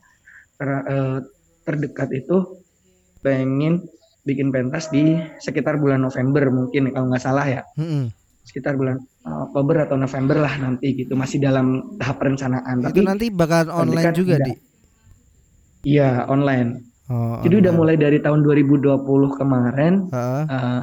ter, 0.59 0.69
uh, 0.69 1.19
terdekat 1.63 2.09
itu 2.11 2.59
pengen 3.23 3.87
bikin 4.27 4.51
pentas 4.51 4.91
di 4.91 5.17
sekitar 5.39 5.79
bulan 5.79 6.03
November 6.03 6.51
mungkin 6.51 6.91
kalau 6.91 7.07
nggak 7.09 7.23
salah 7.23 7.47
ya. 7.47 7.61
Hmm. 7.79 8.11
Sekitar 8.49 8.73
bulan 8.73 8.97
Oktober 9.21 9.85
atau 9.85 9.93
November 9.93 10.41
lah 10.41 10.57
nanti 10.57 10.97
gitu. 10.97 11.13
Masih 11.13 11.37
dalam 11.37 11.97
tahap 12.01 12.17
perencanaan. 12.17 12.81
Itu 12.81 12.89
Tapi 12.89 13.01
nanti 13.05 13.25
bakal 13.29 13.69
online 13.69 14.09
juga, 14.17 14.41
di. 14.41 14.53
Iya, 15.85 16.25
online. 16.25 16.81
Oh, 17.13 17.37
Jadi 17.45 17.61
online. 17.61 17.61
udah 17.61 17.73
mulai 17.77 17.95
dari 17.95 18.17
tahun 18.17 18.41
2020 18.41 19.37
kemarin 19.37 19.93
uh. 20.09 20.45
Uh, 20.49 20.81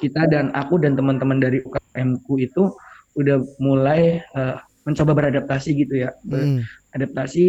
kita 0.00 0.26
dan 0.26 0.50
aku 0.56 0.80
dan 0.82 0.98
teman-teman 0.98 1.38
dari 1.38 1.62
UKMku 1.62 2.34
itu 2.42 2.74
udah 3.14 3.38
mulai 3.62 4.18
uh, 4.34 4.58
mencoba 4.82 5.14
beradaptasi 5.14 5.78
gitu 5.78 5.94
ya 6.02 6.10
hmm. 6.26 6.66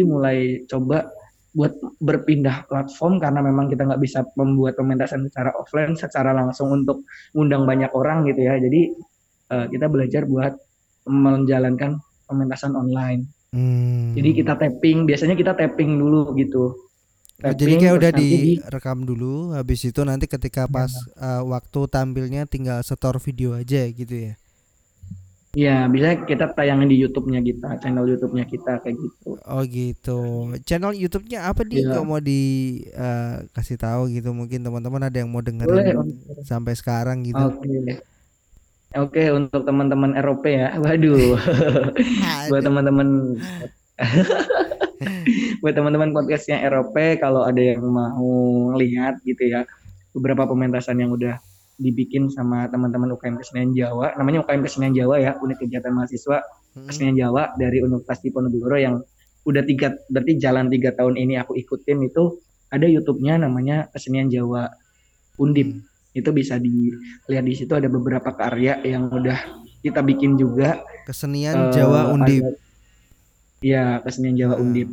mulai 0.06 0.62
coba 0.70 1.10
buat 1.54 1.70
berpindah 2.02 2.66
platform 2.66 3.22
karena 3.22 3.38
memang 3.42 3.70
kita 3.70 3.86
nggak 3.86 4.02
bisa 4.02 4.26
membuat 4.34 4.74
pementasan 4.74 5.26
secara 5.30 5.54
offline 5.54 5.94
secara 5.94 6.34
langsung 6.34 6.70
untuk 6.74 7.06
ngundang 7.30 7.62
banyak 7.62 7.90
orang 7.94 8.26
gitu 8.26 8.42
ya 8.42 8.58
jadi 8.58 8.90
uh, 9.54 9.64
kita 9.70 9.86
belajar 9.86 10.26
buat 10.26 10.58
menjalankan 11.06 12.02
pementasan 12.26 12.74
online 12.74 13.30
hmm. 13.54 14.18
jadi 14.18 14.30
kita 14.34 14.52
tapping 14.58 15.06
biasanya 15.06 15.38
kita 15.38 15.54
tapping 15.54 15.94
dulu 15.94 16.34
gitu 16.34 16.74
tapping, 17.38 17.54
oh, 17.54 17.54
jadi 17.54 17.72
kayak 17.78 17.94
udah 17.94 18.10
direkam 18.10 18.98
di... 19.02 19.06
dulu 19.06 19.34
habis 19.54 19.80
itu 19.86 20.00
nanti 20.02 20.26
ketika 20.26 20.66
pas 20.66 20.90
ya. 20.90 21.38
uh, 21.38 21.42
waktu 21.46 21.80
tampilnya 21.86 22.50
tinggal 22.50 22.82
setor 22.82 23.22
video 23.22 23.54
aja 23.54 23.86
gitu 23.86 24.32
ya 24.32 24.34
Iya, 25.54 25.86
bisa 25.86 26.18
kita 26.26 26.50
tayangin 26.50 26.90
di 26.90 26.98
YouTube-nya 26.98 27.38
kita, 27.38 27.78
channel 27.78 28.10
YouTube-nya 28.10 28.42
kita 28.50 28.82
kayak 28.82 28.98
gitu. 28.98 29.38
Oh 29.46 29.62
gitu. 29.62 30.50
Channel 30.66 30.98
YouTube-nya 30.98 31.46
apa 31.46 31.62
dia? 31.62 31.94
Ya. 31.94 32.02
Mau 32.02 32.18
di 32.18 32.82
uh, 32.90 33.46
kasih 33.54 33.78
tahu 33.78 34.10
gitu, 34.10 34.34
mungkin 34.34 34.66
teman-teman 34.66 35.06
ada 35.06 35.14
yang 35.14 35.30
mau 35.30 35.46
dengerin 35.46 35.94
Boleh. 35.94 36.42
sampai 36.42 36.74
sekarang 36.74 37.22
gitu. 37.22 37.38
Oke. 37.38 37.70
Okay. 37.70 38.02
Oke, 38.94 39.26
okay, 39.26 39.34
untuk 39.34 39.66
teman-teman 39.66 40.14
Eropa 40.14 40.46
ya. 40.46 40.78
Waduh. 40.78 41.34
Buat 42.46 42.62
teman-teman 42.62 43.34
Buat 45.62 45.74
teman-teman 45.74 46.14
podcastnya 46.14 46.62
Eropa 46.62 47.18
kalau 47.18 47.42
ada 47.42 47.58
yang 47.58 47.82
mau 47.82 48.70
lihat 48.78 49.18
gitu 49.26 49.50
ya, 49.50 49.66
beberapa 50.14 50.46
pementasan 50.46 51.02
yang 51.02 51.10
udah 51.10 51.42
dibikin 51.74 52.30
sama 52.30 52.70
teman-teman 52.70 53.10
UKM 53.18 53.42
Kesenian 53.42 53.74
Jawa. 53.74 54.14
Namanya 54.14 54.46
UKM 54.46 54.62
Kesenian 54.62 54.94
Jawa 54.94 55.18
ya, 55.18 55.34
unit 55.42 55.58
kegiatan 55.58 55.90
mahasiswa 55.90 56.46
hmm. 56.78 56.86
Kesenian 56.86 57.18
Jawa 57.18 57.50
dari 57.58 57.82
Universitas 57.82 58.22
Diponegoro 58.22 58.78
yang 58.78 59.02
udah 59.42 59.62
tiga 59.66 59.92
berarti 60.06 60.38
jalan 60.38 60.70
tiga 60.70 60.94
tahun 60.94 61.18
ini 61.18 61.36
aku 61.36 61.58
ikutin 61.58 61.98
itu 62.06 62.38
ada 62.70 62.86
YouTube-nya 62.86 63.42
namanya 63.42 63.90
Kesenian 63.90 64.30
Jawa 64.30 64.70
Undip. 65.42 65.82
Hmm. 65.82 65.93
Itu 66.14 66.30
bisa 66.30 66.56
dilihat 66.62 67.44
di 67.44 67.54
situ 67.58 67.74
ada 67.74 67.90
beberapa 67.90 68.30
karya 68.32 68.78
yang 68.86 69.10
udah 69.10 69.36
kita 69.84 70.00
bikin 70.00 70.38
juga. 70.40 70.80
Kesenian 71.04 71.68
uh, 71.68 71.72
Jawa 71.74 72.14
Undip. 72.14 72.56
Iya, 73.60 74.00
Kesenian 74.00 74.38
Jawa 74.38 74.56
hmm. 74.56 74.64
Undip. 74.64 74.88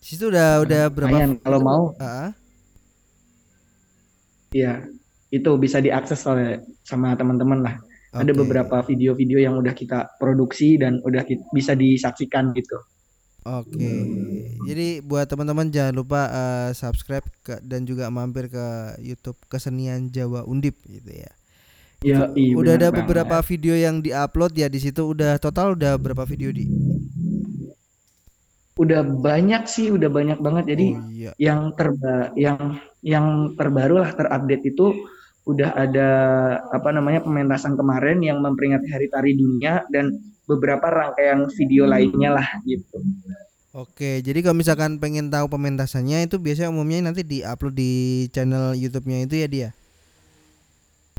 Situ 0.00 0.32
udah 0.32 0.64
udah 0.64 0.82
berapa? 0.88 1.12
Mayan, 1.12 1.32
kalau 1.38 1.60
mau. 1.60 1.82
Uh 2.00 2.32
Iya, 4.50 4.82
itu 5.30 5.50
bisa 5.62 5.78
diakses 5.78 6.26
oleh 6.26 6.58
sama 6.82 7.14
teman-teman 7.14 7.62
lah. 7.62 7.74
Okay. 8.10 8.26
Ada 8.26 8.32
beberapa 8.34 8.82
video-video 8.82 9.38
yang 9.38 9.54
udah 9.62 9.70
kita 9.70 10.18
produksi 10.18 10.74
dan 10.74 10.98
udah 11.06 11.22
kita, 11.22 11.46
bisa 11.54 11.78
disaksikan 11.78 12.50
gitu. 12.58 12.74
Oke, 13.40 13.72
okay. 13.72 14.00
jadi 14.68 15.00
buat 15.00 15.24
teman-teman 15.24 15.72
jangan 15.72 15.96
lupa 15.96 16.28
uh, 16.28 16.70
subscribe 16.76 17.24
ke, 17.40 17.56
dan 17.64 17.88
juga 17.88 18.12
mampir 18.12 18.52
ke 18.52 19.00
YouTube 19.00 19.40
Kesenian 19.48 20.12
Jawa 20.12 20.44
Undip 20.44 20.76
gitu 20.84 21.08
ya. 21.08 21.32
Ya, 22.00 22.28
iya, 22.36 22.52
udah 22.52 22.76
ada 22.76 22.88
beberapa 22.92 23.40
video 23.44 23.76
yang 23.76 24.04
diupload 24.04 24.56
ya 24.56 24.68
di 24.68 24.76
situ. 24.80 25.16
Udah 25.16 25.40
total 25.40 25.72
udah 25.72 25.96
berapa 25.96 26.28
video 26.28 26.52
di? 26.52 26.68
Udah 28.76 29.04
banyak 29.04 29.64
sih, 29.64 29.92
udah 29.92 30.08
banyak 30.12 30.40
banget. 30.40 30.76
Jadi 30.76 30.86
oh, 30.96 31.08
iya. 31.08 31.32
yang 31.36 31.72
terba 31.72 32.36
yang 32.36 32.76
yang 33.00 33.56
terbaru 33.56 34.04
lah 34.04 34.12
terupdate 34.16 34.68
itu 34.68 34.96
udah 35.48 35.72
ada 35.76 36.08
apa 36.68 36.92
namanya 36.92 37.24
pementasan 37.24 37.76
kemarin 37.76 38.20
yang 38.20 38.44
memperingati 38.44 38.88
Hari 38.88 39.08
Tari 39.08 39.32
Dunia 39.36 39.84
dan 39.88 40.12
beberapa 40.50 40.90
rangkaian 40.90 41.46
video 41.54 41.86
lainnya 41.86 42.34
lah 42.34 42.48
gitu. 42.66 42.98
Oke, 43.70 44.18
jadi 44.18 44.42
kalau 44.42 44.58
misalkan 44.58 44.98
pengen 44.98 45.30
tahu 45.30 45.46
pementasannya 45.46 46.26
itu 46.26 46.42
biasanya 46.42 46.74
umumnya 46.74 47.06
nanti 47.06 47.22
diupload 47.22 47.78
di 47.78 48.26
channel 48.34 48.74
YouTube-nya 48.74 49.30
itu 49.30 49.34
ya 49.38 49.46
dia? 49.46 49.68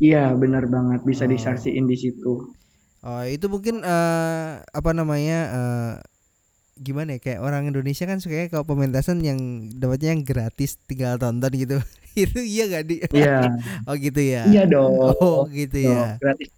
Iya, 0.04 0.36
benar 0.36 0.68
banget. 0.68 1.00
Bisa 1.00 1.24
oh. 1.24 1.32
disaksiin 1.32 1.88
di 1.88 1.96
situ. 1.96 2.52
Oh, 3.00 3.24
itu 3.24 3.48
mungkin 3.48 3.80
uh, 3.80 4.60
apa 4.68 4.90
namanya 4.92 5.38
uh, 5.48 5.92
gimana 6.76 7.16
ya? 7.16 7.24
Kayak 7.24 7.40
orang 7.40 7.72
Indonesia 7.72 8.04
kan 8.04 8.20
suka 8.20 8.52
kalau 8.52 8.68
pementasan 8.68 9.24
yang 9.24 9.72
dapatnya 9.72 10.12
yang 10.12 10.22
gratis 10.28 10.76
tinggal 10.84 11.16
tonton 11.16 11.56
gitu. 11.56 11.80
Itu 12.28 12.44
iya 12.44 12.68
gak 12.68 12.84
di? 12.84 13.00
Iya. 13.16 13.48
Oh 13.88 13.96
gitu 13.96 14.20
ya? 14.20 14.44
Iya 14.44 14.68
dong. 14.68 14.92
Oh 15.24 15.48
gitu 15.48 15.88
ya. 15.88 16.20
Gratis 16.20 16.52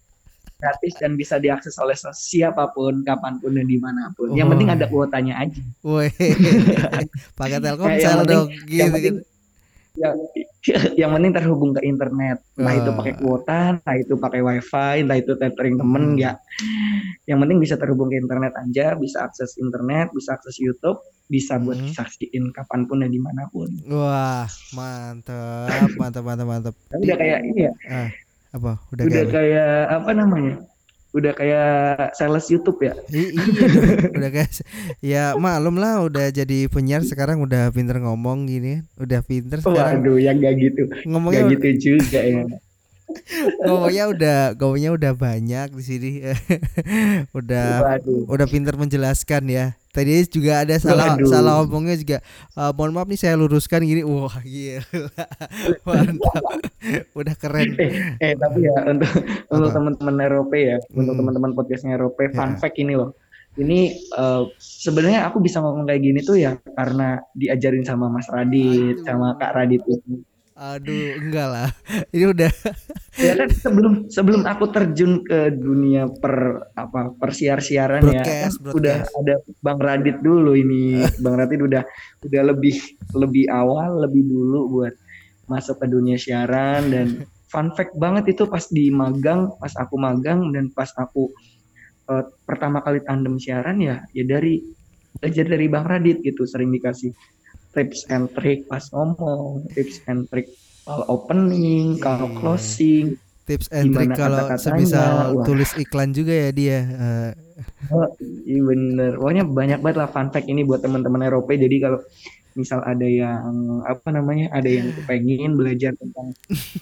gratis 0.55 0.93
dan 0.97 1.19
bisa 1.19 1.35
diakses 1.37 1.75
oleh 1.77 1.95
siapa 2.15 2.71
pun 2.71 3.03
kapan 3.03 3.37
pun 3.43 3.53
dan 3.53 3.67
di 3.67 3.77
mana 3.77 4.09
pun 4.15 4.31
oh. 4.31 4.35
yang 4.37 4.47
penting 4.47 4.71
ada 4.71 4.87
kuotanya 4.87 5.43
aja 5.43 5.61
Woi 5.83 6.09
pakai 7.39 7.59
Telkomsel 7.59 8.19
dong 8.23 8.47
gitu 8.65 8.79
yang 8.79 8.91
penting, 8.95 9.15
gitu 9.19 9.33
yang, 9.95 10.15
yang 10.99 11.11
penting 11.15 11.31
terhubung 11.31 11.71
ke 11.71 11.81
internet 11.83 12.43
entah 12.59 12.75
uh. 12.75 12.79
itu 12.83 12.91
pakai 12.91 13.13
ah. 13.15 13.17
kuota 13.19 13.59
entah 13.79 13.95
itu 13.95 14.13
pakai 14.19 14.39
wifi 14.43 14.95
entah 15.03 15.17
itu 15.17 15.33
tethering 15.39 15.75
temen 15.79 16.03
hmm. 16.15 16.21
ya 16.21 16.31
yang 17.27 17.39
penting 17.41 17.57
bisa 17.63 17.75
terhubung 17.79 18.11
ke 18.11 18.19
internet 18.19 18.53
aja 18.59 18.95
bisa 18.99 19.23
akses 19.23 19.55
internet 19.59 20.11
bisa 20.11 20.35
akses 20.35 20.59
YouTube 20.59 20.99
bisa 21.25 21.57
buat 21.57 21.79
hmm. 21.79 21.89
disaksiin 21.89 22.53
kapan 22.53 22.85
pun 22.85 23.01
dan 23.01 23.09
di 23.09 23.21
mana 23.21 23.49
pun 23.49 23.71
wah 23.89 24.45
mantap 24.75 25.89
mantap 25.97 26.23
mantap 26.23 26.47
mantap 26.47 26.73
Tapi 26.91 27.01
udah 27.07 27.17
kayak 27.17 27.39
ini 27.49 27.61
ya 27.65 27.73
uh, 27.89 28.09
apa 28.55 28.79
udah, 28.95 29.03
udah 29.03 29.23
kayak, 29.27 29.31
kayak 29.35 29.75
apa 29.91 30.11
namanya 30.15 30.55
udah 31.15 31.31
kayak 31.31 32.11
sales 32.11 32.51
YouTube 32.51 32.83
ya. 32.83 32.91
I 33.07 33.31
iya 33.31 33.67
udah 34.11 34.29
kayak 34.35 34.51
ya 34.99 35.23
maklum 35.39 35.79
lah 35.79 36.03
udah 36.03 36.27
jadi 36.27 36.67
penyiar 36.67 37.07
sekarang 37.07 37.39
udah 37.39 37.71
pinter 37.71 38.03
ngomong 38.03 38.51
gini, 38.51 38.83
udah 38.99 39.23
pinter 39.23 39.63
sekarang. 39.63 40.03
Waduh, 40.03 40.19
yang 40.19 40.43
gak 40.43 40.59
gitu. 40.59 40.91
Ngomongnya 41.07 41.47
gak 41.47 41.51
gitu 41.55 41.95
juga 41.95 42.19
ya. 42.19 42.43
ngomongnya 43.63 44.03
udah 44.11 44.37
ngomongnya 44.59 44.91
udah 44.91 45.11
banyak 45.15 45.67
di 45.71 45.83
sini. 45.87 46.11
udah 47.39 47.67
Waduh. 47.95 48.27
udah 48.27 48.47
pinter 48.51 48.75
menjelaskan 48.75 49.47
ya. 49.47 49.79
Tadi 49.95 50.27
juga 50.27 50.67
ada 50.67 50.75
salah 50.75 51.15
Waduh. 51.15 51.31
salah 51.31 51.53
ngomongnya 51.63 51.95
juga. 51.95 52.17
Uh, 52.51 52.75
mohon 52.75 52.91
maaf 52.91 53.07
nih 53.07 53.15
saya 53.15 53.39
luruskan 53.39 53.79
gini. 53.87 54.03
Wah, 54.03 54.35
gila. 54.43 54.83
Mantap. 55.87 56.43
Udah 57.15 57.35
keren. 57.39 57.79
Eh, 57.79 58.19
eh 58.19 58.33
tapi 58.35 58.67
ya 58.67 58.75
untuk 58.91 59.07
Apa? 59.07 59.55
untuk 59.55 59.69
teman-teman 59.71 60.15
Eropa 60.19 60.55
ya, 60.59 60.77
hmm. 60.83 60.99
untuk 60.99 61.13
teman-teman 61.15 61.51
podcastnya 61.55 61.95
Eropa, 61.95 62.27
ya. 62.27 62.35
fun 62.35 62.59
fact 62.59 62.75
ini 62.75 62.99
loh. 62.99 63.15
Ini 63.55 64.11
uh, 64.19 64.51
sebenarnya 64.59 65.31
aku 65.31 65.39
bisa 65.39 65.63
ngomong 65.63 65.87
kayak 65.87 66.03
gini 66.03 66.19
tuh 66.27 66.35
ya 66.35 66.59
karena 66.75 67.23
diajarin 67.31 67.87
sama 67.87 68.11
Mas 68.11 68.27
Radit, 68.27 68.99
Aduh. 68.99 69.07
sama 69.07 69.39
Kak 69.39 69.55
Radit 69.55 69.79
itu 69.87 70.27
Aduh, 70.55 71.19
enggak 71.19 71.47
lah. 71.51 71.69
Ini 72.15 72.31
udah. 72.31 72.51
ya 73.27 73.33
kan 73.35 73.49
sebelum 73.51 73.93
sebelum 74.07 74.47
aku 74.47 74.71
terjun 74.71 75.19
ke 75.27 75.51
dunia 75.51 76.07
per 76.07 76.67
apa 76.79 77.11
persiar-siaran 77.15 78.07
ya, 78.07 78.23
kan 78.23 78.51
udah 78.71 79.03
ada 79.03 79.35
Bang 79.59 79.79
Radit 79.83 80.23
dulu 80.23 80.55
ini. 80.55 81.03
Bang 81.23 81.35
Radit 81.35 81.59
udah 81.59 81.83
udah 82.23 82.41
lebih 82.55 82.75
lebih 83.15 83.51
awal, 83.51 84.07
lebih 84.07 84.23
dulu 84.23 84.79
buat 84.79 84.95
masuk 85.51 85.83
ke 85.83 85.91
dunia 85.91 86.15
siaran 86.15 86.87
dan 86.87 87.27
fun 87.51 87.75
fact 87.75 87.91
banget 87.99 88.35
itu 88.35 88.47
pas 88.47 88.63
di 88.71 88.87
magang, 88.91 89.51
pas 89.59 89.75
aku 89.75 89.99
magang 89.99 90.55
dan 90.55 90.71
pas 90.71 90.87
aku 90.95 91.35
uh, 92.07 92.23
pertama 92.47 92.79
kali 92.79 93.03
tandem 93.03 93.35
siaran 93.37 93.77
ya 93.83 94.01
ya 94.15 94.23
dari 94.23 94.63
belajar 95.19 95.45
dari 95.51 95.67
Bang 95.67 95.83
Radit 95.83 96.23
gitu 96.23 96.47
sering 96.47 96.71
dikasih 96.71 97.11
tips 97.75 98.07
and 98.07 98.31
trick 98.33 98.65
pas 98.71 98.81
ngomong, 98.95 99.67
tips 99.75 99.99
and 100.07 100.25
trick 100.31 100.47
kalau 100.87 101.05
opening, 101.11 101.99
kalau 101.99 102.31
hmm. 102.31 102.37
closing, 102.39 103.19
tips 103.45 103.67
and 103.69 103.93
trick 103.93 104.15
kalau 104.15 104.47
sebisa 104.57 105.29
tulis 105.43 105.75
iklan 105.77 106.15
juga 106.15 106.33
ya 106.33 106.49
dia. 106.55 106.79
Uh. 106.95 107.31
Oh, 107.93 108.09
iya 108.43 108.59
bener, 108.63 109.15
pokoknya 109.15 109.43
banyak 109.47 109.79
banget 109.79 109.97
lah 110.01 110.09
fun 110.09 110.27
fact 110.33 110.49
ini 110.49 110.65
buat 110.65 110.81
teman-teman 110.81 111.23
Eropa. 111.27 111.55
Jadi 111.55 111.77
kalau 111.77 111.99
misal 112.55 112.79
ada 112.87 113.03
yang 113.03 113.83
apa 113.83 114.15
namanya, 114.15 114.47
ada 114.55 114.67
yang 114.67 114.91
pengen 115.03 115.59
belajar 115.59 115.91
tentang 115.99 116.31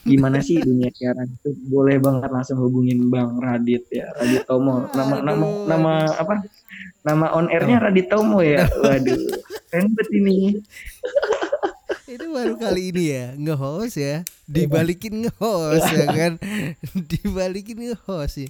gimana 0.05 0.37
sih 0.39 0.61
dunia 0.61 0.93
siaran 0.93 1.25
itu, 1.25 1.49
boleh 1.69 1.97
banget 1.97 2.29
langsung 2.29 2.61
hubungin 2.61 3.09
Bang 3.09 3.41
Radit 3.41 3.89
ya, 3.89 4.05
Radit 4.17 4.45
Tomo. 4.45 4.85
Nama 4.93 5.15
nama 5.25 5.45
nama 5.65 5.93
apa? 6.13 6.45
Nama 7.03 7.25
on 7.35 7.51
airnya 7.51 7.83
Radit 7.83 8.07
Tomo 8.07 8.39
ya. 8.39 8.67
Waduh 8.79 9.19
keren 9.69 9.89
banget 9.93 10.09
ini. 10.15 10.37
Itu 12.07 12.25
baru 12.29 12.55
kali 12.55 12.93
ini 12.93 13.03
ya 13.09 13.25
nge-host 13.35 13.95
ya. 13.99 14.15
Dibalikin 14.45 15.27
nge-host 15.27 15.87
ya 15.91 16.05
kan? 16.07 16.31
Dibalikin 17.11 17.77
nge-host 17.91 18.47
ya 18.47 18.49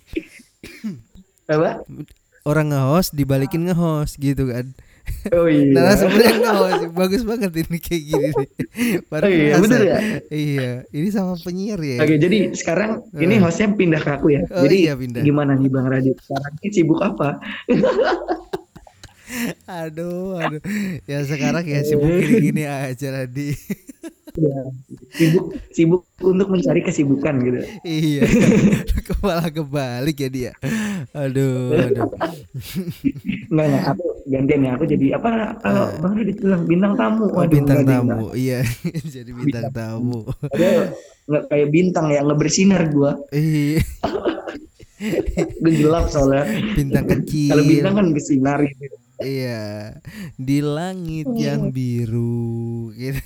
apa? 1.48 1.84
Orang 2.44 2.76
nge-host 2.76 3.16
dibalikin 3.16 3.68
nge-host 3.72 4.20
gitu 4.20 4.52
kan 4.52 4.76
Oh 5.32 5.48
iya. 5.48 5.72
Nah 5.72 5.96
sebenarnya 5.96 6.36
nge-host 6.44 6.84
bagus 6.92 7.24
banget 7.24 7.52
ini 7.56 7.78
kayak 7.80 8.04
gini 8.04 8.28
nih. 8.36 8.48
Baru 9.12 9.24
oh 9.24 9.32
iya, 9.32 9.56
bener 9.56 9.82
ya. 9.84 9.98
Iya, 10.28 10.72
ini 10.92 11.08
sama 11.16 11.40
penyiar 11.40 11.80
ya. 11.80 12.04
Oke, 12.04 12.20
jadi 12.20 12.52
sekarang 12.52 13.08
uh. 13.08 13.24
ini 13.24 13.40
hostnya 13.40 13.72
pindah 13.72 14.02
ke 14.04 14.10
aku 14.12 14.36
ya. 14.36 14.42
Oh, 14.52 14.68
jadi 14.68 14.76
iya, 14.76 14.94
pindah. 15.00 15.24
gimana 15.24 15.56
nih 15.56 15.72
Bang 15.72 15.88
Radit 15.88 16.20
sekarang 16.20 16.54
ini 16.60 16.70
sibuk 16.76 17.00
apa? 17.00 17.40
aduh, 19.84 20.44
aduh. 20.44 20.62
Ya 21.08 21.24
sekarang 21.24 21.64
ya 21.64 21.80
sibuk 21.88 22.12
gini-gini 22.20 22.68
aja 22.68 23.24
tadi. 23.24 23.56
Ya, 24.34 24.60
sibuk 25.14 25.46
sibuk 25.72 26.02
untuk 26.20 26.52
mencari 26.52 26.84
kesibukan 26.84 27.40
gitu. 27.48 27.60
Iya. 27.88 28.28
Kepala 29.08 29.48
kebalik 29.48 30.20
ya 30.20 30.28
dia. 30.28 30.52
Aduh, 31.16 31.80
aduh. 31.80 32.12
Enggak, 33.48 33.66
enggak, 33.72 33.84
aku 33.94 34.13
gantian 34.26 34.66
ya. 34.66 34.72
Aku 34.76 34.86
jadi 34.88 35.20
apa 35.20 35.60
kalau 35.60 35.84
uh, 35.92 36.00
Bang 36.00 36.14
Radit 36.18 36.38
bilang 36.40 36.64
bintang 36.66 36.94
tamu. 37.00 37.26
Oh, 37.32 37.46
bintang 37.48 37.82
tamu. 37.84 38.32
Iya, 38.34 38.64
jadi 39.16 39.30
bintang, 39.32 39.70
bintang 39.70 39.72
tamu. 39.72 40.20
Enggak 41.24 41.44
kayak 41.48 41.68
bintang 41.72 42.06
ya, 42.12 42.20
nggak 42.24 42.40
bersinar 42.40 42.82
gua. 42.92 43.16
Iya. 43.32 43.84
Gue 45.60 45.72
gelap 45.82 46.08
soalnya. 46.12 46.48
Bintang 46.76 47.06
kecil. 47.18 47.52
Kalau 47.56 47.64
bintang 47.68 47.94
kan 47.96 48.08
bersinar 48.16 48.60
gitu. 48.64 48.96
Iya, 49.24 49.96
di 50.36 50.60
langit 50.60 51.30
oh. 51.30 51.38
yang 51.38 51.72
biru 51.72 52.92
gitu. 52.98 53.24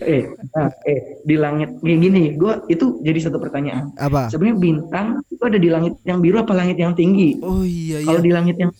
Eh, 0.00 0.24
nah, 0.56 0.68
eh 0.88 1.20
di 1.22 1.36
langit 1.36 1.76
kayak 1.80 1.98
gini, 2.00 2.22
gue 2.34 2.52
itu 2.72 3.00
jadi 3.04 3.18
satu 3.28 3.36
pertanyaan. 3.36 3.92
Apa? 4.00 4.32
Sebenarnya 4.32 4.58
bintang 4.58 5.06
itu 5.28 5.42
ada 5.44 5.58
di 5.60 5.68
langit 5.68 5.94
yang 6.08 6.18
biru 6.24 6.40
apa 6.40 6.52
langit 6.56 6.80
yang 6.80 6.96
tinggi? 6.96 7.36
Oh 7.44 7.62
iya. 7.62 8.00
Kalau 8.04 8.20
iya. 8.20 8.26
di 8.26 8.32
langit 8.32 8.56
yang 8.56 8.70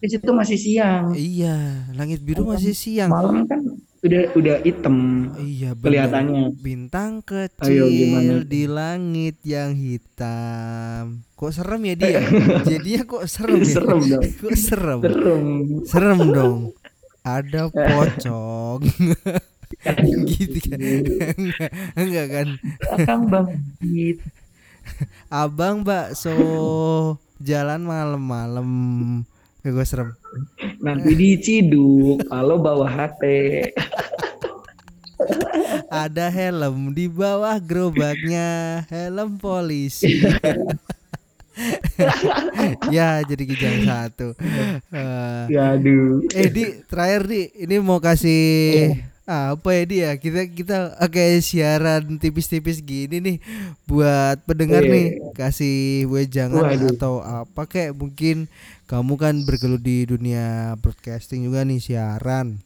itu 0.00 0.32
masih 0.32 0.58
siang. 0.58 1.04
Iya, 1.14 1.56
langit 1.94 2.22
biru 2.22 2.46
masih 2.46 2.74
siang. 2.74 3.10
Malam 3.10 3.46
kan 3.50 3.60
udah 4.00 4.32
udah 4.32 4.56
hitam 4.64 5.28
iya 5.44 5.76
bener. 5.76 5.84
kelihatannya 5.84 6.44
bintang 6.56 7.20
kecil 7.20 7.84
Ayo, 7.84 8.40
di 8.48 8.64
langit 8.64 9.36
yang 9.44 9.76
hitam 9.76 11.20
kok 11.36 11.52
serem 11.52 11.84
ya 11.84 11.94
dia 12.00 12.24
jadinya 12.72 13.04
kok 13.04 13.28
serem 13.28 13.60
ya? 13.60 13.68
serem 13.68 14.00
dong 14.08 14.24
kok 14.40 14.56
serem 14.56 15.00
serem 15.04 15.44
serem 15.84 16.20
dong 16.32 16.58
ada 17.20 17.68
pocong 17.68 18.80
gitu 20.28 20.58
kan 20.66 20.78
enggak, 20.80 21.70
enggak 22.00 22.26
kan 22.26 22.48
abang 22.94 23.22
bang 23.30 23.46
abang 25.30 25.76
bakso 25.86 26.36
jalan 27.40 27.80
malam-malam 27.86 28.68
Kayak 29.60 29.74
gue 29.76 29.84
serem. 29.84 30.08
Nanti 30.80 31.12
diciduk 31.12 32.24
kalau 32.32 32.56
bawa 32.56 32.88
HT. 32.88 33.22
Ada 35.92 36.32
helm 36.32 36.96
di 36.96 37.12
bawah 37.12 37.60
gerobaknya, 37.60 38.80
helm 38.88 39.36
polisi. 39.36 40.16
ya 42.96 43.20
jadi 43.20 43.42
kijang 43.44 43.84
satu. 43.84 44.32
Uh, 44.88 45.44
ya 45.52 45.76
aduh. 45.76 46.24
Eh 46.32 46.48
di 46.48 46.80
terakhir 46.88 47.28
di 47.28 47.52
ini 47.60 47.76
mau 47.84 48.00
kasih 48.00 48.96
apa 49.30 49.68
ya 49.78 49.82
dia 49.86 50.10
kita 50.18 50.50
kita 50.50 50.76
kayak 51.06 51.46
siaran 51.46 52.18
tipis-tipis 52.18 52.82
gini 52.82 53.22
nih 53.22 53.38
buat 53.86 54.42
pendengar 54.42 54.82
oh, 54.82 54.90
nih 54.90 55.06
kasih 55.38 56.10
wejangan 56.10 56.66
Waduh. 56.66 56.90
atau 56.98 57.14
apa 57.22 57.62
kayak 57.70 57.94
mungkin 57.94 58.50
kamu 58.90 59.14
kan 59.14 59.34
bergelut 59.46 59.86
di 59.86 60.02
dunia 60.02 60.74
broadcasting 60.82 61.46
juga 61.46 61.62
nih 61.62 61.78
siaran 61.78 62.58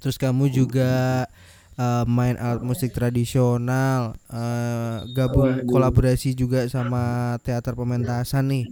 terus 0.00 0.16
kamu 0.16 0.48
juga 0.48 1.28
uh, 1.76 2.08
main 2.08 2.40
alat 2.40 2.64
musik 2.64 2.96
tradisional 2.96 4.16
uh, 4.32 5.04
gabung 5.12 5.60
Waduh. 5.60 5.68
kolaborasi 5.68 6.32
juga 6.32 6.72
sama 6.72 7.36
teater 7.44 7.76
pementasan 7.76 8.48
nih 8.48 8.64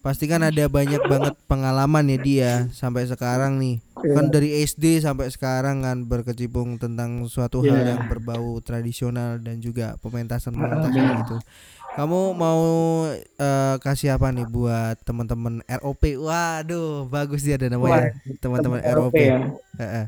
pasti 0.00 0.24
kan 0.24 0.40
ada 0.40 0.64
banyak 0.64 1.00
banget 1.04 1.36
pengalaman 1.44 2.08
ya 2.08 2.18
dia 2.20 2.52
sampai 2.72 3.04
sekarang 3.04 3.60
nih 3.60 3.84
kan 4.00 4.26
iya. 4.28 4.32
dari 4.32 4.48
SD 4.64 5.04
sampai 5.04 5.28
sekarang 5.28 5.84
kan 5.84 6.08
berkecimpung 6.08 6.80
tentang 6.80 7.28
suatu 7.28 7.60
hal 7.60 7.84
iya. 7.84 7.92
yang 7.94 8.08
berbau 8.08 8.56
tradisional 8.64 9.36
dan 9.44 9.60
juga 9.60 10.00
pementasan 10.00 10.56
pementasan 10.56 11.20
gitu 11.20 11.36
kamu 11.90 12.38
mau 12.38 12.62
uh, 13.10 13.76
kasih 13.82 14.14
apa 14.14 14.30
nih 14.30 14.46
buat 14.46 14.94
teman-teman 15.02 15.58
ROP? 15.66 16.22
Waduh, 16.22 17.10
bagus 17.10 17.42
dia 17.42 17.58
ada 17.58 17.66
namanya 17.66 18.14
teman-teman 18.38 18.78
ROP. 18.94 19.18
Ya. 19.18 19.50
Uh, 19.74 20.06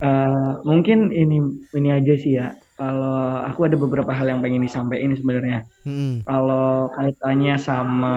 uh, 0.00 0.48
mungkin 0.64 1.12
ini 1.12 1.44
ini 1.76 1.88
aja 1.92 2.14
sih 2.16 2.40
ya. 2.40 2.56
Kalau 2.80 3.44
aku 3.44 3.68
ada 3.68 3.76
beberapa 3.76 4.08
hal 4.08 4.24
yang 4.32 4.40
pengen 4.40 4.64
disampaikan 4.64 5.12
sebenarnya. 5.12 5.68
Hmm. 5.84 6.24
Kalau 6.24 6.88
kaitannya 6.96 7.60
sama 7.60 8.14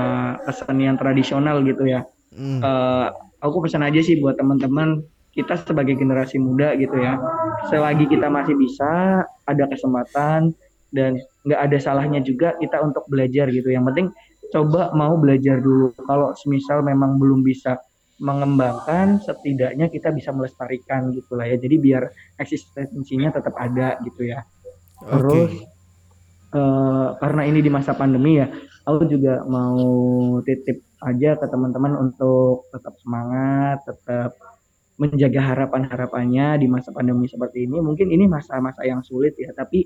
kesenian 0.48 0.96
tradisional 0.96 1.60
gitu 1.68 1.84
ya. 1.84 2.08
Hmm. 2.32 2.64
Uh, 2.64 3.12
aku 3.44 3.68
pesan 3.68 3.84
aja 3.84 4.00
sih 4.00 4.24
buat 4.24 4.40
teman-teman 4.40 5.04
kita 5.36 5.60
sebagai 5.68 6.00
generasi 6.00 6.40
muda 6.40 6.80
gitu 6.80 6.96
ya. 6.96 7.20
Selagi 7.68 8.08
kita 8.08 8.32
masih 8.32 8.56
bisa, 8.56 9.28
ada 9.44 9.64
kesempatan 9.68 10.56
dan 10.96 11.20
nggak 11.44 11.60
ada 11.60 11.78
salahnya 11.82 12.24
juga 12.24 12.56
kita 12.62 12.80
untuk 12.80 13.04
belajar 13.12 13.52
gitu 13.52 13.68
yang 13.68 13.84
penting 13.84 14.14
coba 14.54 14.94
mau 14.94 15.18
belajar 15.18 15.60
dulu 15.60 15.92
kalau 16.06 16.32
semisal 16.38 16.86
memang 16.86 17.18
belum 17.18 17.42
bisa 17.42 17.82
mengembangkan 18.24 19.20
setidaknya 19.20 19.92
kita 19.92 20.16
bisa 20.16 20.32
melestarikan 20.32 21.12
gitulah 21.12 21.44
ya 21.44 21.60
jadi 21.60 21.76
biar 21.76 22.04
eksistensinya 22.40 23.36
tetap 23.36 23.52
ada 23.60 24.00
gitu 24.08 24.32
ya 24.32 24.48
terus 25.04 25.52
okay. 25.52 26.56
uh, 26.56 27.20
karena 27.20 27.42
ini 27.52 27.60
di 27.60 27.68
masa 27.68 27.92
pandemi 27.92 28.40
ya, 28.40 28.48
aku 28.88 29.04
juga 29.12 29.44
mau 29.44 30.40
titip 30.48 30.80
aja 31.04 31.36
ke 31.36 31.46
teman-teman 31.52 32.00
untuk 32.00 32.72
tetap 32.72 32.96
semangat, 33.04 33.84
tetap 33.84 34.32
menjaga 34.96 35.42
harapan-harapannya 35.42 36.64
di 36.64 36.68
masa 36.72 36.96
pandemi 36.96 37.28
seperti 37.28 37.68
ini. 37.68 37.84
Mungkin 37.84 38.08
ini 38.08 38.30
masa-masa 38.30 38.88
yang 38.88 39.04
sulit 39.04 39.36
ya, 39.36 39.52
tapi 39.52 39.84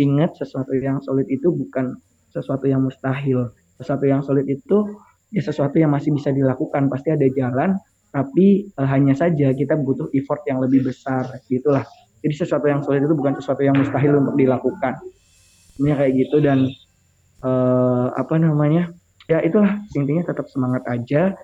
ingat 0.00 0.34
sesuatu 0.34 0.74
yang 0.74 0.98
sulit 0.98 1.30
itu 1.30 1.54
bukan 1.54 1.94
sesuatu 2.34 2.66
yang 2.66 2.82
mustahil. 2.82 3.54
Sesuatu 3.78 4.08
yang 4.08 4.24
sulit 4.24 4.48
itu 4.48 4.96
ya 5.30 5.42
sesuatu 5.42 5.76
yang 5.76 5.92
masih 5.92 6.14
bisa 6.14 6.30
dilakukan, 6.30 6.90
pasti 6.90 7.14
ada 7.14 7.26
jalan, 7.32 7.76
tapi 8.10 8.70
uh, 8.78 8.88
hanya 8.88 9.12
saja 9.12 9.52
kita 9.52 9.74
butuh 9.76 10.10
effort 10.16 10.42
yang 10.46 10.62
lebih 10.62 10.86
besar 10.86 11.26
gitulah. 11.50 11.84
Jadi 12.24 12.34
sesuatu 12.34 12.66
yang 12.66 12.80
sulit 12.82 13.04
itu 13.04 13.14
bukan 13.14 13.38
sesuatu 13.38 13.62
yang 13.62 13.76
mustahil 13.76 14.18
untuk 14.18 14.34
dilakukan. 14.34 14.98
Ini 15.76 15.92
kayak 15.92 16.12
gitu 16.16 16.40
dan 16.40 16.66
uh, 17.44 18.08
apa 18.16 18.40
namanya? 18.40 18.90
Ya 19.26 19.42
itulah 19.42 19.82
intinya 19.92 20.22
tetap 20.22 20.46
semangat 20.48 20.86
aja 20.86 21.34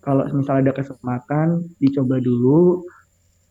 kalau 0.00 0.24
misalnya 0.32 0.70
ada 0.70 0.74
kesempatan 0.80 1.64
dicoba 1.80 2.20
dulu 2.20 2.84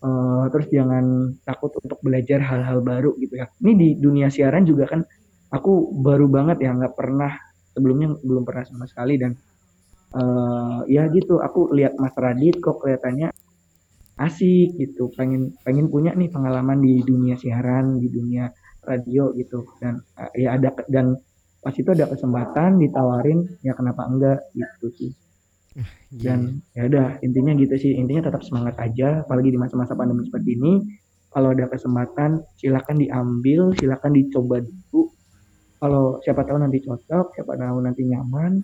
uh, 0.01 0.45
terus 0.49 0.67
jangan 0.73 1.35
takut 1.45 1.71
untuk 1.77 2.01
belajar 2.01 2.41
hal-hal 2.41 2.81
baru 2.81 3.13
gitu 3.21 3.37
ya 3.39 3.47
ini 3.61 3.73
di 3.77 3.87
dunia 4.01 4.27
siaran 4.33 4.65
juga 4.65 4.89
kan 4.89 5.05
aku 5.53 5.93
baru 6.01 6.25
banget 6.29 6.65
ya 6.65 6.73
nggak 6.73 6.97
pernah 6.97 7.33
sebelumnya 7.73 8.17
belum 8.25 8.43
pernah 8.43 8.65
sama 8.65 8.85
sekali 8.89 9.21
dan 9.21 9.37
uh, 10.15 10.81
ya 10.89 11.09
gitu 11.13 11.41
aku 11.41 11.73
lihat 11.75 11.97
Mas 12.01 12.15
Radit 12.17 12.57
kok 12.61 12.81
kelihatannya 12.81 13.29
asik 14.19 14.75
gitu 14.75 15.07
pengen 15.15 15.55
pengen 15.63 15.87
punya 15.87 16.11
nih 16.11 16.27
pengalaman 16.27 16.83
di 16.83 16.99
dunia 17.07 17.39
siaran 17.39 17.99
di 18.01 18.07
dunia 18.11 18.51
radio 18.83 19.31
gitu. 19.35 19.63
Dan 19.79 20.01
uh, 20.19 20.31
ya 20.35 20.59
ada 20.59 20.73
dan 20.89 21.15
pas 21.59 21.75
itu 21.75 21.91
ada 21.91 22.07
kesempatan 22.07 22.79
ditawarin 22.79 23.43
ya 23.63 23.75
kenapa 23.75 24.07
enggak 24.07 24.39
gitu 24.55 24.87
sih. 24.95 25.11
Dan 26.11 26.59
ya 26.75 26.89
udah 26.89 27.21
intinya 27.23 27.55
gitu 27.55 27.77
sih 27.79 27.95
intinya 27.95 28.27
tetap 28.27 28.43
semangat 28.43 28.75
aja 28.81 29.23
apalagi 29.23 29.53
di 29.53 29.59
masa-masa 29.59 29.95
pandemi 29.95 30.25
seperti 30.27 30.57
ini. 30.57 30.73
Kalau 31.29 31.53
ada 31.53 31.69
kesempatan 31.69 32.41
silakan 32.57 32.97
diambil 32.97 33.71
silakan 33.77 34.11
dicoba 34.17 34.65
dulu. 34.65 35.13
Kalau 35.79 36.19
siapa 36.25 36.43
tahu 36.43 36.57
nanti 36.59 36.83
cocok 36.83 37.39
siapa 37.39 37.53
tahu 37.55 37.77
nanti 37.85 38.03
nyaman 38.03 38.59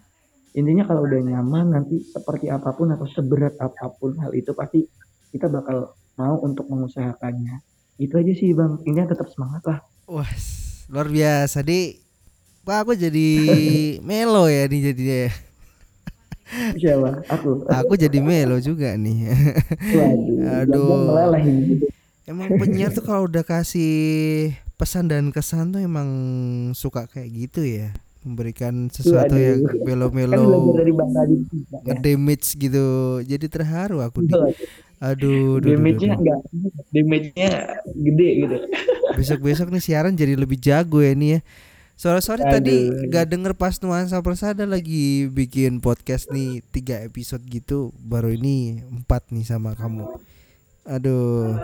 intinya 0.56 0.88
kalau 0.88 1.04
udah 1.04 1.22
nyaman 1.22 1.76
nanti 1.76 2.02
seperti 2.08 2.48
apa 2.48 2.72
pun 2.72 2.96
atau 2.96 3.06
seberat 3.12 3.60
apa 3.60 3.92
pun 4.00 4.16
hal 4.24 4.32
itu 4.32 4.56
pasti 4.56 4.88
kita 5.36 5.52
bakal 5.52 5.94
mau 6.16 6.40
untuk 6.42 6.66
mengusahakannya 6.72 7.60
itu 8.00 8.16
aja 8.16 8.34
sih 8.34 8.56
bang 8.56 8.80
intinya 8.88 9.12
tetap 9.12 9.28
semangat 9.36 9.64
lah 9.68 9.80
wah 10.08 10.32
luar 10.88 11.12
biasa 11.12 11.60
di 11.60 12.06
Wah 12.66 12.82
aku 12.82 12.98
jadi 12.98 13.30
melo 14.10 14.50
ya 14.50 14.66
nih 14.66 14.90
jadinya 14.90 15.18
ya. 15.30 15.32
Siapa? 16.74 17.10
Aku. 17.30 17.50
Aku 17.70 17.94
jadi 17.94 18.18
melo 18.18 18.58
juga 18.58 18.98
nih. 18.98 19.30
Waduh. 19.94 20.50
Aduh. 20.66 21.86
Emang 22.26 22.50
penyiar 22.58 22.90
tuh 22.90 23.06
kalau 23.06 23.30
udah 23.30 23.46
kasih 23.46 24.50
pesan 24.82 25.14
dan 25.14 25.30
kesan 25.30 25.78
tuh 25.78 25.82
emang 25.86 26.10
suka 26.74 27.06
kayak 27.06 27.30
gitu 27.32 27.62
ya 27.64 27.94
memberikan 28.26 28.90
sesuatu 28.90 29.38
Waduh. 29.38 29.46
yang 29.46 29.60
melo-melo 29.86 30.74
kan? 30.74 31.30
ngedamage 31.86 32.58
gitu. 32.58 32.86
Jadi 33.22 33.46
terharu 33.46 34.02
aku 34.02 34.26
nih 34.26 34.34
aduh 35.04 35.60
damage-nya 35.62 36.18
enggak. 36.18 36.42
Damage-nya 36.90 37.50
gede 37.94 38.30
gitu. 38.42 38.56
Besok-besok 39.14 39.68
nih 39.70 39.84
siaran 39.84 40.18
jadi 40.18 40.34
lebih 40.34 40.58
jago 40.58 41.04
ya 41.06 41.14
nih 41.14 41.38
ya. 41.38 41.40
Sorry-sorry 41.96 42.44
tadi 42.44 42.92
gak 43.08 43.32
denger 43.32 43.56
pas 43.56 43.80
nuansa 43.80 44.20
persada 44.20 44.68
lagi 44.68 45.32
bikin 45.32 45.80
podcast 45.80 46.28
nih 46.28 46.60
tiga 46.74 47.00
episode 47.06 47.46
gitu. 47.48 47.96
Baru 48.04 48.34
ini 48.34 48.84
empat 48.84 49.32
nih 49.32 49.48
sama 49.48 49.78
kamu. 49.80 50.04
Aduh. 50.84 51.56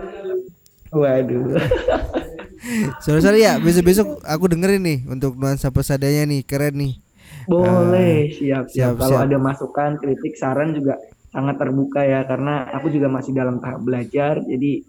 Waduh. 0.95 1.59
Sorry-sorry 3.01 3.41
ya 3.41 3.57
besok-besok 3.57 4.21
aku 4.21 4.45
dengerin 4.53 4.81
nih 4.85 4.99
untuk 5.09 5.37
nuansa 5.37 5.73
persadanya 5.73 6.29
nih 6.29 6.41
keren 6.45 6.77
nih. 6.77 6.93
Boleh 7.49 8.29
uh, 8.29 8.35
siap 8.37 8.63
siap. 8.69 9.01
Kalau 9.01 9.17
ada 9.17 9.37
masukan 9.41 9.97
kritik 9.97 10.37
saran 10.37 10.77
juga 10.77 11.01
sangat 11.31 11.57
terbuka 11.57 12.03
ya 12.03 12.27
karena 12.27 12.69
aku 12.75 12.91
juga 12.91 13.07
masih 13.07 13.31
dalam 13.31 13.57
tahap 13.63 13.81
belajar 13.81 14.43
jadi 14.43 14.83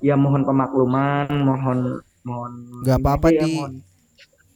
ya 0.00 0.14
mohon 0.16 0.46
pemakluman 0.46 1.28
mohon 1.28 2.00
mohon. 2.24 2.52
Gak 2.86 2.98
apa-apa 3.02 3.28
ya, 3.34 3.44
di. 3.44 3.58
Mohon 3.58 3.74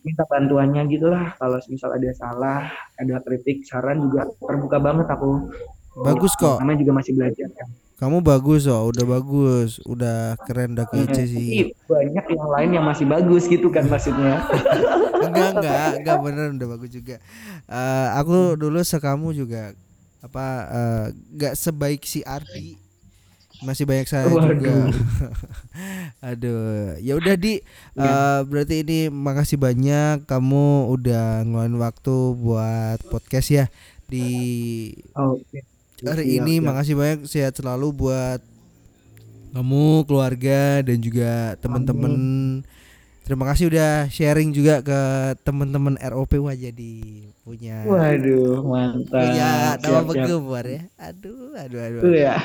minta 0.06 0.24
bantuannya 0.24 0.82
gitulah 0.88 1.36
kalau 1.36 1.58
misal 1.68 1.90
ada 1.92 2.10
salah 2.16 2.64
ada 2.96 3.20
kritik 3.20 3.66
saran 3.66 4.08
juga 4.08 4.24
terbuka 4.40 4.80
banget 4.80 5.04
aku 5.10 5.52
bagus 6.00 6.32
kok 6.38 6.62
namanya 6.62 6.80
juga 6.86 6.92
masih 7.02 7.12
belajar 7.18 7.48
kan 7.52 7.68
kamu 7.98 8.22
bagus 8.22 8.70
oh 8.70 8.94
udah 8.94 9.04
bagus. 9.04 9.82
Udah 9.82 10.38
keren 10.46 10.78
udah 10.78 10.86
kece 10.86 11.26
sih. 11.26 11.74
Banyak 11.90 12.24
yang 12.30 12.48
lain 12.48 12.70
yang 12.78 12.86
masih 12.86 13.10
bagus 13.10 13.50
gitu 13.50 13.74
kan 13.74 13.90
maksudnya. 13.90 14.38
Enggak 15.28 15.50
enggak 15.58 15.90
enggak 15.98 16.18
bener 16.22 16.46
udah 16.54 16.68
bagus 16.78 16.90
juga. 16.94 17.16
Uh, 17.66 18.08
aku 18.22 18.54
dulu 18.54 18.78
sekamu 18.86 19.34
juga 19.34 19.74
apa 20.22 20.46
uh, 20.70 21.06
enggak 21.34 21.58
sebaik 21.58 22.06
si 22.06 22.22
Ardi 22.22 22.78
masih 23.58 23.84
banyak 23.90 24.06
saya 24.06 24.30
Waduh. 24.30 24.54
juga. 24.54 24.70
Aduh, 26.30 26.94
ya 27.02 27.18
udah 27.18 27.34
di. 27.34 27.58
Uh, 27.98 28.46
berarti 28.46 28.86
ini 28.86 29.10
makasih 29.10 29.58
banyak. 29.58 30.22
Kamu 30.30 30.94
udah 30.94 31.42
ngeluarin 31.42 31.74
waktu 31.82 32.16
buat 32.38 33.02
podcast 33.10 33.48
ya 33.50 33.66
di 34.08 34.24
oh, 35.12 35.36
okay. 35.36 35.60
Hari 36.04 36.24
ya, 36.26 36.42
ini. 36.42 36.60
Ya. 36.60 36.64
Makasih 36.64 36.94
banyak 36.94 37.20
sehat 37.26 37.54
selalu 37.58 37.94
buat 37.94 38.40
kamu, 39.54 40.06
keluarga 40.06 40.84
dan 40.84 40.98
juga 41.00 41.56
teman-teman. 41.58 42.14
Terima 43.26 43.44
kasih 43.52 43.68
udah 43.68 44.08
sharing 44.08 44.56
juga 44.56 44.80
ke 44.80 45.00
teman-teman 45.44 46.00
ROP 46.00 46.40
wah 46.40 46.56
jadi 46.56 47.28
punya 47.44 47.84
Waduh, 47.84 48.64
mantap. 48.64 49.20
Punya 49.20 49.76
nama 49.76 50.00
bergemar 50.00 50.64
ya. 50.64 50.82
Aduh, 50.96 51.52
aduh, 51.52 51.80
aduh. 51.80 52.00
aduh. 52.08 52.12
ya. 52.16 52.36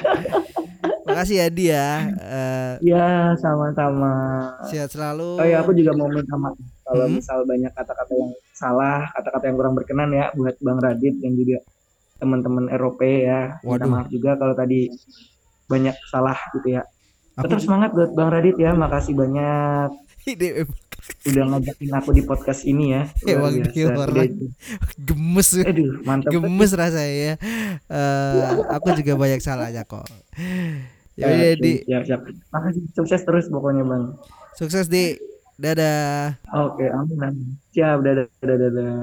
Makasih 1.07 1.35
ya 1.39 1.47
dia. 1.47 1.85
Uh, 2.19 2.73
ya, 2.83 3.31
sama-sama. 3.39 4.11
Sehat 4.67 4.91
selalu. 4.91 5.39
Oh 5.39 5.47
ya, 5.47 5.63
aku 5.63 5.71
juga 5.71 5.95
mau 5.95 6.11
minta 6.11 6.35
maaf 6.35 6.59
kalau 6.83 7.05
hmm? 7.07 7.15
misal 7.19 7.39
banyak 7.47 7.71
kata-kata 7.71 8.13
yang 8.13 8.31
salah, 8.51 9.07
kata-kata 9.15 9.43
yang 9.47 9.57
kurang 9.57 9.75
berkenan 9.75 10.11
ya 10.11 10.29
buat 10.35 10.55
Bang 10.59 10.83
Radit 10.83 11.15
dan 11.23 11.31
juga 11.39 11.63
teman-teman 12.23 12.71
ROP 12.71 13.03
ya. 13.03 13.59
Minta 13.59 13.83
maaf 13.83 14.07
juga 14.07 14.39
kalau 14.39 14.55
tadi 14.55 14.87
banyak 15.67 15.95
salah 16.07 16.39
gitu 16.55 16.79
ya. 16.79 16.87
Tetap 17.35 17.59
semangat 17.59 17.91
buat 17.91 18.15
Bang 18.15 18.31
Radit 18.31 18.55
ya. 18.55 18.71
Makasih 18.71 19.11
banyak 19.11 19.91
udah 21.27 21.43
ngajakin 21.51 21.91
aku 21.99 22.09
di 22.15 22.23
podcast 22.23 22.63
ini 22.63 22.95
ya. 22.95 23.03
Emang 23.27 23.59
dia 23.59 23.91
orang 23.91 24.31
gemes, 24.95 25.49
Aduh, 25.59 25.99
mantap 26.07 26.31
gemes 26.31 26.71
rasanya 26.71 27.11
ya. 27.11 27.35
Uh, 27.91 28.63
aku 28.71 28.95
juga 28.95 29.19
banyak 29.19 29.43
salahnya 29.43 29.83
kok. 29.83 30.07
Ya, 31.13 31.29
ya, 31.29 31.53
di. 31.53 31.85
Ya, 31.85 32.01
siap. 32.01 32.25
Makasih 32.49 32.89
sukses 32.89 33.21
terus 33.21 33.45
pokoknya 33.45 33.85
bang. 33.85 34.17
Sukses 34.57 34.89
di. 34.89 35.13
Dadah. 35.61 36.41
Oke, 36.57 36.89
amin. 36.89 37.53
Siap, 37.69 38.01
dadah, 38.01 38.25
dadah, 38.41 38.57
dadah. 38.57 38.93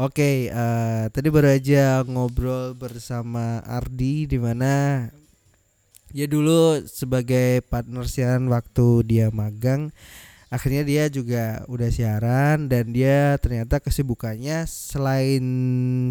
Oke, 0.00 0.16
okay, 0.24 0.36
uh, 0.48 0.56
eh, 0.56 1.04
tadi 1.12 1.28
baru 1.28 1.52
aja 1.52 2.00
ngobrol 2.08 2.72
bersama 2.72 3.60
Ardi 3.68 4.24
di 4.24 4.40
mana 4.40 5.04
ya 6.16 6.24
dulu 6.24 6.80
sebagai 6.88 7.60
partner 7.68 8.08
siaran 8.08 8.48
waktu 8.48 9.04
dia 9.04 9.28
magang. 9.28 9.92
Akhirnya 10.48 10.88
dia 10.88 11.04
juga 11.12 11.68
udah 11.68 11.92
siaran 11.92 12.72
dan 12.72 12.96
dia 12.96 13.36
ternyata 13.44 13.76
kesibukannya 13.76 14.64
selain 14.64 15.44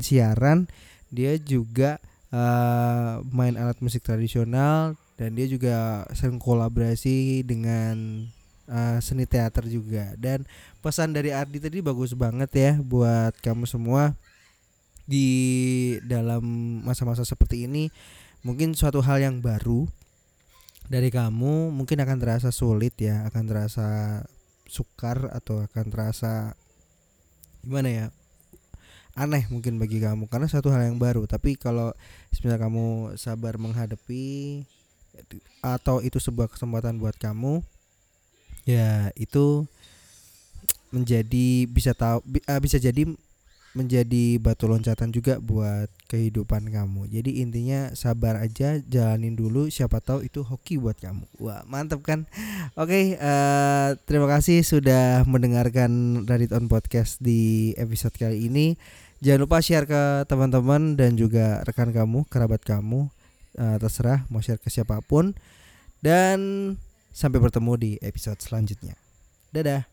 siaran 0.05 0.69
dia 1.09 1.41
juga 1.41 1.97
uh, 2.29 3.25
main 3.25 3.57
alat 3.57 3.81
musik 3.81 4.05
tradisional 4.05 5.01
dan 5.17 5.33
dia 5.33 5.49
juga 5.49 6.05
sering 6.13 6.37
kolaborasi 6.37 7.41
dengan 7.41 8.29
uh, 8.69 8.97
seni 9.01 9.25
teater 9.25 9.65
juga. 9.65 10.13
Dan 10.15 10.45
pesan 10.79 11.11
dari 11.11 11.33
Ardi 11.33 11.57
tadi 11.57 11.81
bagus 11.81 12.13
banget 12.13 12.49
ya 12.53 12.71
buat 12.79 13.35
kamu 13.41 13.65
semua 13.65 14.13
di 15.09 15.97
dalam 16.05 16.45
masa-masa 16.85 17.25
seperti 17.25 17.65
ini. 17.65 17.89
Mungkin 18.45 18.77
suatu 18.77 19.03
hal 19.03 19.19
yang 19.19 19.41
baru 19.43 19.89
dari 20.87 21.11
kamu 21.11 21.69
mungkin 21.69 22.01
akan 22.01 22.17
terasa 22.17 22.49
sulit 22.49 22.97
ya 22.97 23.27
akan 23.29 23.43
terasa 23.45 23.87
sukar 24.65 25.29
atau 25.33 25.65
akan 25.69 25.85
terasa 25.93 26.57
gimana 27.61 27.89
ya 27.89 28.05
aneh 29.19 29.45
mungkin 29.51 29.77
bagi 29.77 29.99
kamu 29.99 30.31
karena 30.31 30.47
satu 30.47 30.71
hal 30.71 30.87
yang 30.87 30.97
baru. 31.01 31.27
Tapi 31.27 31.59
kalau 31.59 31.91
sebenarnya 32.31 32.69
kamu 32.69 32.87
sabar 33.19 33.59
menghadapi 33.59 34.63
atau 35.59 35.99
itu 35.99 36.17
sebuah 36.21 36.47
kesempatan 36.47 36.95
buat 37.01 37.19
kamu 37.19 37.59
ya 38.69 39.09
itu 39.17 39.65
menjadi 40.93 41.65
bisa 41.65 41.97
tahu 41.97 42.21
uh, 42.21 42.59
bisa 42.61 42.77
jadi 42.77 43.09
menjadi 43.77 44.41
batu 44.41 44.65
loncatan 44.65 45.13
juga 45.13 45.37
buat 45.37 45.89
kehidupan 46.09 46.73
kamu. 46.73 47.05
Jadi 47.13 47.45
intinya 47.45 47.93
sabar 47.93 48.41
aja, 48.41 48.81
jalanin 48.81 49.37
dulu. 49.37 49.69
Siapa 49.69 50.01
tahu 50.01 50.25
itu 50.25 50.41
hoki 50.41 50.81
buat 50.81 50.97
kamu. 50.97 51.21
Wah 51.37 51.61
mantap 51.69 52.01
kan? 52.01 52.25
Oke, 52.73 52.89
okay, 52.89 53.03
uh, 53.21 53.29
eh, 53.29 53.89
terima 54.09 54.25
kasih 54.25 54.65
sudah 54.65 55.21
mendengarkan 55.29 56.23
Radit 56.25 56.49
on 56.49 56.65
Podcast 56.65 57.21
di 57.21 57.71
episode 57.77 58.17
kali 58.17 58.49
ini. 58.49 58.73
Jangan 59.21 59.45
lupa 59.45 59.61
share 59.61 59.85
ke 59.85 60.25
teman-teman 60.25 60.97
dan 60.97 61.13
juga 61.13 61.61
rekan 61.61 61.93
kamu, 61.93 62.25
kerabat 62.25 62.65
kamu. 62.65 63.05
Uh, 63.53 63.77
terserah 63.77 64.25
mau 64.33 64.41
share 64.41 64.57
ke 64.57 64.73
siapa 64.73 64.97
pun. 65.05 65.37
Dan 66.01 66.73
sampai 67.09 67.41
bertemu 67.41 67.73
di 67.75 67.91
episode 68.05 68.37
selanjutnya. 68.37 68.93
Dadah. 69.49 69.88